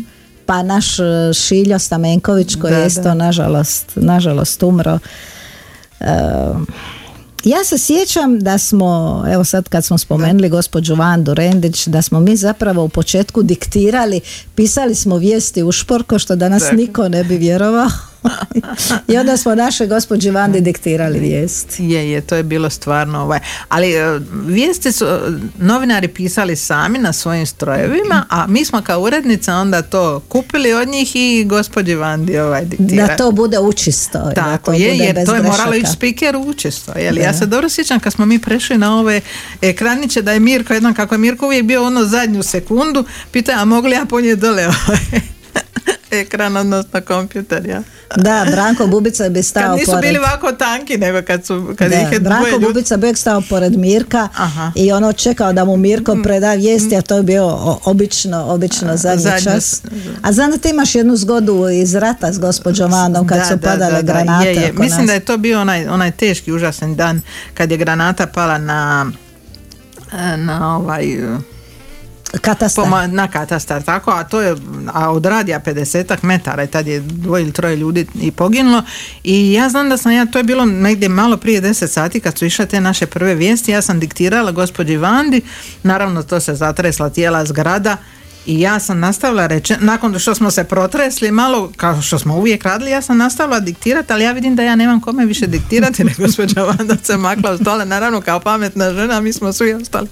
pa 0.46 0.64
naš 0.64 1.00
e, 1.00 1.04
Šiljo 1.34 1.80
Stamenković 1.80 2.56
koji 2.56 2.74
Da, 2.74 2.80
je 2.80 2.88
isto 2.88 3.02
da. 3.02 3.14
nažalost, 3.14 3.92
nažalost 3.96 4.64
umro. 4.64 5.00
E, 6.00 6.06
ja 7.44 7.64
se 7.64 7.78
sjećam 7.78 8.40
da 8.40 8.58
smo, 8.58 9.24
evo 9.34 9.44
sad 9.44 9.70
kad 9.70 9.86
smo 9.86 9.98
spomenuli 9.98 10.50
gospođu 10.50 10.96
Vandu 10.96 11.34
Rendić, 11.34 11.88
da 11.88 12.02
smo 12.02 12.20
mi 12.20 12.36
zapravo 12.36 12.84
u 12.84 12.90
početku 12.90 13.44
diktirali, 13.44 14.22
pisali 14.56 14.96
smo 14.96 15.18
vijesti 15.18 15.64
u 15.64 15.72
šporko 15.72 16.20
što 16.20 16.36
danas 16.36 16.64
niko 16.72 17.10
ne 17.10 17.24
bi 17.24 17.38
vjerovao. 17.38 17.90
I 19.14 19.18
onda 19.18 19.38
smo 19.38 19.56
naše 19.56 19.88
gospođi 19.88 20.32
Vandi 20.32 20.62
diktirali 20.62 21.20
vijesti. 21.20 21.84
Je, 21.84 22.12
je, 22.12 22.22
to 22.22 22.36
je 22.36 22.44
bilo 22.44 22.70
stvarno 22.70 23.22
ovaj. 23.22 23.40
Ali 23.70 23.94
e, 23.94 24.20
vijesti 24.46 24.92
su 24.92 25.06
novinari 25.60 26.08
pisali 26.08 26.56
sami 26.56 27.00
na 27.00 27.14
svojim 27.14 27.46
strojevima, 27.46 28.26
a 28.30 28.48
mi 28.48 28.66
smo 28.66 28.82
kao 28.82 29.02
urednica 29.02 29.56
onda 29.56 29.82
to 29.82 30.20
kupili 30.20 30.74
od 30.74 30.88
njih 30.88 31.12
i 31.16 31.46
gospođi 31.48 31.96
Vandi 31.96 32.40
ovaj 32.40 32.66
diktira. 32.66 33.08
Da 33.08 33.16
to 33.16 33.32
bude 33.32 33.60
učisto. 33.60 34.32
Tako 34.36 34.72
to 34.72 34.78
je, 34.78 34.92
bude 34.92 35.04
jer 35.04 35.26
to 35.26 35.36
je 35.36 35.42
moralo 35.42 35.76
ići 35.76 35.92
speaker 35.92 36.36
učisto. 36.38 36.92
Jel? 37.00 37.18
Ja 37.18 37.34
se 37.34 37.46
dobro 37.46 37.70
sjećam 37.70 38.00
kad 38.00 38.14
smo 38.14 38.26
mi 38.26 38.40
prešli 38.40 38.78
na 38.78 39.00
ove 39.00 39.22
ekraniće 39.62 40.22
da 40.22 40.32
je 40.32 40.40
Mirko 40.40 40.74
jednom 40.74 40.94
kako 40.94 41.16
je 41.16 41.20
Mirko 41.20 41.46
uvijek 41.46 41.64
bio 41.64 41.84
ono 41.84 42.06
zadnju 42.06 42.44
sekundu, 42.44 43.06
pita 43.32 43.52
a 43.58 43.66
mogu 43.66 43.88
li 43.88 43.94
ja 43.94 44.06
ponijeti 44.06 44.42
dole 44.42 44.68
ovaj 44.68 45.22
ekran, 46.16 46.58
odnosno 46.58 47.02
kompjuter, 47.02 47.66
ja. 47.66 47.82
Da, 48.16 48.46
Branko 48.52 48.88
Bubica 48.88 49.30
bi 49.30 49.44
stao 49.44 49.64
Kad 49.64 49.80
nisu 49.80 49.92
pored... 49.92 50.04
bili 50.04 50.18
ovako 50.18 50.52
tanki, 50.52 50.98
nego 50.98 51.22
kad 51.28 51.46
su, 51.46 51.74
kad 51.78 51.92
Da, 51.92 51.98
ih 51.98 52.12
je 52.12 52.20
Branko 52.20 52.50
ljudi. 52.50 52.66
Bubica 52.66 52.98
bi 52.98 53.16
stao 53.16 53.42
pored 53.50 53.78
Mirka 53.78 54.28
Aha. 54.36 54.66
Mm. 54.70 54.72
i 54.76 54.92
ono 54.92 55.14
čekao 55.14 55.54
da 55.54 55.66
mu 55.66 55.78
Mirko 55.78 56.18
preda 56.24 56.54
vijesti, 56.54 56.96
a 56.96 57.02
to 57.02 57.18
je 57.18 57.24
bio 57.24 57.60
obično, 57.86 58.46
obično 58.46 58.98
zadnji 58.98 59.24
zadnju 59.24 59.44
čas. 59.44 59.82
A 60.22 60.32
znam 60.32 60.60
ti 60.60 60.70
imaš 60.70 60.96
jednu 60.96 61.16
zgodu 61.16 61.70
iz 61.70 61.96
rata 61.96 62.34
s 62.34 62.40
gospođom 62.40 62.92
Vandom 62.92 63.28
kad 63.28 63.38
Da, 63.38 63.46
su 63.46 63.56
da, 63.56 63.70
padale 63.70 63.92
da, 63.92 64.02
da, 64.02 64.14
granate 64.14 64.50
je, 64.50 64.56
je. 64.56 64.74
Mislim 64.74 65.00
nas. 65.00 65.08
da 65.08 65.14
je 65.14 65.20
to 65.20 65.38
bio 65.38 65.62
onaj, 65.62 65.88
onaj 65.88 66.12
teški, 66.12 66.52
užasan 66.54 66.96
dan 66.96 67.22
kad 67.54 67.72
je 67.72 67.78
granata 67.78 68.28
pala 68.28 68.58
na 68.58 69.06
na 70.38 70.78
ovaj 70.78 71.06
Katastar. 72.42 72.86
Poma- 72.86 73.08
na 73.08 73.28
katastar, 73.28 73.84
tako, 73.84 74.12
a 74.12 74.24
to 74.24 74.42
je, 74.42 74.56
a 74.94 75.12
od 75.12 75.26
radija 75.26 75.60
50 75.60 76.18
metara 76.22 76.64
i 76.64 76.68
tad 76.68 76.88
je 76.88 77.00
dvoje 77.00 77.44
ili 77.44 77.52
troje 77.52 77.76
ljudi 77.76 78.08
i 78.22 78.32
poginulo 78.32 78.84
i 79.24 79.54
ja 79.54 79.70
znam 79.70 79.90
da 79.90 79.98
sam 79.98 80.12
ja, 80.12 80.26
to 80.26 80.38
je 80.38 80.44
bilo 80.44 80.66
negdje 80.66 81.10
malo 81.10 81.38
prije 81.38 81.62
10 81.62 81.88
sati 81.88 82.20
kad 82.20 82.38
su 82.38 82.46
išle 82.46 82.66
te 82.66 82.82
naše 82.82 83.06
prve 83.06 83.36
vijesti, 83.36 83.72
ja 83.72 83.82
sam 83.82 84.00
diktirala 84.00 84.52
gospođi 84.52 84.98
Vandi, 84.98 85.42
naravno 85.84 86.24
to 86.24 86.40
se 86.40 86.56
zatresla 86.56 87.10
tijela 87.10 87.46
zgrada 87.46 87.98
i 88.46 88.60
ja 88.60 88.80
sam 88.80 89.00
nastavila 89.00 89.48
reći, 89.48 89.74
nakon 89.80 90.20
što 90.20 90.36
smo 90.36 90.52
se 90.52 90.64
protresli 90.64 91.32
malo, 91.32 91.72
kao 91.78 92.02
što 92.02 92.20
smo 92.20 92.38
uvijek 92.38 92.64
radili, 92.64 92.92
ja 92.92 93.02
sam 93.02 93.18
nastavila 93.18 93.60
diktirati, 93.60 94.14
ali 94.14 94.24
ja 94.24 94.32
vidim 94.32 94.56
da 94.56 94.64
ja 94.64 94.76
nemam 94.76 95.02
kome 95.02 95.26
više 95.26 95.48
diktirati, 95.48 96.04
nego 96.04 96.24
gospođa 96.26 96.64
Vanda 96.64 96.96
se 97.04 97.18
makla 97.18 97.52
u 97.52 97.58
stole, 97.58 97.86
naravno 97.86 98.22
kao 98.22 98.40
pametna 98.40 98.94
žena, 98.94 99.22
mi 99.22 99.34
smo 99.34 99.54
svi 99.54 99.74
ostali 99.74 100.08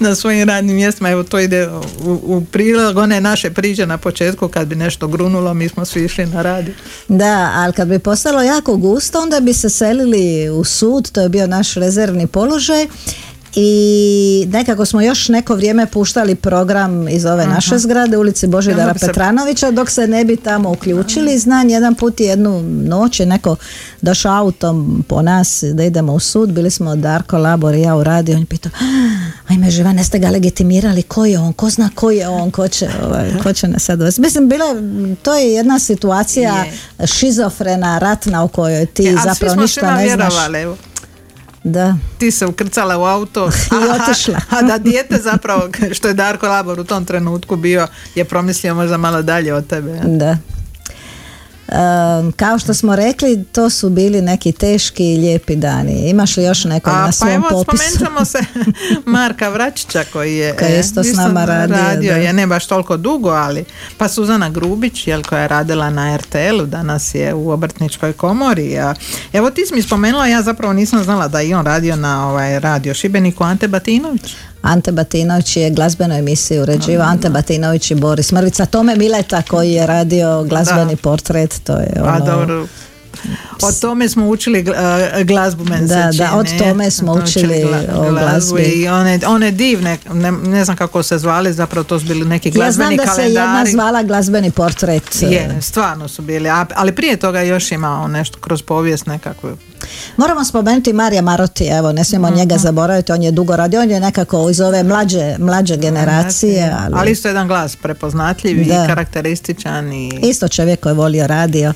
na 0.00 0.14
svojim 0.14 0.48
radnim 0.48 0.76
mjestima, 0.76 1.10
evo 1.10 1.22
to 1.22 1.38
ide 1.38 1.68
u, 1.68 1.80
u 2.22 2.44
prilog 2.52 2.96
one 2.96 3.20
naše 3.20 3.50
priče 3.50 3.86
na 3.86 3.98
početku, 3.98 4.48
kad 4.48 4.68
bi 4.68 4.74
nešto 4.74 5.08
grunulo, 5.08 5.54
mi 5.54 5.68
smo 5.68 5.84
svi 5.84 6.04
išli 6.04 6.26
na 6.26 6.42
radio. 6.42 6.74
Da, 7.08 7.52
ali 7.54 7.72
kad 7.72 7.88
bi 7.88 7.98
postalo 7.98 8.42
jako 8.42 8.76
gusto, 8.76 9.20
onda 9.20 9.40
bi 9.40 9.52
se 9.52 9.70
selili 9.70 10.50
u 10.50 10.64
sud, 10.64 11.10
to 11.10 11.20
je 11.20 11.28
bio 11.28 11.46
naš 11.46 11.74
rezervni 11.74 12.26
položaj 12.26 12.86
i 13.56 13.70
nekako 14.48 14.84
smo 14.84 15.00
još 15.00 15.28
neko 15.28 15.54
vrijeme 15.54 15.86
puštali 15.86 16.34
program 16.34 17.08
iz 17.08 17.24
ove 17.24 17.46
naše 17.46 17.78
zgrade, 17.78 18.16
ulici 18.16 18.46
Božidara 18.46 18.94
se- 18.94 19.06
Petranovića, 19.06 19.70
dok 19.70 19.90
se 19.90 20.06
ne 20.06 20.24
bi 20.24 20.36
tamo 20.36 20.70
uključili. 20.70 21.38
Znam, 21.38 21.68
jedan 21.68 21.94
put 21.94 22.20
je 22.20 22.26
jednu 22.26 22.62
noć 22.62 23.20
je 23.20 23.26
neko 23.26 23.56
došao 24.00 24.34
autom 24.36 24.74
po 25.08 25.22
nas 25.22 25.64
da 25.64 25.84
idemo 25.84 26.12
u 26.12 26.20
sud, 26.20 26.50
bili 26.50 26.70
smo 26.70 26.96
Darko 26.96 27.38
Labor 27.38 27.74
i 27.74 27.80
ja 27.80 27.96
u 27.96 28.04
radiju, 28.04 28.34
on 28.34 28.42
je 28.42 28.46
pitao, 28.46 28.72
ajme 29.48 29.70
živa, 29.70 29.92
ne 29.92 30.04
ste 30.04 30.18
ga 30.18 30.28
legitimirali, 30.28 31.02
ko 31.02 31.24
je 31.24 31.38
on, 31.38 31.52
ko 31.52 31.70
zna 31.70 31.90
ko 31.94 32.10
je 32.10 32.28
on, 32.28 32.50
ko 32.50 32.68
će, 32.68 32.88
ovaj, 33.04 33.30
ko 33.42 33.52
će 33.52 33.68
nas 33.68 33.82
sad 33.82 33.98
dovesti. 33.98 34.20
Mislim, 34.20 34.48
bila, 34.48 34.64
to 35.22 35.34
je 35.34 35.52
jedna 35.52 35.78
situacija 35.78 36.64
šizofrena, 37.06 37.98
ratna 37.98 38.44
u 38.44 38.48
kojoj 38.48 38.86
ti 38.86 39.02
E, 39.04 39.16
zapravo 39.24 39.34
ništa 39.56 39.80
ne 39.92 40.08
znaš. 40.08 40.32
Da. 41.64 41.96
ti 42.18 42.30
se 42.30 42.46
ukrcala 42.46 42.98
u 42.98 43.04
auto 43.04 43.50
I 43.72 44.00
otišla. 44.02 44.40
a 44.50 44.62
da 44.62 44.78
dijete 44.78 45.16
zapravo 45.18 45.62
što 45.92 46.08
je 46.08 46.14
Darko 46.14 46.46
Labor 46.46 46.80
u 46.80 46.84
tom 46.84 47.04
trenutku 47.04 47.56
bio 47.56 47.86
je 48.14 48.24
promislio 48.24 48.74
možda 48.74 48.96
malo 48.96 49.22
dalje 49.22 49.54
od 49.54 49.66
tebe 49.66 50.00
Da. 50.04 50.36
Kao 52.36 52.58
što 52.58 52.74
smo 52.74 52.96
rekli, 52.96 53.44
to 53.52 53.70
su 53.70 53.90
bili 53.90 54.22
neki 54.22 54.52
teški 54.52 55.14
i 55.14 55.16
lijepi 55.16 55.56
dani. 55.56 56.10
Imaš 56.10 56.36
li 56.36 56.44
još 56.44 56.64
nekog 56.64 56.92
A, 56.92 56.96
na 56.96 57.06
pa 57.06 57.12
svom 57.12 57.30
evo 57.30 57.48
popisu? 57.50 57.84
spomenut 57.94 58.28
se 58.28 58.38
Marka 59.10 59.48
Vračića 59.48 60.04
koji 60.12 60.36
je 60.36 60.56
Koji 60.56 60.80
isto 60.80 61.04
s 61.04 61.16
nama 61.16 61.44
radio, 61.44 62.12
da. 62.12 62.18
je 62.18 62.32
ne 62.32 62.46
baš 62.46 62.66
toliko 62.66 62.96
dugo 62.96 63.30
ali 63.30 63.64
pa 63.98 64.08
Suzana 64.08 64.50
Grubić 64.50 65.06
jel, 65.06 65.22
koja 65.22 65.42
je 65.42 65.48
radila 65.48 65.90
na 65.90 66.16
RTL-u 66.16 66.66
danas 66.66 67.14
je 67.14 67.34
u 67.34 67.50
obrtničkoj 67.50 68.12
komori 68.12 68.78
a, 68.78 68.94
evo 69.32 69.50
ti 69.50 69.66
si 69.66 69.74
mi 69.74 69.82
spomenula 69.82 70.26
ja 70.26 70.42
zapravo 70.42 70.72
nisam 70.72 71.04
znala 71.04 71.28
da 71.28 71.40
je 71.40 71.48
i 71.48 71.54
on 71.54 71.66
radio 71.66 71.96
na 71.96 72.28
ovaj 72.28 72.60
radio 72.60 72.94
Šibeniku 72.94 73.44
Ante 73.44 73.68
Batinović 73.68 74.34
Ante 74.64 74.92
Batinović 74.92 75.56
je 75.56 75.70
glazbenu 75.70 76.14
emisiju 76.14 76.62
uređivao, 76.62 77.06
Ante 77.06 77.30
Batinović 77.30 77.90
i 77.90 77.94
Boris 77.94 78.32
Mrvica, 78.32 78.66
Tome 78.66 78.96
Mileta 78.96 79.42
koji 79.42 79.72
je 79.72 79.86
radio 79.86 80.44
glazbeni 80.44 80.94
Da. 80.94 81.02
portret, 81.02 81.60
to 81.64 81.72
je 81.72 81.92
A 81.98 82.14
ono... 82.14 82.24
dobro. 82.24 82.66
O 83.62 83.72
tome 83.72 84.08
smo 84.08 84.28
učili 84.28 84.64
glazbu 85.24 85.64
meni 85.64 85.88
se 85.88 85.94
Da, 85.94 86.10
da, 86.14 86.32
od 86.32 86.46
tome 86.58 86.90
smo 86.90 87.12
učili 87.14 87.64
o 87.94 88.10
glazbi. 88.10 88.62
I 88.62 88.88
one, 88.88 89.20
one 89.26 89.50
divne, 89.50 89.98
ne, 90.12 90.32
ne 90.32 90.64
znam 90.64 90.76
kako 90.76 91.02
se 91.02 91.18
zvali, 91.18 91.52
zapravo 91.52 91.84
to 91.84 92.00
su 92.00 92.06
bili 92.06 92.24
neki 92.24 92.48
Ja 92.48 92.52
znam 92.52 92.64
glazbeni 92.64 92.96
da 92.96 93.06
se 93.06 93.22
jedna 93.22 93.40
kalendari. 93.42 93.70
zvala 93.70 94.02
glazbeni 94.02 94.50
portret. 94.50 95.22
Je, 95.22 95.58
stvarno 95.60 96.08
su 96.08 96.22
bili, 96.22 96.48
ali 96.74 96.92
prije 96.92 97.16
toga 97.16 97.40
još 97.40 97.72
imao 97.72 98.08
nešto 98.08 98.38
kroz 98.38 98.62
povijest 98.62 99.06
nekakvu. 99.06 99.50
Moramo 100.16 100.44
spomenuti 100.44 100.92
Marija 100.92 101.22
Maroti, 101.22 101.64
evo, 101.66 101.92
ne 101.92 102.04
smijemo 102.04 102.26
Mhm. 102.28 102.36
njega 102.36 102.56
zaboraviti, 102.58 103.12
on 103.12 103.22
je 103.22 103.30
dugo 103.30 103.56
radio, 103.56 103.80
on 103.80 103.90
je 103.90 104.00
nekako 104.00 104.50
iz 104.50 104.60
ove 104.60 104.82
mlađe, 104.82 105.36
mlađe 105.38 105.76
generacije, 105.76 106.72
ali, 106.78 106.94
Ali 106.94 107.10
isto 107.10 107.28
jedan 107.28 107.48
glas 107.48 107.76
prepoznatljiv 107.76 108.56
Da. 108.58 108.74
i 108.74 108.88
karakterističan 108.88 109.92
i 109.92 110.20
isto 110.22 110.48
čovjek 110.48 110.80
koji 110.80 110.90
je 110.90 110.94
volio 110.94 111.26
radio. 111.26 111.72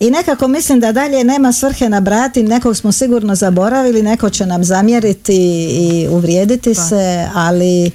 I 0.00 0.10
nekako 0.10 0.48
mislim 0.48 0.80
da 0.80 0.92
dalje 0.92 1.24
nema 1.24 1.52
svrhe 1.52 1.88
nabrati, 1.88 2.42
nekog 2.42 2.76
smo 2.76 2.92
sigurno 2.92 3.34
zaboravili, 3.34 4.02
neko 4.02 4.30
će 4.30 4.46
nam 4.46 4.64
zamjeriti 4.64 5.36
i 5.70 6.08
uvrijediti 6.10 6.74
se, 6.74 7.28
ali 7.34 7.90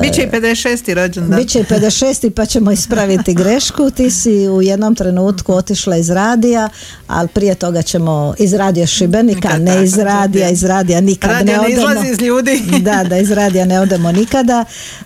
Biće 0.00 0.22
i 0.22 0.26
56. 0.26 0.94
rođendan. 0.94 1.40
bit 1.40 1.48
će 1.48 1.60
i 1.60 1.64
56. 1.64 2.30
pa 2.30 2.46
ćemo 2.46 2.72
ispraviti 2.72 3.34
grešku. 3.34 3.90
Ti 3.90 4.10
si 4.10 4.48
u 4.48 4.62
jednom 4.62 4.94
trenutku 4.94 5.54
otišla 5.54 5.96
iz 5.96 6.10
radija, 6.10 6.68
ali 7.06 7.28
prije 7.28 7.54
toga 7.54 7.82
ćemo 7.82 8.34
iz 8.38 8.52
radija 8.52 8.86
Šibenika, 8.86 9.48
Nikad 9.48 9.62
ne 9.62 9.84
iz 9.84 9.98
radija, 9.98 10.48
iz 10.48 10.64
radija 10.64 11.00
nikad 11.00 11.30
Radio 11.30 11.46
ne 11.46 11.52
ne 11.52 11.58
odemo. 11.58 11.90
izlazi 11.92 12.12
iz 12.12 12.20
ljudi. 12.20 12.62
da, 12.80 13.04
da 13.04 13.18
iz 13.18 13.30
radija 13.30 13.64
ne 13.64 13.80
odemo 13.80 14.12
nikada. 14.12 14.64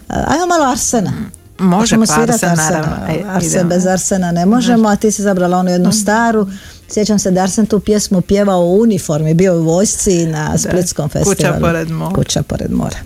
Ajmo 0.09 0.47
malo 0.47 0.65
Arsena. 0.65 1.13
Može 1.59 1.97
pa 1.97 2.07
svirati 2.07 2.33
Arsen, 2.33 2.49
Arsena. 2.51 2.71
naravno. 2.71 3.31
Arsen 3.31 3.69
bez 3.69 3.87
Arsena 3.87 4.33
ne 4.33 4.47
možemo, 4.47 4.89
a 4.89 4.97
ti 4.97 5.11
si 5.11 5.23
zabrala 5.23 5.59
onu 5.59 5.71
jednu 5.71 5.93
staru. 5.93 6.47
Sjećam 6.89 7.19
se 7.19 7.31
da 7.31 7.43
Arsen 7.43 7.67
tu 7.67 7.81
pjesmu 7.81 8.21
pjevao 8.21 8.61
u 8.61 8.81
uniformi, 8.83 9.35
bio 9.35 9.53
je 9.53 9.59
u 9.59 9.63
vojsci 9.63 10.27
na 10.27 10.59
Splitskom 10.59 11.09
Kuća 11.09 11.25
festivalu. 11.25 11.61
pored 11.61 11.91
mora. 11.91 12.15
Kuća 12.15 12.43
pored 12.43 12.73
mora. 12.73 12.97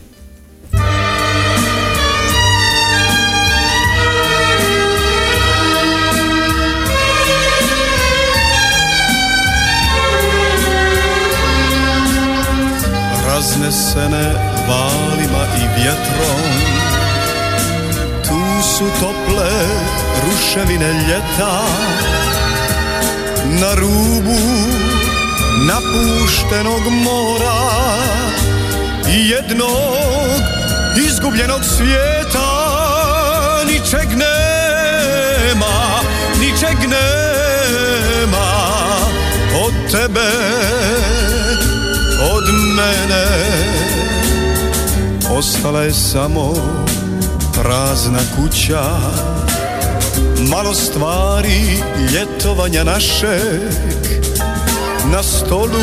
raznesene 13.26 14.34
su 18.80 18.86
tople 19.00 19.50
ruševine 20.24 20.92
ljeta. 20.92 21.62
Na 23.60 23.74
rubu 23.74 24.40
napuštenog 25.66 26.80
mora 26.92 27.60
I 29.08 29.28
jednog 29.28 30.40
izgubljenog 31.06 31.60
svijeta. 31.64 32.48
Ničeg 33.66 34.08
nema, 34.08 36.00
ničeg 36.40 36.78
nema 36.80 38.46
Od 39.64 39.90
tebe 39.90 40.30
od 42.34 42.54
mene. 42.76 43.26
Ostala 45.38 45.82
je 45.82 45.92
samo 45.92 46.54
prazna 47.62 48.18
kuća. 48.36 48.84
Malo 50.50 50.74
stvari 50.74 51.82
ljetovanja 52.12 52.84
našeg. 52.84 53.60
Na 55.12 55.22
stolu 55.22 55.80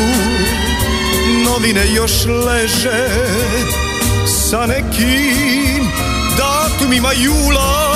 novine 1.44 1.94
još 1.94 2.12
leže. 2.24 3.08
Sa 4.50 4.66
nekim 4.66 5.90
datumima 6.38 7.12
jula 7.12 7.88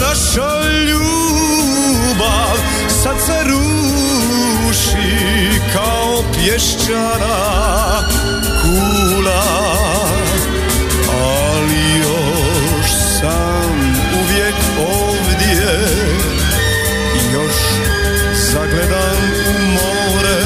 Naša 0.00 0.68
ljubav 0.88 2.56
sad 3.02 3.16
se 3.26 3.44
ruši 3.44 4.80
kao 5.72 6.22
pješčana 6.34 8.08
kula 8.62 9.93
sam 13.24 13.76
uvijek 14.20 14.54
ovdje 14.78 15.68
Još 17.32 17.56
zagledam 18.52 19.18
u 19.48 19.52
more. 19.72 20.40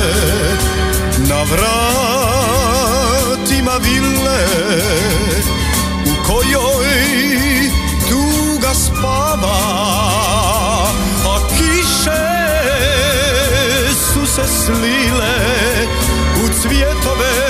Na 1.18 1.43
vratima 2.62 3.72
vile 3.81 4.45
U 6.07 6.12
kojoj 6.26 6.87
tuga 8.09 8.74
spava 8.74 9.61
A 11.26 11.39
kiše 11.49 12.26
su 14.12 14.26
se 14.26 14.45
slile 14.64 15.37
u 16.45 16.49
cvjetove 16.61 17.47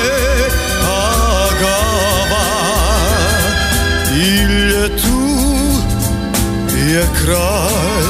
je 6.98 7.04
kraj. 7.24 8.08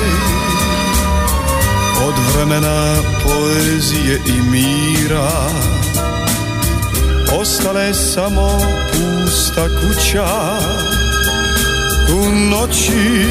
Od 2.07 2.14
vremena 2.32 3.03
poezije 3.22 4.20
i 4.26 4.43
mira 4.51 5.30
ostala 7.41 7.80
je 7.80 7.95
samo 7.95 8.59
pusta 8.93 9.68
kuća. 9.68 10.28
U 12.12 12.30
noći 12.51 13.26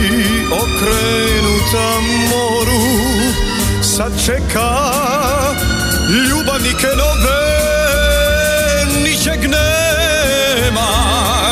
okrenuta 0.51 1.87
moru 2.29 2.83
Sad 3.81 4.11
čeka 4.25 4.69
ljubavnike 6.29 6.87
nove. 6.87 7.57
Ničeg 9.03 9.41
nema, 9.41 10.87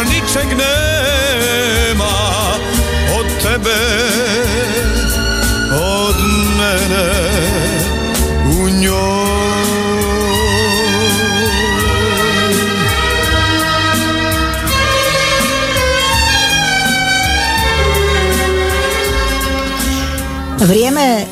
ničeg 0.09 0.57
nema 0.57 0.84
tebe, 3.55 3.69
od 5.71 6.15
mene 6.57 7.11
u 8.45 8.69
njoj. 8.69 9.25
Vrijeme 20.59 21.25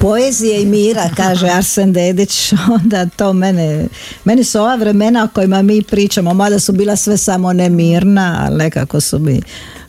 poezije 0.00 0.62
i 0.62 0.66
mira, 0.66 1.10
kaže 1.16 1.48
Arsen 1.48 1.92
Dedić, 1.92 2.52
onda 2.80 3.06
to 3.16 3.32
mene, 3.32 3.86
meni 4.24 4.44
su 4.44 4.60
ova 4.60 4.74
vremena 4.74 5.24
o 5.24 5.28
kojima 5.34 5.62
mi 5.62 5.82
pričamo, 5.82 6.34
mada 6.34 6.58
su 6.58 6.72
bila 6.72 6.96
sve 6.96 7.16
samo 7.16 7.52
ne 7.52 7.68
mirna, 7.70 8.46
ali 8.46 8.56
nekako 8.56 9.00
su 9.00 9.18
mi 9.18 9.40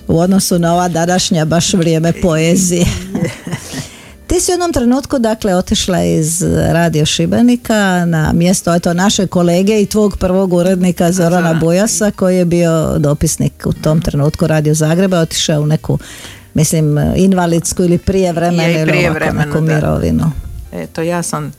u 0.08 0.20
odnosu 0.20 0.60
na 0.60 0.74
ova 0.74 0.88
današnja 0.88 1.46
baš 1.46 1.74
vrijeme 1.74 2.14
poezije. 2.22 2.86
Ti 4.28 4.40
si 4.40 4.52
u 4.52 4.54
jednom 4.54 4.74
trenutku 4.74 5.20
dakle 5.20 5.56
otišla 5.56 6.04
iz 6.04 6.42
Radio 6.72 7.06
Šibenika 7.06 8.06
na 8.06 8.34
mjesto 8.34 8.76
eto 8.76 8.94
naše 8.94 9.28
kolege 9.28 9.82
i 9.82 9.86
tvog 9.86 10.18
prvog 10.18 10.54
urednika 10.54 11.12
Zorana 11.12 11.54
Bujasa 11.54 12.12
koji 12.12 12.38
je 12.38 12.46
bio 12.46 13.00
dopisnik 13.00 13.64
u 13.66 13.74
tom 13.74 14.02
trenutku 14.02 14.48
Radio 14.48 14.74
Zagreba, 14.74 15.20
otišao 15.20 15.62
u 15.62 15.66
neku 15.66 16.00
mislim 16.54 16.98
invalidsku 17.16 17.84
ili 17.84 17.98
prijevremenu 17.98 18.80
ili 18.80 19.08
ovako 19.08 19.34
neku 19.34 19.62
mirovinu. 19.62 20.32
Eto, 20.74 21.02
ja 21.02 21.24
sam 21.24 21.52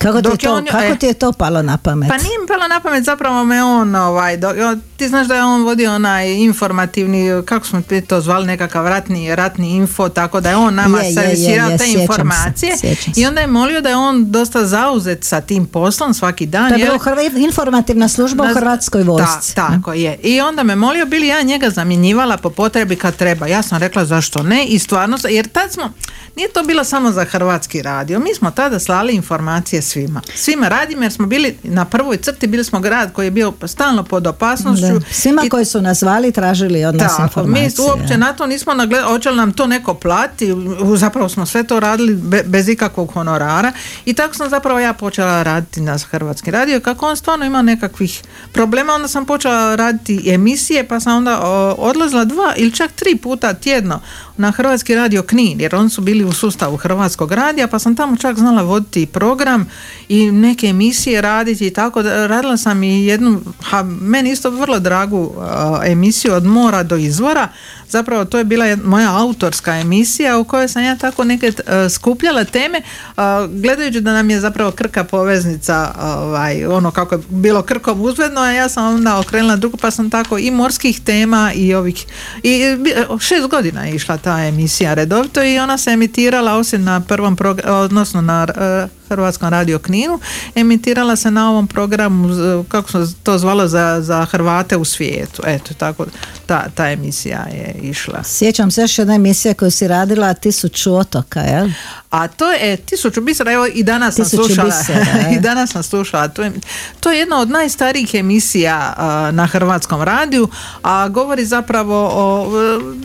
Kako, 0.00 0.22
ti 0.22 0.28
je, 0.28 0.32
je 0.32 0.36
to, 0.38 0.54
on- 0.54 0.66
kako 0.66 0.84
e. 0.84 0.98
ti 0.98 1.06
je 1.06 1.14
to 1.14 1.32
palo 1.32 1.62
na 1.62 1.76
pamet? 1.76 2.08
Pa 2.08 2.16
nije 2.16 2.38
mi 2.40 2.46
palo 2.46 2.68
na 2.68 2.80
pamet, 2.80 3.04
zapravo 3.04 3.44
me 3.44 3.62
on, 3.64 3.94
ovaj, 3.94 4.36
do, 4.36 4.48
ti 4.96 5.08
znaš 5.08 5.26
da 5.26 5.34
je 5.34 5.44
on 5.44 5.62
vodio 5.62 5.94
onaj 5.94 6.34
informativni, 6.34 7.42
kako 7.44 7.66
smo 7.66 7.82
ti 7.82 8.00
to 8.00 8.20
zvali, 8.20 8.46
nekakav 8.46 8.86
ratni, 8.86 9.36
ratni 9.36 9.70
info, 9.70 10.08
tako 10.08 10.40
da 10.40 10.50
je 10.50 10.56
on 10.56 10.74
nama 10.74 10.98
Je, 10.98 11.04
je, 11.04 11.08
je, 11.08 11.14
servisirao 11.14 11.70
je, 11.70 11.78
te 11.78 11.84
sjećam 11.84 11.96
se, 11.96 12.02
informacije 12.02 12.76
sjećam 12.78 13.14
se. 13.14 13.20
i 13.20 13.26
onda 13.26 13.40
je 13.40 13.46
molio 13.46 13.80
da 13.80 13.88
je 13.88 13.96
on 13.96 14.30
dosta 14.30 14.66
zauzet 14.66 15.24
sa 15.24 15.40
tim 15.40 15.66
poslom 15.66 16.14
svaki 16.14 16.46
dan. 16.46 16.68
to 16.68 16.74
je 16.74 16.84
bila 16.84 16.98
informativna 17.36 18.08
služba 18.08 18.44
u 18.44 18.46
Da, 18.46 18.54
Hrvatskoj 18.54 19.02
vojsci. 19.02 19.54
Ta, 19.54 19.68
tako 19.68 19.92
je. 19.92 20.18
I 20.22 20.40
onda 20.40 20.62
me 20.62 20.76
molio, 20.76 21.06
bili 21.06 21.26
ja 21.26 21.42
njega 21.42 21.70
zamjenjivala 21.70 22.36
po 22.36 22.50
potrebi 22.50 22.96
kad 22.96 23.16
treba. 23.16 23.46
Ja 23.46 23.62
sam 23.62 23.78
rekla 23.78 24.04
zašto 24.04 24.42
ne 24.42 24.64
i 24.64 24.78
stvarno, 24.78 25.18
jer 25.28 25.48
tad 25.48 25.72
smo, 25.72 25.92
nije 26.36 26.52
to 26.52 26.62
bilo 26.62 26.84
samo 26.84 27.12
za 27.12 27.24
hrvatski 27.24 27.82
radio, 27.82 28.18
mi 28.18 28.34
smo 28.34 28.50
tada 28.50 28.78
slali 28.78 29.12
informacije 29.12 29.82
svima. 29.90 30.20
Svima 30.34 30.68
radimo 30.68 31.02
jer 31.02 31.12
smo 31.12 31.26
bili 31.26 31.56
na 31.62 31.84
prvoj 31.84 32.16
crti, 32.16 32.46
bili 32.46 32.64
smo 32.64 32.80
grad 32.80 33.12
koji 33.12 33.26
je 33.26 33.30
bio 33.30 33.52
stalno 33.66 34.02
pod 34.04 34.26
opasnošću. 34.26 34.86
Da. 34.86 35.00
Svima 35.10 35.42
I- 35.44 35.48
koji 35.48 35.64
su 35.64 35.82
nas 35.82 35.98
zvali 35.98 36.32
tražili 36.32 36.84
od 36.84 36.94
nas 36.94 37.16
tako, 37.16 37.42
mi 37.42 37.60
informacije. 37.60 37.84
uopće 37.84 38.16
na 38.16 38.32
to 38.32 38.46
nismo 38.46 38.74
nagledali, 38.74 39.12
hoće 39.12 39.30
li 39.30 39.36
nam 39.36 39.52
to 39.52 39.66
neko 39.66 39.94
plati, 39.94 40.54
zapravo 40.96 41.28
smo 41.28 41.46
sve 41.46 41.62
to 41.64 41.80
radili 41.80 42.14
be- 42.14 42.42
bez 42.46 42.68
ikakvog 42.68 43.12
honorara 43.12 43.72
i 44.04 44.14
tako 44.14 44.34
sam 44.34 44.50
zapravo 44.50 44.78
ja 44.78 44.92
počela 44.92 45.42
raditi 45.42 45.80
na 45.80 45.98
Hrvatski 46.00 46.50
radio, 46.50 46.80
kako 46.80 47.06
on 47.06 47.16
stvarno 47.16 47.44
ima 47.44 47.62
nekakvih 47.62 48.22
problema, 48.52 48.92
onda 48.92 49.08
sam 49.08 49.26
počela 49.26 49.76
raditi 49.76 50.22
emisije, 50.26 50.88
pa 50.88 51.00
sam 51.00 51.16
onda 51.16 51.40
odlazila 51.78 52.24
dva 52.24 52.54
ili 52.56 52.72
čak 52.72 52.92
tri 52.92 53.16
puta 53.16 53.54
tjedno 53.54 54.00
na 54.36 54.50
Hrvatski 54.50 54.94
radio 54.94 55.22
Knin, 55.22 55.60
jer 55.60 55.74
oni 55.74 55.90
su 55.90 56.00
bili 56.00 56.24
u 56.24 56.32
sustavu 56.32 56.76
Hrvatskog 56.76 57.32
radija, 57.32 57.68
pa 57.68 57.78
sam 57.78 57.96
tamo 57.96 58.16
čak 58.16 58.36
znala 58.36 58.62
voditi 58.62 59.06
program 59.06 59.66
i 60.08 60.30
neke 60.30 60.66
emisije 60.66 61.20
raditi 61.20 61.66
i 61.66 61.70
tako, 61.70 62.02
radila 62.02 62.56
sam 62.56 62.82
i 62.82 63.06
jednu, 63.06 63.40
ha, 63.62 63.82
meni 63.82 64.30
isto 64.30 64.50
vrlo 64.50 64.78
dragu 64.78 65.34
a, 65.38 65.80
emisiju 65.84 66.34
od 66.34 66.44
mora 66.44 66.82
do 66.82 66.96
izvora, 66.96 67.48
zapravo 67.88 68.24
to 68.24 68.38
je 68.38 68.44
bila 68.44 68.76
moja 68.84 69.16
autorska 69.18 69.76
emisija 69.76 70.38
u 70.38 70.44
kojoj 70.44 70.68
sam 70.68 70.82
ja 70.82 70.96
tako 70.96 71.24
neke 71.24 71.46
e, 71.46 71.88
skupljala 71.88 72.44
teme, 72.44 72.82
a, 73.16 73.46
gledajući 73.50 74.00
da 74.00 74.12
nam 74.12 74.30
je 74.30 74.40
zapravo 74.40 74.70
krka 74.70 75.04
poveznica, 75.04 75.94
ovaj, 76.00 76.66
ono 76.66 76.90
kako 76.90 77.14
je 77.14 77.20
bilo 77.28 77.62
krkom 77.62 78.00
uzvedno, 78.00 78.40
a 78.40 78.50
ja 78.50 78.68
sam 78.68 78.94
onda 78.94 79.18
okrenula 79.18 79.56
drugu, 79.56 79.76
pa 79.76 79.90
sam 79.90 80.10
tako 80.10 80.38
i 80.38 80.50
morskih 80.50 81.00
tema 81.00 81.52
i 81.54 81.74
ovih, 81.74 82.06
i 82.42 82.62
e, 82.62 82.78
šest 83.20 83.48
godina 83.48 83.84
je 83.84 83.94
išla 83.94 84.16
ta 84.16 84.44
emisija 84.46 84.94
redovito 84.94 85.44
i 85.44 85.58
ona 85.58 85.78
se 85.78 85.90
emitirala 85.90 86.54
osim 86.54 86.84
na 86.84 87.00
prvom 87.00 87.36
odnosno 87.64 88.20
na 88.20 88.46
e, 88.56 88.99
Hrvatskom 89.10 89.48
radio 89.48 89.78
Kninu, 89.78 90.18
emitirala 90.54 91.16
se 91.16 91.30
na 91.30 91.50
ovom 91.50 91.66
programu, 91.66 92.28
kako 92.68 93.06
se 93.06 93.14
to 93.22 93.38
zvalo, 93.38 93.68
za, 93.68 93.98
za 94.00 94.24
Hrvate 94.24 94.76
u 94.76 94.84
svijetu. 94.84 95.42
Eto, 95.46 95.74
tako, 95.74 96.06
ta, 96.46 96.66
ta 96.74 96.90
emisija 96.90 97.46
je 97.52 97.74
išla. 97.82 98.24
Sjećam 98.24 98.70
se 98.70 98.80
još 98.80 98.98
jedna 98.98 99.14
emisija 99.14 99.54
koju 99.54 99.70
si 99.70 99.88
radila 99.88 100.34
Tisuću 100.34 100.94
otoka, 100.94 101.40
jel? 101.40 101.68
A 102.10 102.28
to 102.28 102.52
je 102.52 102.76
tisuću 102.76 103.20
bisera, 103.20 103.52
evo 103.52 103.66
i 103.66 103.82
danas 103.82 104.14
sam 104.14 104.24
slušala, 104.24 104.74
bisera, 104.78 105.06
e. 105.30 105.34
i 105.34 105.40
danas 105.40 105.70
sam 105.70 105.82
slušala, 105.82 106.28
to 106.28 106.42
je, 106.42 106.52
to 107.00 107.10
je 107.10 107.18
jedna 107.18 107.38
od 107.38 107.50
najstarijih 107.50 108.14
emisija 108.14 108.94
a, 108.96 109.30
na 109.32 109.46
Hrvatskom 109.46 110.02
radiju, 110.02 110.48
a 110.82 111.08
govori 111.08 111.44
zapravo 111.44 112.10
o 112.14 112.50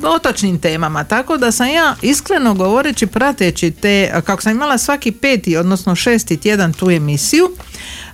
e, 0.03 0.08
otočnim 0.08 0.60
temama, 0.60 1.03
tako 1.03 1.38
da 1.38 1.51
sam 1.51 1.70
ja 1.70 1.95
iskreno 2.01 2.53
govoreći, 2.53 3.08
prateći 3.08 3.72
te, 3.72 4.22
kako 4.26 4.41
sam 4.41 4.51
imala 4.51 4.78
svaki 4.78 5.12
peti, 5.12 5.58
odnosno 5.58 5.95
šesti 5.95 6.38
tjedan 6.38 6.74
tu 6.74 6.91
emisiju, 6.91 7.49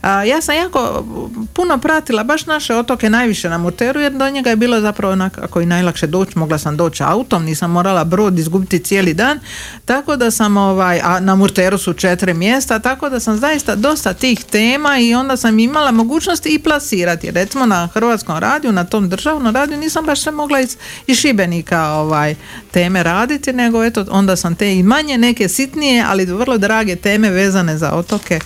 a, 0.01 0.23
ja 0.23 0.41
sam 0.41 0.55
jako 0.55 1.05
puno 1.53 1.77
pratila 1.77 2.23
baš 2.23 2.45
naše 2.45 2.75
otoke 2.75 3.09
najviše 3.09 3.49
na 3.49 3.57
Murteru 3.57 3.99
jer 3.99 4.13
do 4.13 4.29
njega 4.29 4.49
je 4.49 4.55
bilo 4.55 4.81
zapravo 4.81 5.13
onako 5.13 5.61
i 5.61 5.65
najlakše 5.65 6.07
doći, 6.07 6.39
mogla 6.39 6.57
sam 6.57 6.77
doći 6.77 7.03
autom, 7.03 7.43
nisam 7.43 7.71
morala 7.71 8.03
brod 8.03 8.39
izgubiti 8.39 8.79
cijeli 8.79 9.13
dan, 9.13 9.39
tako 9.85 10.15
da 10.15 10.31
sam 10.31 10.57
ovaj, 10.57 11.01
a 11.03 11.19
na 11.19 11.35
Murteru 11.35 11.77
su 11.77 11.93
četiri 11.93 12.33
mjesta, 12.33 12.79
tako 12.79 13.09
da 13.09 13.19
sam 13.19 13.37
zaista 13.37 13.75
dosta 13.75 14.13
tih 14.13 14.43
tema 14.43 14.99
i 14.99 15.15
onda 15.15 15.37
sam 15.37 15.59
imala 15.59 15.91
mogućnosti 15.91 16.49
i 16.49 16.59
plasirati. 16.59 17.31
Recimo 17.31 17.65
na 17.65 17.87
Hrvatskom 17.93 18.37
radiju, 18.37 18.71
na 18.71 18.83
tom 18.83 19.09
državnom 19.09 19.55
radiju 19.55 19.77
nisam 19.77 20.05
baš 20.05 20.21
sve 20.21 20.31
mogla 20.31 20.59
iz, 20.59 20.77
iz 21.07 21.17
Šibenika 21.17 21.87
ovaj, 21.87 22.35
teme 22.71 23.03
raditi, 23.03 23.53
nego 23.53 23.83
eto 23.83 24.05
onda 24.09 24.35
sam 24.35 24.55
te 24.55 24.75
i 24.75 24.83
manje 24.83 25.17
neke 25.17 25.49
sitnije, 25.49 26.05
ali 26.07 26.25
vrlo 26.25 26.57
drage 26.57 26.95
teme 26.95 27.29
vezane 27.29 27.77
za 27.77 27.91
otoke 27.91 28.39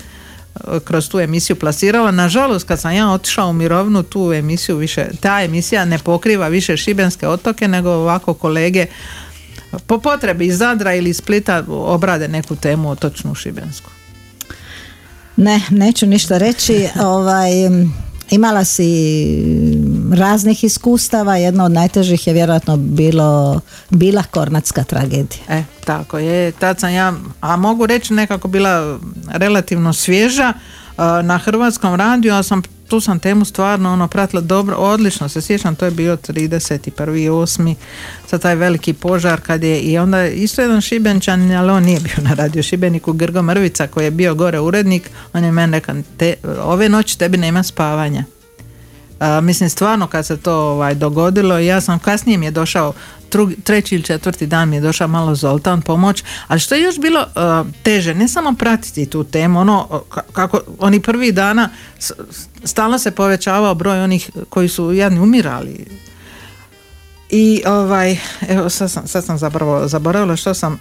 kroz 0.84 1.10
tu 1.10 1.20
emisiju 1.20 1.56
plasirala. 1.56 2.12
Nažalost, 2.12 2.68
kad 2.68 2.80
sam 2.80 2.94
ja 2.94 3.12
otišla 3.12 3.46
u 3.46 3.54
mirovinu, 3.54 4.04
tu 4.04 4.34
emisiju 4.34 4.78
više, 4.78 5.08
ta 5.20 5.42
emisija 5.44 5.86
ne 5.86 6.00
pokriva 6.00 6.48
više 6.48 6.78
šibenske 6.78 7.28
otoke, 7.28 7.68
nego 7.68 7.90
ovako 7.90 8.34
kolege 8.34 8.86
po 9.88 10.00
potrebi 10.00 10.46
iz 10.46 10.58
Zadra 10.58 10.94
ili 10.94 11.14
Splita 11.14 11.64
obrade 11.70 12.28
neku 12.28 12.56
temu 12.56 12.90
otočnu 12.90 13.36
šibensku. 13.36 13.90
Ne, 15.36 15.62
neću 15.70 16.06
ništa 16.06 16.38
reći. 16.38 16.88
ovaj, 17.02 17.52
imala 18.30 18.66
si 18.66 18.90
raznih 20.14 20.64
iskustava. 20.64 21.36
Jedno 21.36 21.66
od 21.66 21.72
najtežih 21.72 22.28
je 22.28 22.34
vjerojatno 22.34 22.78
bilo 22.78 23.62
bila 23.90 24.24
kornatska 24.24 24.84
tragedija. 24.84 25.44
E, 25.50 25.64
tako 25.86 26.18
je. 26.18 26.52
Tad 26.52 26.80
sam 26.80 26.94
ja, 26.94 27.14
a 27.42 27.56
mogu 27.56 27.86
reći 27.86 28.14
nekako 28.14 28.48
bila 28.48 29.00
relativno 29.28 29.94
svježa 29.94 30.54
na 31.24 31.38
hrvatskom 31.38 31.96
radiju, 31.96 32.34
a 32.34 32.44
sam 32.44 32.62
tu 32.88 33.00
sam 33.00 33.20
temu 33.20 33.46
stvarno 33.46 33.94
ono 33.94 34.08
pratila 34.08 34.42
dobro, 34.42 34.76
odlično 34.76 35.30
se 35.30 35.42
sjećam, 35.42 35.76
to 35.76 35.86
je 35.86 35.92
bio 35.92 36.18
31.8. 36.18 37.76
sa 38.28 38.38
taj 38.38 38.56
veliki 38.56 38.94
požar 38.94 39.42
kad 39.42 39.64
je 39.64 39.80
i 39.80 39.98
onda 39.98 40.28
isto 40.28 40.62
jedan 40.62 40.82
šibenčan, 40.82 41.52
ali 41.52 41.72
on 41.72 41.84
nije 41.84 42.00
bio 42.00 42.24
na 42.30 42.34
radio 42.34 42.64
Šibeniku, 42.64 43.14
Grgo 43.14 43.42
Mrvica 43.42 43.88
koji 43.88 44.06
je 44.06 44.12
bio 44.12 44.36
gore 44.36 44.60
urednik, 44.60 45.10
on 45.34 45.44
je 45.44 45.52
meni 45.52 45.72
rekao, 45.72 45.96
ove 46.62 46.90
noći 46.90 47.20
tebi 47.20 47.38
nema 47.38 47.64
spavanja. 47.64 48.24
A, 49.20 49.42
mislim 49.42 49.70
stvarno 49.70 50.08
kad 50.08 50.26
se 50.26 50.38
to 50.38 50.54
ovaj, 50.54 50.96
dogodilo 50.96 51.60
ja 51.60 51.82
sam 51.82 52.00
kasnije 52.00 52.38
mi 52.38 52.46
je 52.46 52.52
došao 52.52 52.94
treći 53.64 53.96
ili 53.96 54.04
četvrti 54.04 54.48
dan 54.48 54.70
mi 54.70 54.76
je 54.76 54.82
došao 54.82 55.08
malo 55.08 55.36
Zoltan 55.36 55.82
pomoć 55.82 56.24
ali 56.48 56.60
što 56.60 56.76
je 56.76 56.82
još 56.82 57.00
bilo 57.00 57.26
a, 57.36 57.64
teže 57.84 58.16
ne 58.16 58.28
samo 58.28 58.54
pratiti 58.54 59.06
tu 59.06 59.24
temu 59.24 59.60
ono 59.60 60.02
kako 60.34 60.62
oni 60.80 61.00
prvi 61.00 61.32
dana 61.32 61.70
stalno 62.64 63.00
se 63.00 63.12
povećavao 63.12 63.76
broj 63.76 64.04
onih 64.04 64.30
koji 64.50 64.70
su 64.70 64.94
jadni 64.94 65.20
umirali. 65.20 65.86
I 67.30 67.62
ovaj 67.66 68.18
evo 68.48 68.70
sad 68.70 68.92
sam, 68.92 69.08
sad 69.08 69.26
sam 69.26 69.38
zapravo 69.38 69.88
zaboravila 69.88 70.36
što 70.36 70.54
sam 70.54 70.80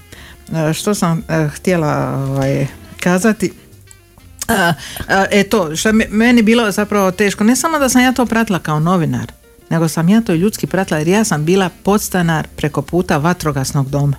e, 0.52 0.72
što 0.72 0.94
sam 0.94 1.22
e, 1.28 1.48
htjela 1.48 2.24
ovaj, 2.28 2.66
kazati 3.00 3.52
a, 4.48 4.72
a, 5.08 5.24
e 5.30 5.44
to, 5.44 5.76
što 5.76 5.88
je 5.88 5.92
me- 5.92 6.06
meni 6.10 6.42
bilo 6.42 6.70
zapravo 6.70 7.10
teško, 7.10 7.44
ne 7.44 7.56
samo 7.56 7.78
da 7.78 7.88
sam 7.88 8.02
ja 8.02 8.12
to 8.12 8.26
pratila 8.26 8.58
kao 8.58 8.80
novinar, 8.80 9.32
nego 9.70 9.88
sam 9.88 10.08
ja 10.08 10.20
to 10.20 10.34
ljudski 10.34 10.66
pratila 10.66 10.98
jer 10.98 11.08
ja 11.08 11.24
sam 11.24 11.44
bila 11.44 11.70
podstanar 11.82 12.46
preko 12.56 12.82
puta 12.82 13.16
vatrogasnog 13.16 13.90
doma. 13.90 14.16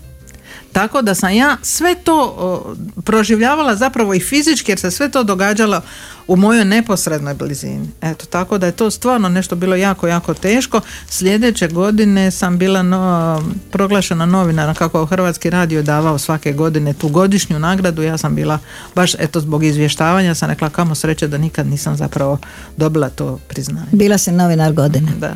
Tako 0.75 1.01
da 1.01 1.15
sam 1.15 1.33
ja 1.33 1.57
sve 1.61 1.95
to 2.03 2.75
proživljavala 3.03 3.75
zapravo 3.75 4.13
i 4.13 4.19
fizički 4.19 4.71
jer 4.71 4.79
se 4.79 4.91
sve 4.91 5.11
to 5.11 5.23
događalo 5.23 5.81
u 6.27 6.35
mojoj 6.35 6.65
neposrednoj 6.65 7.33
blizini. 7.33 7.89
Eto, 8.01 8.25
tako 8.25 8.57
da 8.57 8.65
je 8.65 8.71
to 8.71 8.91
stvarno 8.91 9.29
nešto 9.29 9.55
bilo 9.55 9.75
jako, 9.75 10.07
jako 10.07 10.33
teško. 10.33 10.81
Sljedeće 11.09 11.67
godine 11.67 12.31
sam 12.31 12.57
bila 12.57 12.83
no, 12.83 13.43
proglašena 13.71 14.25
novinara 14.25 14.73
kako 14.73 15.05
Hrvatski 15.05 15.49
radio 15.49 15.83
davao 15.83 16.17
svake 16.17 16.53
godine 16.53 16.93
tu 16.93 17.09
godišnju 17.09 17.59
nagradu. 17.59 18.01
Ja 18.01 18.17
sam 18.17 18.35
bila 18.35 18.59
baš 18.95 19.13
eto 19.19 19.39
zbog 19.39 19.63
izvještavanja 19.63 20.35
sam 20.35 20.49
rekla 20.49 20.69
kamo 20.69 20.95
sreće 20.95 21.27
da 21.27 21.37
nikad 21.37 21.67
nisam 21.67 21.95
zapravo 21.95 22.37
dobila 22.77 23.09
to 23.09 23.39
priznanje. 23.47 23.87
Bila 23.91 24.17
si 24.17 24.31
novinar 24.31 24.73
godine. 24.73 25.11
Da. 25.19 25.35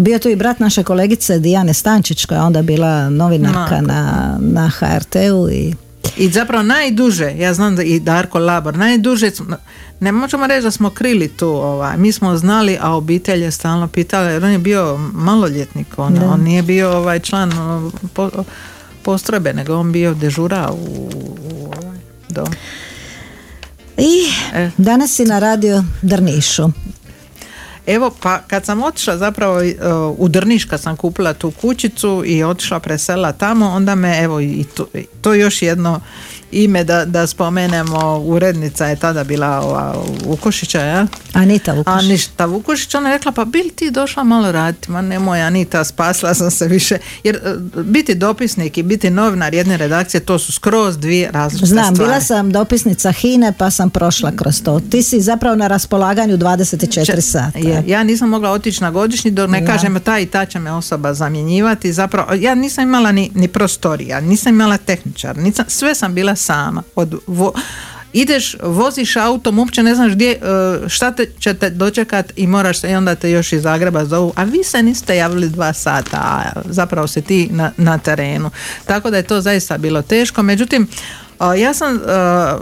Bio 0.00 0.18
tu 0.18 0.28
i 0.28 0.36
brat 0.36 0.58
naše 0.58 0.82
kolegice 0.82 1.38
Dijane 1.38 1.74
Stančić 1.74 2.24
koja 2.24 2.38
je 2.38 2.44
onda 2.44 2.62
bila 2.62 3.10
novinarka 3.10 3.80
na, 3.80 4.36
na 4.40 4.68
HRT-u 4.68 5.50
i 5.50 5.74
I 6.16 6.28
zapravo 6.30 6.62
najduže, 6.62 7.34
ja 7.38 7.54
znam 7.54 7.76
da 7.76 7.82
i 7.82 8.00
Darko 8.00 8.38
Labor, 8.38 8.76
najduže, 8.76 9.30
ne 10.00 10.12
možemo 10.12 10.46
reći 10.46 10.62
da 10.62 10.70
smo 10.70 10.90
krili 10.90 11.28
tu, 11.28 11.48
ovaj, 11.48 11.96
mi 11.96 12.12
smo 12.12 12.36
znali, 12.36 12.78
a 12.80 12.90
obitelj 12.94 13.42
je 13.42 13.50
stalno 13.50 13.88
pitala, 13.88 14.28
jer 14.28 14.44
on 14.44 14.50
je 14.50 14.58
bio 14.58 14.98
maloljetnik, 15.12 15.86
on, 15.96 16.14
Da. 16.14 16.26
on 16.30 16.40
nije 16.40 16.62
bio 16.62 16.90
ovaj 16.96 17.18
član 17.20 17.52
po, 18.12 18.30
postrojbe, 19.02 19.52
nego 19.52 19.76
on 19.76 19.92
bio 19.92 20.14
dežura 20.14 20.70
u, 20.72 21.10
u 21.52 21.64
ovaj 21.66 21.98
dom. 22.28 22.46
i 23.96 24.26
E. 24.54 24.70
danas 24.76 25.14
si 25.16 25.24
na 25.24 25.38
radio 25.38 25.84
Drnišu. 26.02 26.68
Evo, 27.86 28.10
pa 28.22 28.38
kad 28.38 28.64
sam 28.64 28.82
otišla 28.82 29.16
zapravo 29.16 29.62
e, 29.62 29.76
u 30.18 30.28
Drniš, 30.28 30.64
kad 30.64 30.80
sam 30.80 30.96
kupila 30.96 31.34
tu 31.34 31.50
kućicu 31.50 32.22
i 32.26 32.42
otišla 32.42 32.80
presela 32.80 33.32
tamo, 33.32 33.68
onda 33.68 33.94
me, 33.94 34.18
evo, 34.22 34.40
i 34.40 34.64
to, 34.76 34.86
to 35.20 35.34
još 35.34 35.62
jedno 35.62 36.00
ime 36.52 36.84
da, 36.84 37.04
da 37.04 37.26
spomenemo, 37.26 37.98
urednica 38.18 38.86
je 38.86 38.96
tada 38.96 39.24
bila 39.24 39.60
ova 39.60 39.94
Vukošića, 40.24 40.80
ja? 40.80 41.06
Anita 41.32 41.72
Vukoš. 41.72 41.94
Anita 41.94 42.44
Vukošić, 42.46 42.94
ona 42.94 43.08
je 43.08 43.18
rekla, 43.18 43.32
pa 43.32 43.44
bi 43.44 43.58
li 43.58 43.70
ti 43.70 43.90
došla 43.90 44.24
malo 44.24 44.52
raditi? 44.52 44.90
Ma 44.90 45.00
nemoj 45.02 45.42
Anita, 45.42 45.84
spasila 45.84 46.34
sam 46.34 46.50
se 46.50 46.68
više. 46.68 46.98
Jer 47.24 47.36
e, 47.36 47.40
biti 47.76 48.14
dopisnik 48.14 48.78
i 48.78 48.82
biti 48.82 49.10
novinar 49.10 49.54
jedne 49.54 49.76
redakcije, 49.76 50.20
to 50.20 50.38
su 50.38 50.52
skroz 50.52 50.98
dvije 50.98 51.30
različite 51.30 51.66
Znam, 51.66 51.94
stvari. 51.94 52.08
bila 52.08 52.20
sam 52.20 52.50
dopisnica 52.52 53.12
Hine 53.12 53.52
pa 53.52 53.70
sam 53.70 53.90
prošla 53.90 54.32
kroz 54.32 54.62
to. 54.62 54.80
Ti 54.80 55.02
si 55.02 55.20
zapravo 55.20 55.56
na 55.56 55.66
raspolaganju 55.66 56.36
24 56.36 57.20
sata. 57.22 57.58
Je, 57.58 57.84
ja 57.86 58.02
nisam 58.02 58.28
mogla 58.28 58.50
otići 58.50 58.82
na 58.82 58.90
godišnji 58.90 59.30
dok 59.30 59.50
ne 59.50 59.60
Da. 59.60 59.66
kažem 59.66 60.00
ta 60.00 60.18
i 60.18 60.26
ta 60.26 60.46
će 60.46 60.58
me 60.58 60.72
osoba 60.72 61.14
zamjenjivati. 61.14 61.92
Zapravo, 61.92 62.34
ja 62.34 62.54
nisam 62.54 62.84
imala 62.84 63.12
ni, 63.12 63.30
ni 63.34 63.48
prostorija, 63.48 64.20
nisam 64.20 64.52
imala 64.52 64.76
tehničar, 64.76 65.38
nisam, 65.38 65.64
sve 65.68 65.94
sam 65.94 66.14
bila 66.14 66.36
sama. 66.42 66.82
Od 66.94 67.14
vo- 67.26 67.52
ideš, 68.12 68.56
voziš 68.62 69.16
autom, 69.16 69.58
uopće 69.58 69.82
ne 69.82 69.94
znaš 69.94 70.12
gdje, 70.12 70.30
e, 70.30 70.38
šta 70.88 71.10
te, 71.10 71.26
će 71.38 71.54
te 71.54 71.70
dočekat 71.70 72.32
i 72.36 72.46
moraš 72.46 72.80
se, 72.80 72.90
i 72.90 72.94
onda 72.94 73.14
te 73.14 73.30
još 73.30 73.52
iz 73.52 73.62
Zagreba 73.62 74.04
zovu, 74.04 74.32
a 74.36 74.44
vi 74.44 74.64
se 74.64 74.82
niste 74.82 75.16
javili 75.16 75.48
dva 75.48 75.72
sata, 75.72 76.16
a 76.16 76.60
zapravo 76.64 77.06
si 77.06 77.22
ti 77.22 77.48
na, 77.50 77.72
na 77.76 77.98
terenu. 77.98 78.50
Tako 78.84 79.10
da 79.10 79.16
je 79.16 79.22
to 79.22 79.40
zaista 79.40 79.78
bilo 79.78 80.02
teško, 80.02 80.42
međutim, 80.42 80.88
ja 81.58 81.74
sam 81.74 81.96
e, 81.96 82.00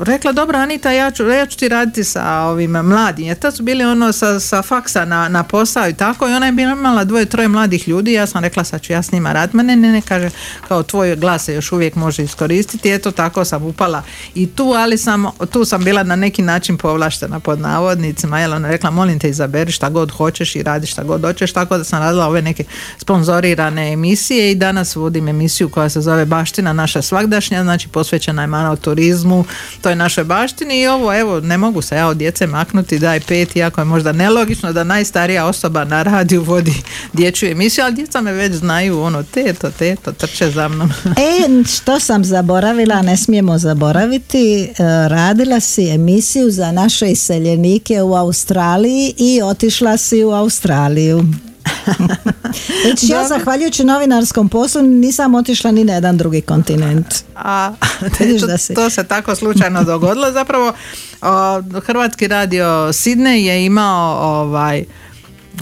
rekla, 0.03 0.33
dobro 0.33 0.59
Anita, 0.59 0.93
ja 0.93 1.11
ću, 1.11 1.28
ja 1.28 1.47
ću 1.47 1.59
ti 1.59 1.68
raditi 1.68 2.05
sa 2.05 2.41
ovim 2.41 2.70
mladim, 2.70 3.26
jer 3.26 3.39
tad 3.39 3.57
su 3.57 3.62
bili 3.62 3.85
ono 3.85 4.12
sa, 4.12 4.41
sa 4.41 4.62
faksa 4.62 5.05
na, 5.05 5.28
na 5.28 5.43
posao 5.43 5.89
i 5.89 5.95
tako. 5.95 6.28
I 6.28 6.33
ona 6.33 6.47
je 6.47 6.53
bila 6.53 6.72
imala 6.72 7.05
dvoje, 7.05 7.24
troje 7.24 7.49
mladih 7.49 7.89
ljudi, 7.89 8.12
ja 8.12 8.26
sam 8.26 8.43
rekla 8.43 8.64
sad 8.64 8.81
ću 8.81 8.93
ja 8.93 9.03
s 9.03 9.12
njima 9.12 9.33
raditi, 9.33 9.57
ma 9.57 9.62
ne, 9.62 9.76
ne, 9.76 10.01
kaže, 10.01 10.31
kao 10.68 10.83
tvoj 10.83 11.16
glas 11.16 11.45
se 11.45 11.55
još 11.55 11.72
uvijek 11.72 11.95
može 11.95 12.22
iskoristiti, 12.22 12.91
eto 12.91 13.11
tako 13.11 13.45
sam 13.45 13.64
upala 13.64 14.03
i 14.35 14.47
tu, 14.47 14.64
ali 14.76 14.99
sam, 14.99 15.26
tu 15.53 15.64
sam 15.64 15.85
bila 15.85 16.03
na 16.03 16.16
neki 16.16 16.43
način 16.43 16.76
povlaštena 16.76 17.41
pod 17.41 17.61
navodnicima, 17.61 18.41
jel 18.41 18.53
ona 18.53 18.68
rekla, 18.68 18.91
molim 18.91 19.18
te 19.18 19.28
izaberi 19.28 19.72
šta 19.72 19.89
god 19.89 20.11
hoćeš 20.11 20.57
i 20.57 20.62
radi 20.62 20.87
šta 20.87 21.03
god 21.03 21.22
hoćeš, 21.22 21.53
tako 21.53 21.78
da 21.78 21.85
sam 21.85 22.03
radila 22.03 22.26
ove 22.26 22.43
neke 22.43 22.64
sponzorirane 22.99 23.93
emisije 23.93 24.51
i 24.51 24.55
danas 24.55 24.97
vodim 24.97 25.28
emisiju 25.28 25.68
koja 25.68 25.89
se 25.89 26.01
zove 26.01 26.24
Baština 26.24 26.72
naša 26.72 27.03
svagdašnja, 27.03 27.62
znači 27.62 27.89
posvećena 27.89 28.43
je 28.43 28.47
malo 28.71 28.77
turizmu, 28.77 29.45
toj 29.83 29.97
našoj 29.97 30.25
baštini 30.25 30.81
i 30.81 30.87
ovo, 30.87 31.14
evo, 31.14 31.41
ne 31.41 31.59
mogu 31.59 31.83
se 31.83 31.97
ja 31.97 32.09
od 32.09 32.16
djece 32.16 32.47
maknuti, 32.47 32.99
daj 32.99 33.21
pet, 33.21 33.57
iako 33.57 33.81
je 33.81 33.85
možda 33.85 34.12
nelogično 34.12 34.73
da 34.73 34.85
najstarija 34.85 35.47
osoba 35.47 35.85
na 35.85 36.03
radiju 36.03 36.43
vodi 36.43 36.75
dječju 37.12 37.51
emisiju, 37.51 37.85
ali 37.85 37.95
djeca 37.95 38.21
me 38.21 38.33
već 38.33 38.53
znaju, 38.53 39.01
ono, 39.01 39.23
teto, 39.23 39.71
teto, 39.71 40.12
trče 40.12 40.51
za 40.51 40.68
mnom. 40.68 40.91
E, 41.16 41.64
što 41.64 42.01
sam 42.01 42.25
zaboravila, 42.25 43.03
ne 43.03 43.16
smijemo 43.16 43.59
zaboraviti, 43.59 44.62
e, 44.62 44.68
radila 45.09 45.61
si 45.61 45.89
emisiju 45.89 46.51
za 46.51 46.73
naše 46.73 47.07
iseljenike 47.11 48.03
u 48.03 48.14
Australiji 48.14 49.14
i 49.18 49.43
otišla 49.43 49.97
si 49.97 50.25
u 50.25 50.31
Australiju. 50.31 51.25
Znači, 52.83 53.07
ja 53.09 53.29
zahvaljujući 53.29 53.85
novinarskom 53.85 54.49
poslu 54.49 54.83
nisam 54.83 55.35
otišla 55.35 55.71
ni 55.71 55.85
na 55.85 55.93
jedan 55.93 56.17
drugi 56.17 56.41
kontinent. 56.41 57.07
A 57.35 57.73
to, 58.41 58.47
da 58.47 58.59
si. 58.59 58.75
to 58.75 58.91
se 58.91 59.05
tako 59.05 59.35
slučajno 59.35 59.85
dogodilo. 59.85 60.33
Zapravo 60.33 60.73
o, 61.23 61.63
Hrvatski 61.81 62.29
radio 62.29 62.67
Sidney 62.93 63.35
je 63.35 63.67
imao 63.67 64.41
ovaj 64.41 64.85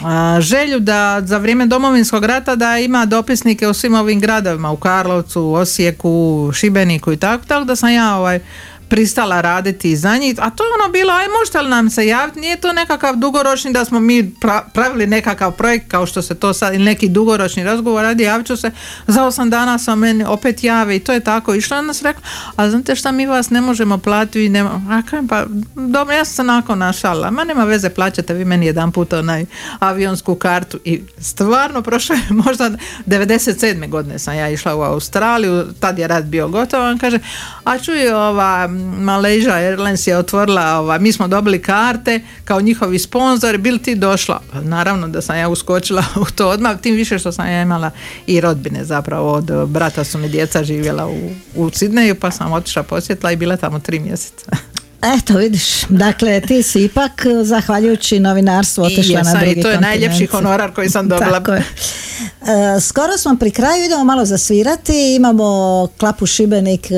a, 0.04 0.38
želju 0.40 0.80
da 0.80 1.22
za 1.24 1.38
vrijeme 1.38 1.66
domovinskog 1.66 2.24
rata 2.24 2.56
da 2.56 2.78
ima 2.78 3.06
dopisnike 3.06 3.68
u 3.68 3.74
svim 3.74 3.94
ovim 3.94 4.20
gradovima 4.20 4.70
u 4.70 4.76
Karlovcu, 4.76 5.52
Osijeku, 5.52 6.50
Šibeniku 6.54 7.12
i 7.12 7.16
tako, 7.16 7.44
tako 7.46 7.64
da 7.64 7.76
sam 7.76 7.92
ja 7.92 8.16
ovaj 8.16 8.40
pristala 8.88 9.40
raditi 9.40 9.96
za 9.96 10.16
njih, 10.16 10.34
a 10.38 10.50
to 10.50 10.64
je 10.64 10.70
ono 10.80 10.92
bilo, 10.92 11.12
aj 11.12 11.26
možete 11.40 11.60
li 11.60 11.70
nam 11.70 11.90
se 11.90 12.06
javiti, 12.06 12.40
nije 12.40 12.56
to 12.56 12.72
nekakav 12.72 13.16
dugoročni 13.16 13.72
da 13.72 13.84
smo 13.84 14.00
mi 14.00 14.22
pra- 14.22 14.62
pravili 14.74 15.06
nekakav 15.06 15.52
projekt 15.52 15.90
kao 15.90 16.06
što 16.06 16.22
se 16.22 16.34
to 16.34 16.52
sad, 16.52 16.74
ili 16.74 16.84
neki 16.84 17.08
dugoročni 17.08 17.64
razgovor 17.64 18.02
radi, 18.02 18.22
javit 18.22 18.46
ću 18.46 18.56
se, 18.56 18.70
za 19.06 19.24
osam 19.24 19.50
dana 19.50 19.78
sam 19.78 19.98
meni 19.98 20.24
opet 20.24 20.64
jave. 20.64 20.96
I 20.96 21.00
to 21.00 21.12
je 21.12 21.20
tako 21.20 21.54
išlo, 21.54 21.78
onda 21.78 21.92
se 21.92 22.04
rekla, 22.04 22.22
a 22.56 22.70
znate 22.70 22.96
šta, 22.96 23.12
mi 23.12 23.26
vas 23.26 23.50
ne 23.50 23.60
možemo 23.60 23.98
platiti, 23.98 24.44
i 24.44 24.52
pa 25.28 25.44
dobro, 25.74 26.14
ja 26.14 26.24
sam 26.24 26.34
se 26.34 26.44
nakon 26.44 26.78
našala, 26.78 27.30
ma 27.30 27.44
nema 27.44 27.64
veze, 27.64 27.90
plaćate 27.90 28.34
vi 28.34 28.44
meni 28.44 28.66
jedan 28.66 28.92
put 28.92 29.12
onaj 29.12 29.44
avionsku 29.78 30.34
kartu. 30.34 30.78
I 30.84 31.02
stvarno 31.18 31.82
prošlo 31.82 32.14
je 32.14 32.22
možda 32.46 32.70
97. 33.06 33.88
godine 33.88 34.18
sam 34.18 34.36
ja 34.36 34.48
išla 34.48 34.74
u 34.76 34.82
Australiju, 34.82 35.64
tad 35.80 35.98
je 35.98 36.08
rad 36.08 36.24
bio 36.24 36.48
gotov, 36.48 36.82
on 36.82 36.98
kaže, 36.98 37.18
a 37.64 37.78
čuj, 37.78 38.08
ova 38.12 38.68
Malaysia 38.78 39.52
Airlines 39.52 40.06
je 40.06 40.16
otvorila, 40.16 40.78
ova, 40.78 40.98
mi 40.98 41.12
smo 41.12 41.28
dobili 41.28 41.62
karte 41.62 42.20
kao 42.44 42.60
njihovi 42.60 42.98
sponzori, 42.98 43.58
bil 43.58 43.78
ti 43.78 43.94
došla? 43.94 44.40
Pa 44.52 44.60
naravno 44.60 45.08
da 45.08 45.20
sam 45.20 45.38
ja 45.38 45.48
uskočila 45.48 46.04
u 46.22 46.24
to 46.34 46.48
odmah, 46.48 46.80
tim 46.80 46.96
više 46.96 47.18
što 47.18 47.32
sam 47.32 47.46
ja 47.46 47.62
imala 47.62 47.90
i 48.26 48.40
rodbine 48.40 48.84
zapravo, 48.84 49.32
od 49.32 49.66
brata 49.66 50.04
su 50.04 50.18
mi 50.18 50.28
djeca 50.28 50.64
živjela 50.64 51.06
u, 51.06 51.30
u 51.54 51.70
Sidneju, 51.70 52.14
pa 52.14 52.30
sam 52.30 52.52
otišla 52.52 52.82
posjetila 52.82 53.32
i 53.32 53.36
bila 53.36 53.56
tamo 53.56 53.78
tri 53.78 54.00
mjeseca. 54.00 54.50
Eto 55.02 55.36
vidiš, 55.36 55.84
dakle 55.88 56.40
ti 56.40 56.62
si 56.62 56.84
ipak 56.84 57.26
zahvaljujući 57.44 58.20
novinarstvu 58.20 58.84
I 58.84 58.86
otišla 58.86 59.22
na 59.22 59.34
drugi 59.34 59.60
i 59.60 59.62
to 59.62 59.70
je 59.70 59.80
najljepši 59.80 60.26
honorar 60.26 60.74
koji 60.74 60.90
sam 60.90 61.08
dobila. 61.08 61.30
Tako 61.30 61.52
je. 61.52 61.64
E, 62.48 62.80
skoro 62.80 63.18
smo 63.18 63.36
pri 63.36 63.50
kraju, 63.50 63.84
idemo 63.84 64.04
malo 64.04 64.24
zasvirati, 64.24 65.14
imamo 65.16 65.88
klapu 65.98 66.26
Šibenik, 66.26 66.90
e, 66.90 66.94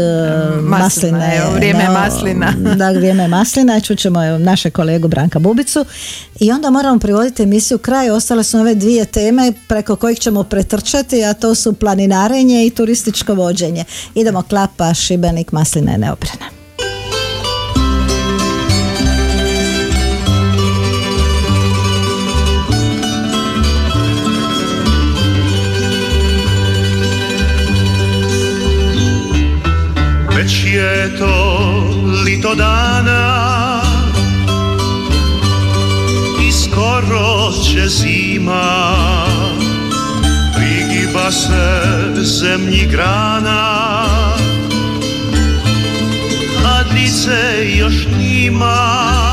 Maslina, 0.60 1.18
masline. 1.18 1.36
evo, 1.36 1.52
vrijeme 1.52 1.84
no, 1.84 1.92
maslina. 1.92 2.52
Da, 2.76 2.90
vrijeme 2.90 3.28
maslina, 3.28 3.80
čućemo 3.80 4.20
naše 4.38 4.70
kolegu 4.70 5.08
Branka 5.08 5.38
Bubicu 5.38 5.84
i 6.40 6.52
onda 6.52 6.70
moramo 6.70 6.98
privoditi 6.98 7.42
emisiju 7.42 7.78
kraju, 7.78 8.14
ostale 8.14 8.44
su 8.44 8.58
ove 8.58 8.74
dvije 8.74 9.04
teme 9.04 9.52
preko 9.68 9.96
kojih 9.96 10.18
ćemo 10.18 10.42
pretrčati, 10.42 11.24
a 11.24 11.34
to 11.34 11.54
su 11.54 11.72
planinarenje 11.72 12.66
i 12.66 12.70
turističko 12.70 13.34
vođenje. 13.34 13.84
Idemo 14.14 14.42
klapa 14.42 14.94
Šibenik, 14.94 15.52
maslina 15.52 15.92
je 15.92 15.98
lito 32.50 32.54
dana. 32.54 33.80
I 36.48 36.52
skoro 36.52 37.52
će 37.52 37.88
zima. 37.88 39.26
Prigiba 40.56 41.32
se 41.32 42.24
zemlji 42.24 42.86
grana. 42.86 44.04
A 46.66 46.82
dice 46.94 47.68
još 47.78 48.06
nima 48.18 49.29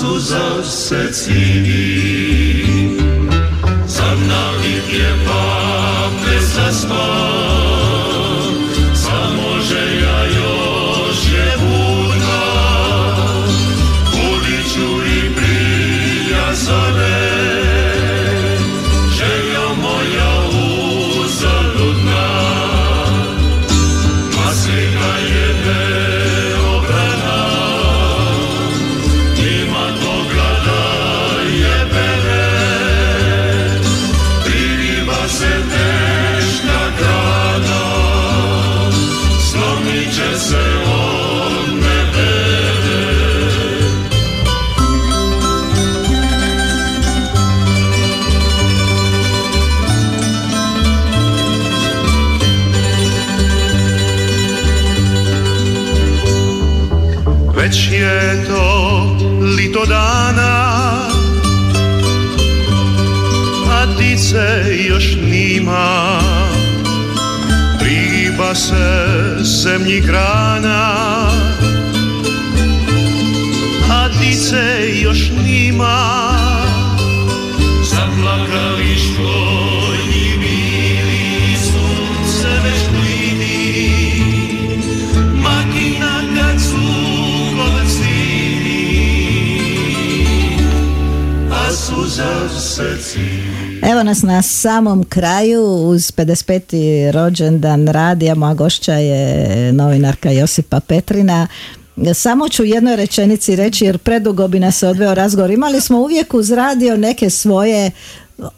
souza 0.00 0.64
se 0.64 1.12
cini 1.12 2.96
Sam 3.86 4.18
na 4.28 4.44
vitje 4.60 5.10
pa, 5.26 5.44
bez 6.24 6.58
aspa 6.68 7.29
još 65.60 65.66
nima 65.66 66.20
Riba 67.80 68.54
se 68.54 69.36
zemlji 69.42 70.00
grana. 70.00 70.92
A 73.90 74.08
dice 74.20 74.90
još 75.02 75.30
nima. 75.44 76.30
Zaplakali 77.90 78.96
školjni 78.98 80.38
bili 80.38 81.56
Sunce 81.56 82.48
već 82.64 82.80
blidi. 82.90 83.90
Makina 85.34 86.20
kad 86.36 86.60
su 86.60 86.76
kolesini 87.56 88.80
A 91.50 91.72
suza 91.72 92.48
se 92.48 92.98
cini 93.02 93.49
Evo 93.82 94.02
nas 94.02 94.22
na 94.22 94.42
samom 94.42 95.04
kraju 95.04 95.62
uz 95.64 96.12
55. 96.12 97.10
rođendan 97.10 97.88
radija, 97.88 98.34
moja 98.34 98.54
gošća 98.54 98.94
je 98.94 99.72
novinarka 99.72 100.30
Josipa 100.30 100.80
Petrina. 100.80 101.46
Samo 102.14 102.48
ću 102.48 102.62
u 102.62 102.66
jednoj 102.66 102.96
rečenici 102.96 103.56
reći 103.56 103.84
jer 103.84 103.98
predugo 103.98 104.48
bi 104.48 104.60
nas 104.60 104.82
odveo 104.82 105.14
razgovor. 105.14 105.50
Imali 105.50 105.80
smo 105.80 105.98
uvijek 105.98 106.34
uz 106.34 106.50
radio 106.50 106.96
neke 106.96 107.30
svoje 107.30 107.90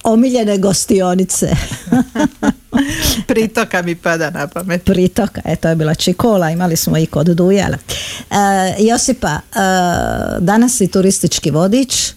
omiljene 0.02 0.58
gostionice. 0.58 1.50
Pritoka 3.26 3.82
mi 3.82 3.94
pada 3.94 4.30
na 4.30 4.46
pamet. 4.46 4.84
Pritoka, 4.84 5.40
e, 5.44 5.56
to 5.56 5.68
je 5.68 5.76
bila 5.76 5.94
Čikola, 5.94 6.50
imali 6.50 6.76
smo 6.76 6.98
i 6.98 7.06
kod 7.06 7.26
Dujala. 7.26 7.76
E, 8.30 8.34
Josipa, 8.78 9.28
e, 9.28 9.58
danas 10.40 10.76
si 10.76 10.88
turistički 10.88 11.50
vodič, 11.50 12.12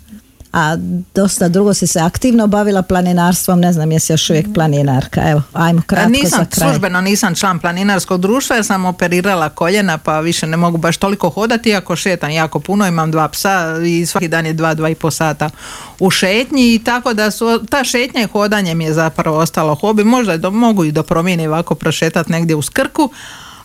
a 0.56 0.76
dosta 1.16 1.48
drugo 1.50 1.74
si 1.74 1.88
se 1.88 2.00
aktivno 2.00 2.48
bavila 2.48 2.82
planinarstvom, 2.82 3.60
ne 3.60 3.74
znam 3.74 3.92
jesi 3.92 4.14
još 4.14 4.30
uvijek 4.30 4.54
planinarka, 4.54 5.22
evo, 5.30 5.42
ajmo 5.54 5.82
kratko 5.86 6.10
nisam, 6.10 6.40
za 6.40 6.46
kraj. 6.46 6.70
službeno 6.70 7.02
nisam 7.02 7.36
član 7.36 7.60
planinarskog 7.60 8.22
društva 8.22 8.56
jer 8.56 8.66
sam 8.66 8.86
operirala 8.86 9.50
koljena 9.50 9.98
pa 9.98 10.20
više 10.20 10.48
ne 10.48 10.58
mogu 10.58 10.78
baš 10.78 10.98
toliko 10.98 11.30
hodati 11.30 11.70
iako 11.70 11.96
šetam 11.96 12.30
jako 12.30 12.60
puno, 12.60 12.88
imam 12.88 13.12
dva 13.12 13.28
psa 13.28 13.76
i 13.86 14.06
svaki 14.06 14.28
dan 14.28 14.46
je 14.46 14.54
dva, 14.54 14.74
dva 14.74 14.90
i 14.90 14.96
po 14.96 15.12
sata 15.12 15.50
u 16.00 16.10
šetnji 16.10 16.74
i 16.74 16.80
tako 16.84 17.14
da 17.14 17.32
su, 17.32 17.66
ta 17.70 17.84
šetnja 17.84 18.22
i 18.22 18.28
hodanje 18.28 18.76
mi 18.76 18.84
je 18.84 18.94
zapravo 18.94 19.38
ostalo 19.38 19.76
hobi, 19.76 20.04
možda 20.04 20.38
do, 20.38 20.52
mogu 20.52 20.84
i 20.84 20.92
do 20.92 21.04
promjene 21.04 21.48
ovako 21.48 21.76
prošetati 21.76 22.32
negdje 22.32 22.56
uz 22.56 22.70
Krku, 22.70 23.10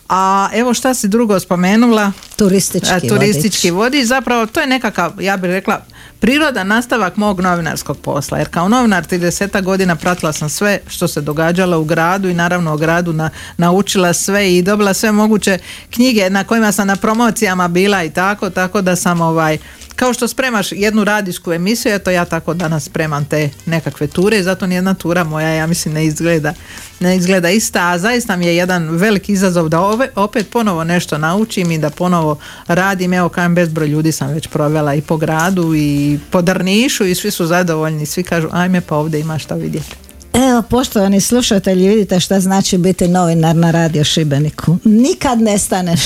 a 0.09 0.49
evo 0.53 0.73
šta 0.73 0.93
si 0.93 1.07
drugo 1.07 1.39
spomenula? 1.39 2.11
Turistički 2.35 2.93
A, 2.93 2.99
turistički 2.99 3.71
vodič. 3.71 4.05
Zapravo 4.05 4.45
to 4.45 4.59
je 4.59 4.67
nekakav, 4.67 5.21
ja 5.21 5.37
bih 5.37 5.49
rekla, 5.51 5.81
priroda 6.21 6.63
nastavak 6.63 7.17
mog 7.17 7.39
novinarskog 7.39 7.97
posla. 7.97 8.37
Jer 8.37 8.47
kao 8.47 8.69
novinar 8.69 9.05
30 9.07 9.61
godina 9.63 9.95
pratila 9.95 10.33
sam 10.33 10.49
sve 10.49 10.79
što 10.87 11.07
se 11.07 11.21
događalo 11.21 11.79
u 11.79 11.83
gradu 11.83 12.29
i 12.29 12.33
naravno 12.33 12.73
u 12.73 12.77
gradu 12.77 13.13
na, 13.13 13.29
naučila 13.57 14.13
sve 14.13 14.57
i 14.57 14.61
dobila 14.61 14.93
sve 14.93 15.11
moguće 15.11 15.57
knjige 15.89 16.29
na 16.29 16.43
kojima 16.43 16.71
sam 16.71 16.87
na 16.87 16.95
promocijama 16.95 17.67
bila 17.67 18.03
i 18.03 18.09
tako, 18.09 18.49
tako 18.49 18.81
da 18.81 18.95
sam 18.95 19.21
ovaj 19.21 19.57
kao 19.95 20.13
što 20.13 20.27
spremaš 20.27 20.71
jednu 20.71 21.03
radijsku 21.03 21.53
emisiju, 21.53 21.93
eto 21.93 22.11
ja 22.11 22.25
tako 22.25 22.53
danas 22.53 22.83
spremam 22.83 23.25
te 23.25 23.49
nekakve 23.65 24.07
ture 24.07 24.39
i 24.39 24.43
zato 24.43 24.67
nijedna 24.67 24.93
tura 24.93 25.23
moja, 25.23 25.47
ja 25.47 25.67
mislim, 25.67 25.93
ne 25.93 26.05
izgleda, 26.05 26.53
ne 26.99 27.17
izgleda 27.17 27.49
ista, 27.49 27.89
a 27.89 27.99
zaista 27.99 28.35
mi 28.35 28.45
je 28.45 28.55
jedan 28.55 28.89
veliki 28.89 29.33
izazov 29.33 29.69
da 29.69 29.79
ove, 29.79 30.09
opet 30.15 30.49
ponovo 30.49 30.83
nešto 30.83 31.17
naučim 31.17 31.71
i 31.71 31.77
da 31.77 31.89
ponovo 31.89 32.37
radim, 32.67 33.13
evo 33.13 33.29
kajem 33.29 33.55
bezbroj 33.55 33.87
ljudi 33.87 34.11
sam 34.11 34.33
već 34.33 34.47
provela 34.47 34.95
i 34.95 35.01
po 35.01 35.17
gradu 35.17 35.75
i 35.75 36.19
po 36.31 36.41
Drnišu 36.41 37.05
i 37.05 37.15
svi 37.15 37.31
su 37.31 37.45
zadovoljni, 37.45 38.05
svi 38.05 38.23
kažu 38.23 38.47
ajme 38.51 38.81
pa 38.81 38.95
ovdje 38.95 39.19
ima 39.19 39.39
šta 39.39 39.55
vidjeti. 39.55 39.95
Evo, 40.33 40.61
poštovani 40.61 41.21
slušatelji, 41.21 41.87
vidite 41.87 42.19
šta 42.19 42.39
znači 42.39 42.77
biti 42.77 43.07
novinar 43.07 43.55
na 43.55 43.71
radio 43.71 44.03
Šibeniku. 44.03 44.77
Nikad 44.83 45.41
ne 45.41 45.57
staneš. 45.57 46.01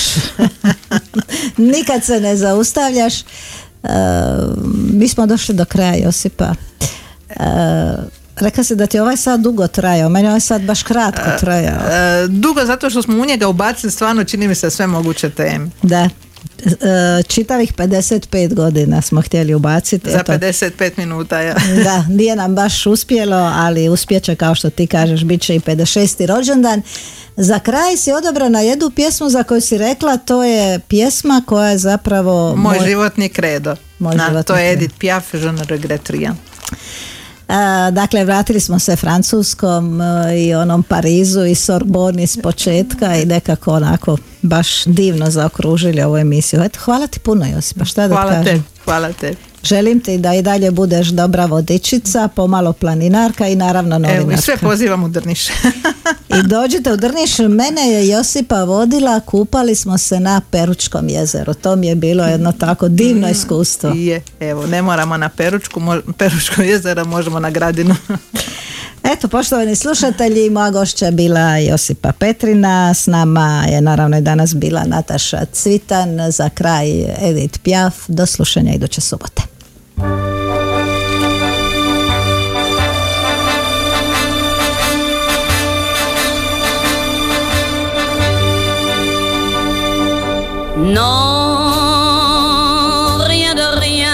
Nikad 1.58 2.04
se 2.04 2.20
ne 2.20 2.36
zaustavljaš. 2.36 3.14
E, 3.86 3.90
mi 4.94 5.08
smo 5.08 5.26
došli 5.26 5.56
do 5.56 5.66
kraja 5.66 5.96
Josipa. 5.96 6.54
E, 7.30 7.36
Reka 8.36 8.64
si 8.64 8.76
da 8.76 8.88
ti 8.88 9.00
ovaj 9.00 9.18
sad 9.18 9.40
dugo 9.40 9.68
trajao, 9.68 10.10
meni 10.10 10.28
ovaj 10.28 10.40
sad 10.40 10.62
baš 10.62 10.84
kratko 10.84 11.30
trajao. 11.40 11.82
E, 11.92 12.28
dugo 12.28 12.66
zato 12.66 12.90
što 12.90 13.02
smo 13.02 13.22
u 13.22 13.26
njega 13.26 13.48
ubacili 13.48 13.92
stvarno 13.92 14.24
čini 14.24 14.48
mi 14.48 14.56
se 14.56 14.70
sve 14.70 14.88
moguće 14.88 15.30
teme. 15.30 15.70
Da. 15.82 16.10
E, 16.66 17.24
čitavih 17.24 17.74
55 17.74 18.54
godina 18.54 19.02
smo 19.02 19.22
htjeli 19.22 19.54
ubaciti. 19.54 20.12
Za 20.12 20.20
eto. 20.20 20.32
55 20.32 20.92
minuta, 20.98 21.42
ja. 21.42 21.56
Da, 21.84 22.06
nije 22.10 22.36
nam 22.36 22.56
baš 22.56 22.86
uspjelo, 22.86 23.52
ali 23.56 23.90
uspjeće 23.90 24.36
kao 24.36 24.56
što 24.56 24.70
ti 24.70 24.88
kažeš, 24.88 25.24
bit 25.24 25.42
će 25.42 25.56
i 25.56 25.60
56. 25.60 26.26
rođendan. 26.26 26.82
Za 27.38 27.60
kraj 27.60 27.98
si 27.98 28.12
odabrana 28.12 28.60
jednu 28.60 28.90
pjesmu 28.90 29.30
za 29.30 29.44
koju 29.44 29.62
si 29.62 29.78
rekla, 29.78 30.18
to 30.18 30.44
je 30.44 30.80
pjesma 30.80 31.44
koja 31.46 31.70
je 31.70 31.78
zapravo 31.78 32.56
Moj, 32.56 32.80
životni 32.86 33.30
kredo. 33.30 33.76
Moj 34.00 34.16
Na, 34.16 34.28
životni 34.28 34.44
to 34.44 34.56
je. 34.56 34.72
Edith 34.72 34.96
Piaf, 35.00 35.34
Je 35.34 35.52
ne 35.52 35.64
regrette 35.64 36.14
rien. 36.14 36.36
Dakle, 37.92 38.26
vratili 38.26 38.60
smo 38.60 38.80
se 38.80 38.96
Francuskom 38.96 40.02
e, 40.02 40.06
i 40.40 40.56
onom 40.56 40.84
Parizu 40.84 41.46
i 41.46 41.56
Sorboni 41.56 42.28
s 42.28 42.42
početka 42.42 43.16
i 43.16 43.26
nekako 43.26 43.74
onako 43.74 44.18
baš 44.42 44.84
divno 44.86 45.30
zaokružili 45.30 46.02
ovu 46.02 46.18
emisiju. 46.18 46.62
Eto, 46.64 46.80
hvala 46.84 47.08
ti 47.08 47.20
puno 47.20 47.46
Josipa, 47.46 47.86
šta 47.86 48.08
da 48.08 48.16
Hvala 48.16 48.32
kažem. 48.32 48.44
te, 48.46 48.62
hvala 48.86 49.14
te. 49.14 49.36
Želim 49.66 50.00
ti 50.00 50.18
da 50.18 50.34
i 50.34 50.42
dalje 50.42 50.72
budeš 50.72 51.08
dobra 51.08 51.46
vodičica, 51.46 52.28
pomalo 52.28 52.74
planinarka 52.74 53.48
i 53.48 53.56
naravno 53.56 53.96
Evo, 53.96 54.06
i 54.06 54.10
novinarka. 54.10 54.42
sve 54.42 54.58
pozivam 54.58 55.04
u 55.04 55.10
Drniš. 55.10 55.48
I 56.30 56.44
dođite 56.44 56.94
u 56.94 56.98
Drniš, 56.98 57.38
mene 57.40 57.82
je 57.84 58.08
Josipa 58.08 58.64
vodila, 58.64 59.20
kupali 59.20 59.76
smo 59.76 59.98
se 59.98 60.20
na 60.20 60.42
Peručkom 60.42 61.10
jezeru. 61.10 61.54
To 61.54 61.76
mi 61.76 61.88
je 61.88 61.96
bilo 61.96 62.26
jedno 62.26 62.52
tako 62.52 62.88
divno 62.90 63.30
iskustvo. 63.30 63.90
je, 63.90 64.22
evo, 64.40 64.68
ne 64.68 64.82
moramo 64.82 65.18
na 65.18 65.30
Peručku, 65.30 65.80
mo- 65.80 66.14
Peručko 66.14 66.62
jezero, 66.62 67.06
možemo 67.06 67.40
na 67.40 67.50
Gradinu. 67.50 67.96
Eto, 69.14 69.28
poštovani 69.28 69.76
slušatelji, 69.76 70.50
moja 70.50 70.72
gošća 70.72 71.06
je 71.06 71.12
bila 71.12 71.58
Josipa 71.58 72.12
Petrina, 72.12 72.94
s 72.94 73.08
nama 73.08 73.66
je 73.70 73.82
naravno 73.82 74.18
i 74.18 74.22
danas 74.22 74.56
bila 74.56 74.84
Nataša 74.84 75.46
Cvitan, 75.46 76.32
za 76.32 76.50
kraj 76.50 76.88
Edith 77.22 77.60
Piaf, 77.60 77.96
do 78.08 78.26
slušanja 78.26 78.74
iduće 78.74 79.02
subote. 79.02 79.42
Non, 90.78 91.02
rien 93.20 93.56
de 93.56 93.80
rien. 93.80 94.12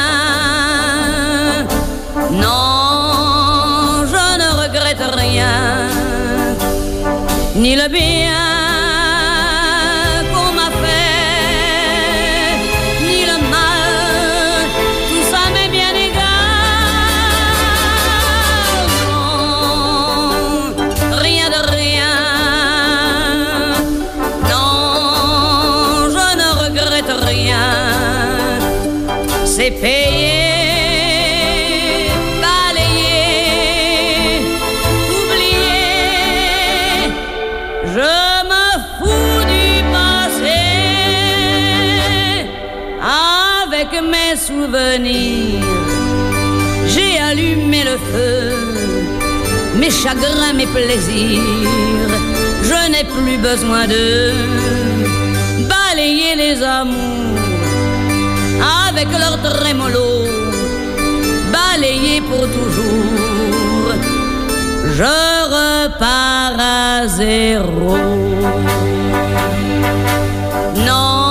Non, 2.31 4.05
je 4.05 4.37
ne 4.37 4.49
regrette 4.61 5.01
rien. 5.15 5.89
Ni 7.55 7.75
le 7.75 7.87
bien 7.89 8.00
c'est 29.61 29.71
payé. 29.79 30.41
Balayer, 32.43 33.61
oublier, 35.17 35.83
je 37.95 38.13
me 38.51 38.65
fous 38.97 39.41
du 39.53 39.67
passé. 39.95 40.63
Avec 43.63 43.91
mes 44.13 44.35
souvenirs, 44.47 45.67
j'ai 46.87 47.19
allumé 47.29 47.81
le 47.83 47.97
feu, 48.11 48.39
mes 49.79 49.91
chagrins, 49.91 50.53
mes 50.55 50.69
plaisirs. 50.77 52.11
Je 52.69 52.79
n'ai 52.91 53.03
plus 53.03 53.37
besoin 53.37 53.85
de 53.85 54.05
balayer 55.69 56.35
les 56.35 56.63
amours 56.63 57.40
avec 59.01 59.17
leur 59.19 59.41
trémolo, 59.41 60.27
balayer 61.51 62.21
pour 62.21 62.41
toujours. 62.41 63.93
Je 64.93 65.15
repars 65.55 66.59
à 66.59 67.07
zéro. 67.07 67.97
Non, 70.85 71.30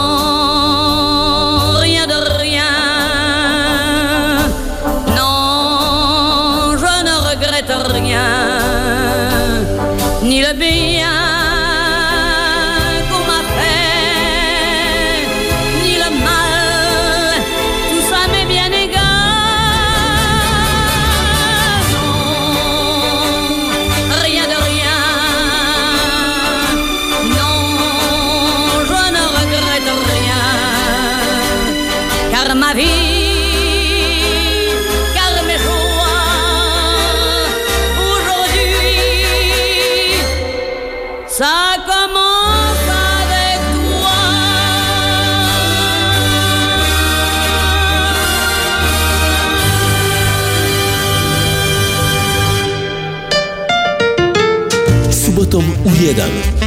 1. 56.11 56.23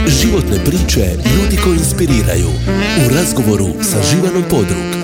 Životne 0.07 0.57
priče 0.65 1.05
ljudi 1.35 1.57
koji 1.63 1.77
inspiriraju. 1.77 2.47
U 3.05 3.15
razgovoru 3.15 3.67
sa 3.81 3.97
Živanom 4.11 4.43
Podrug. 4.49 5.02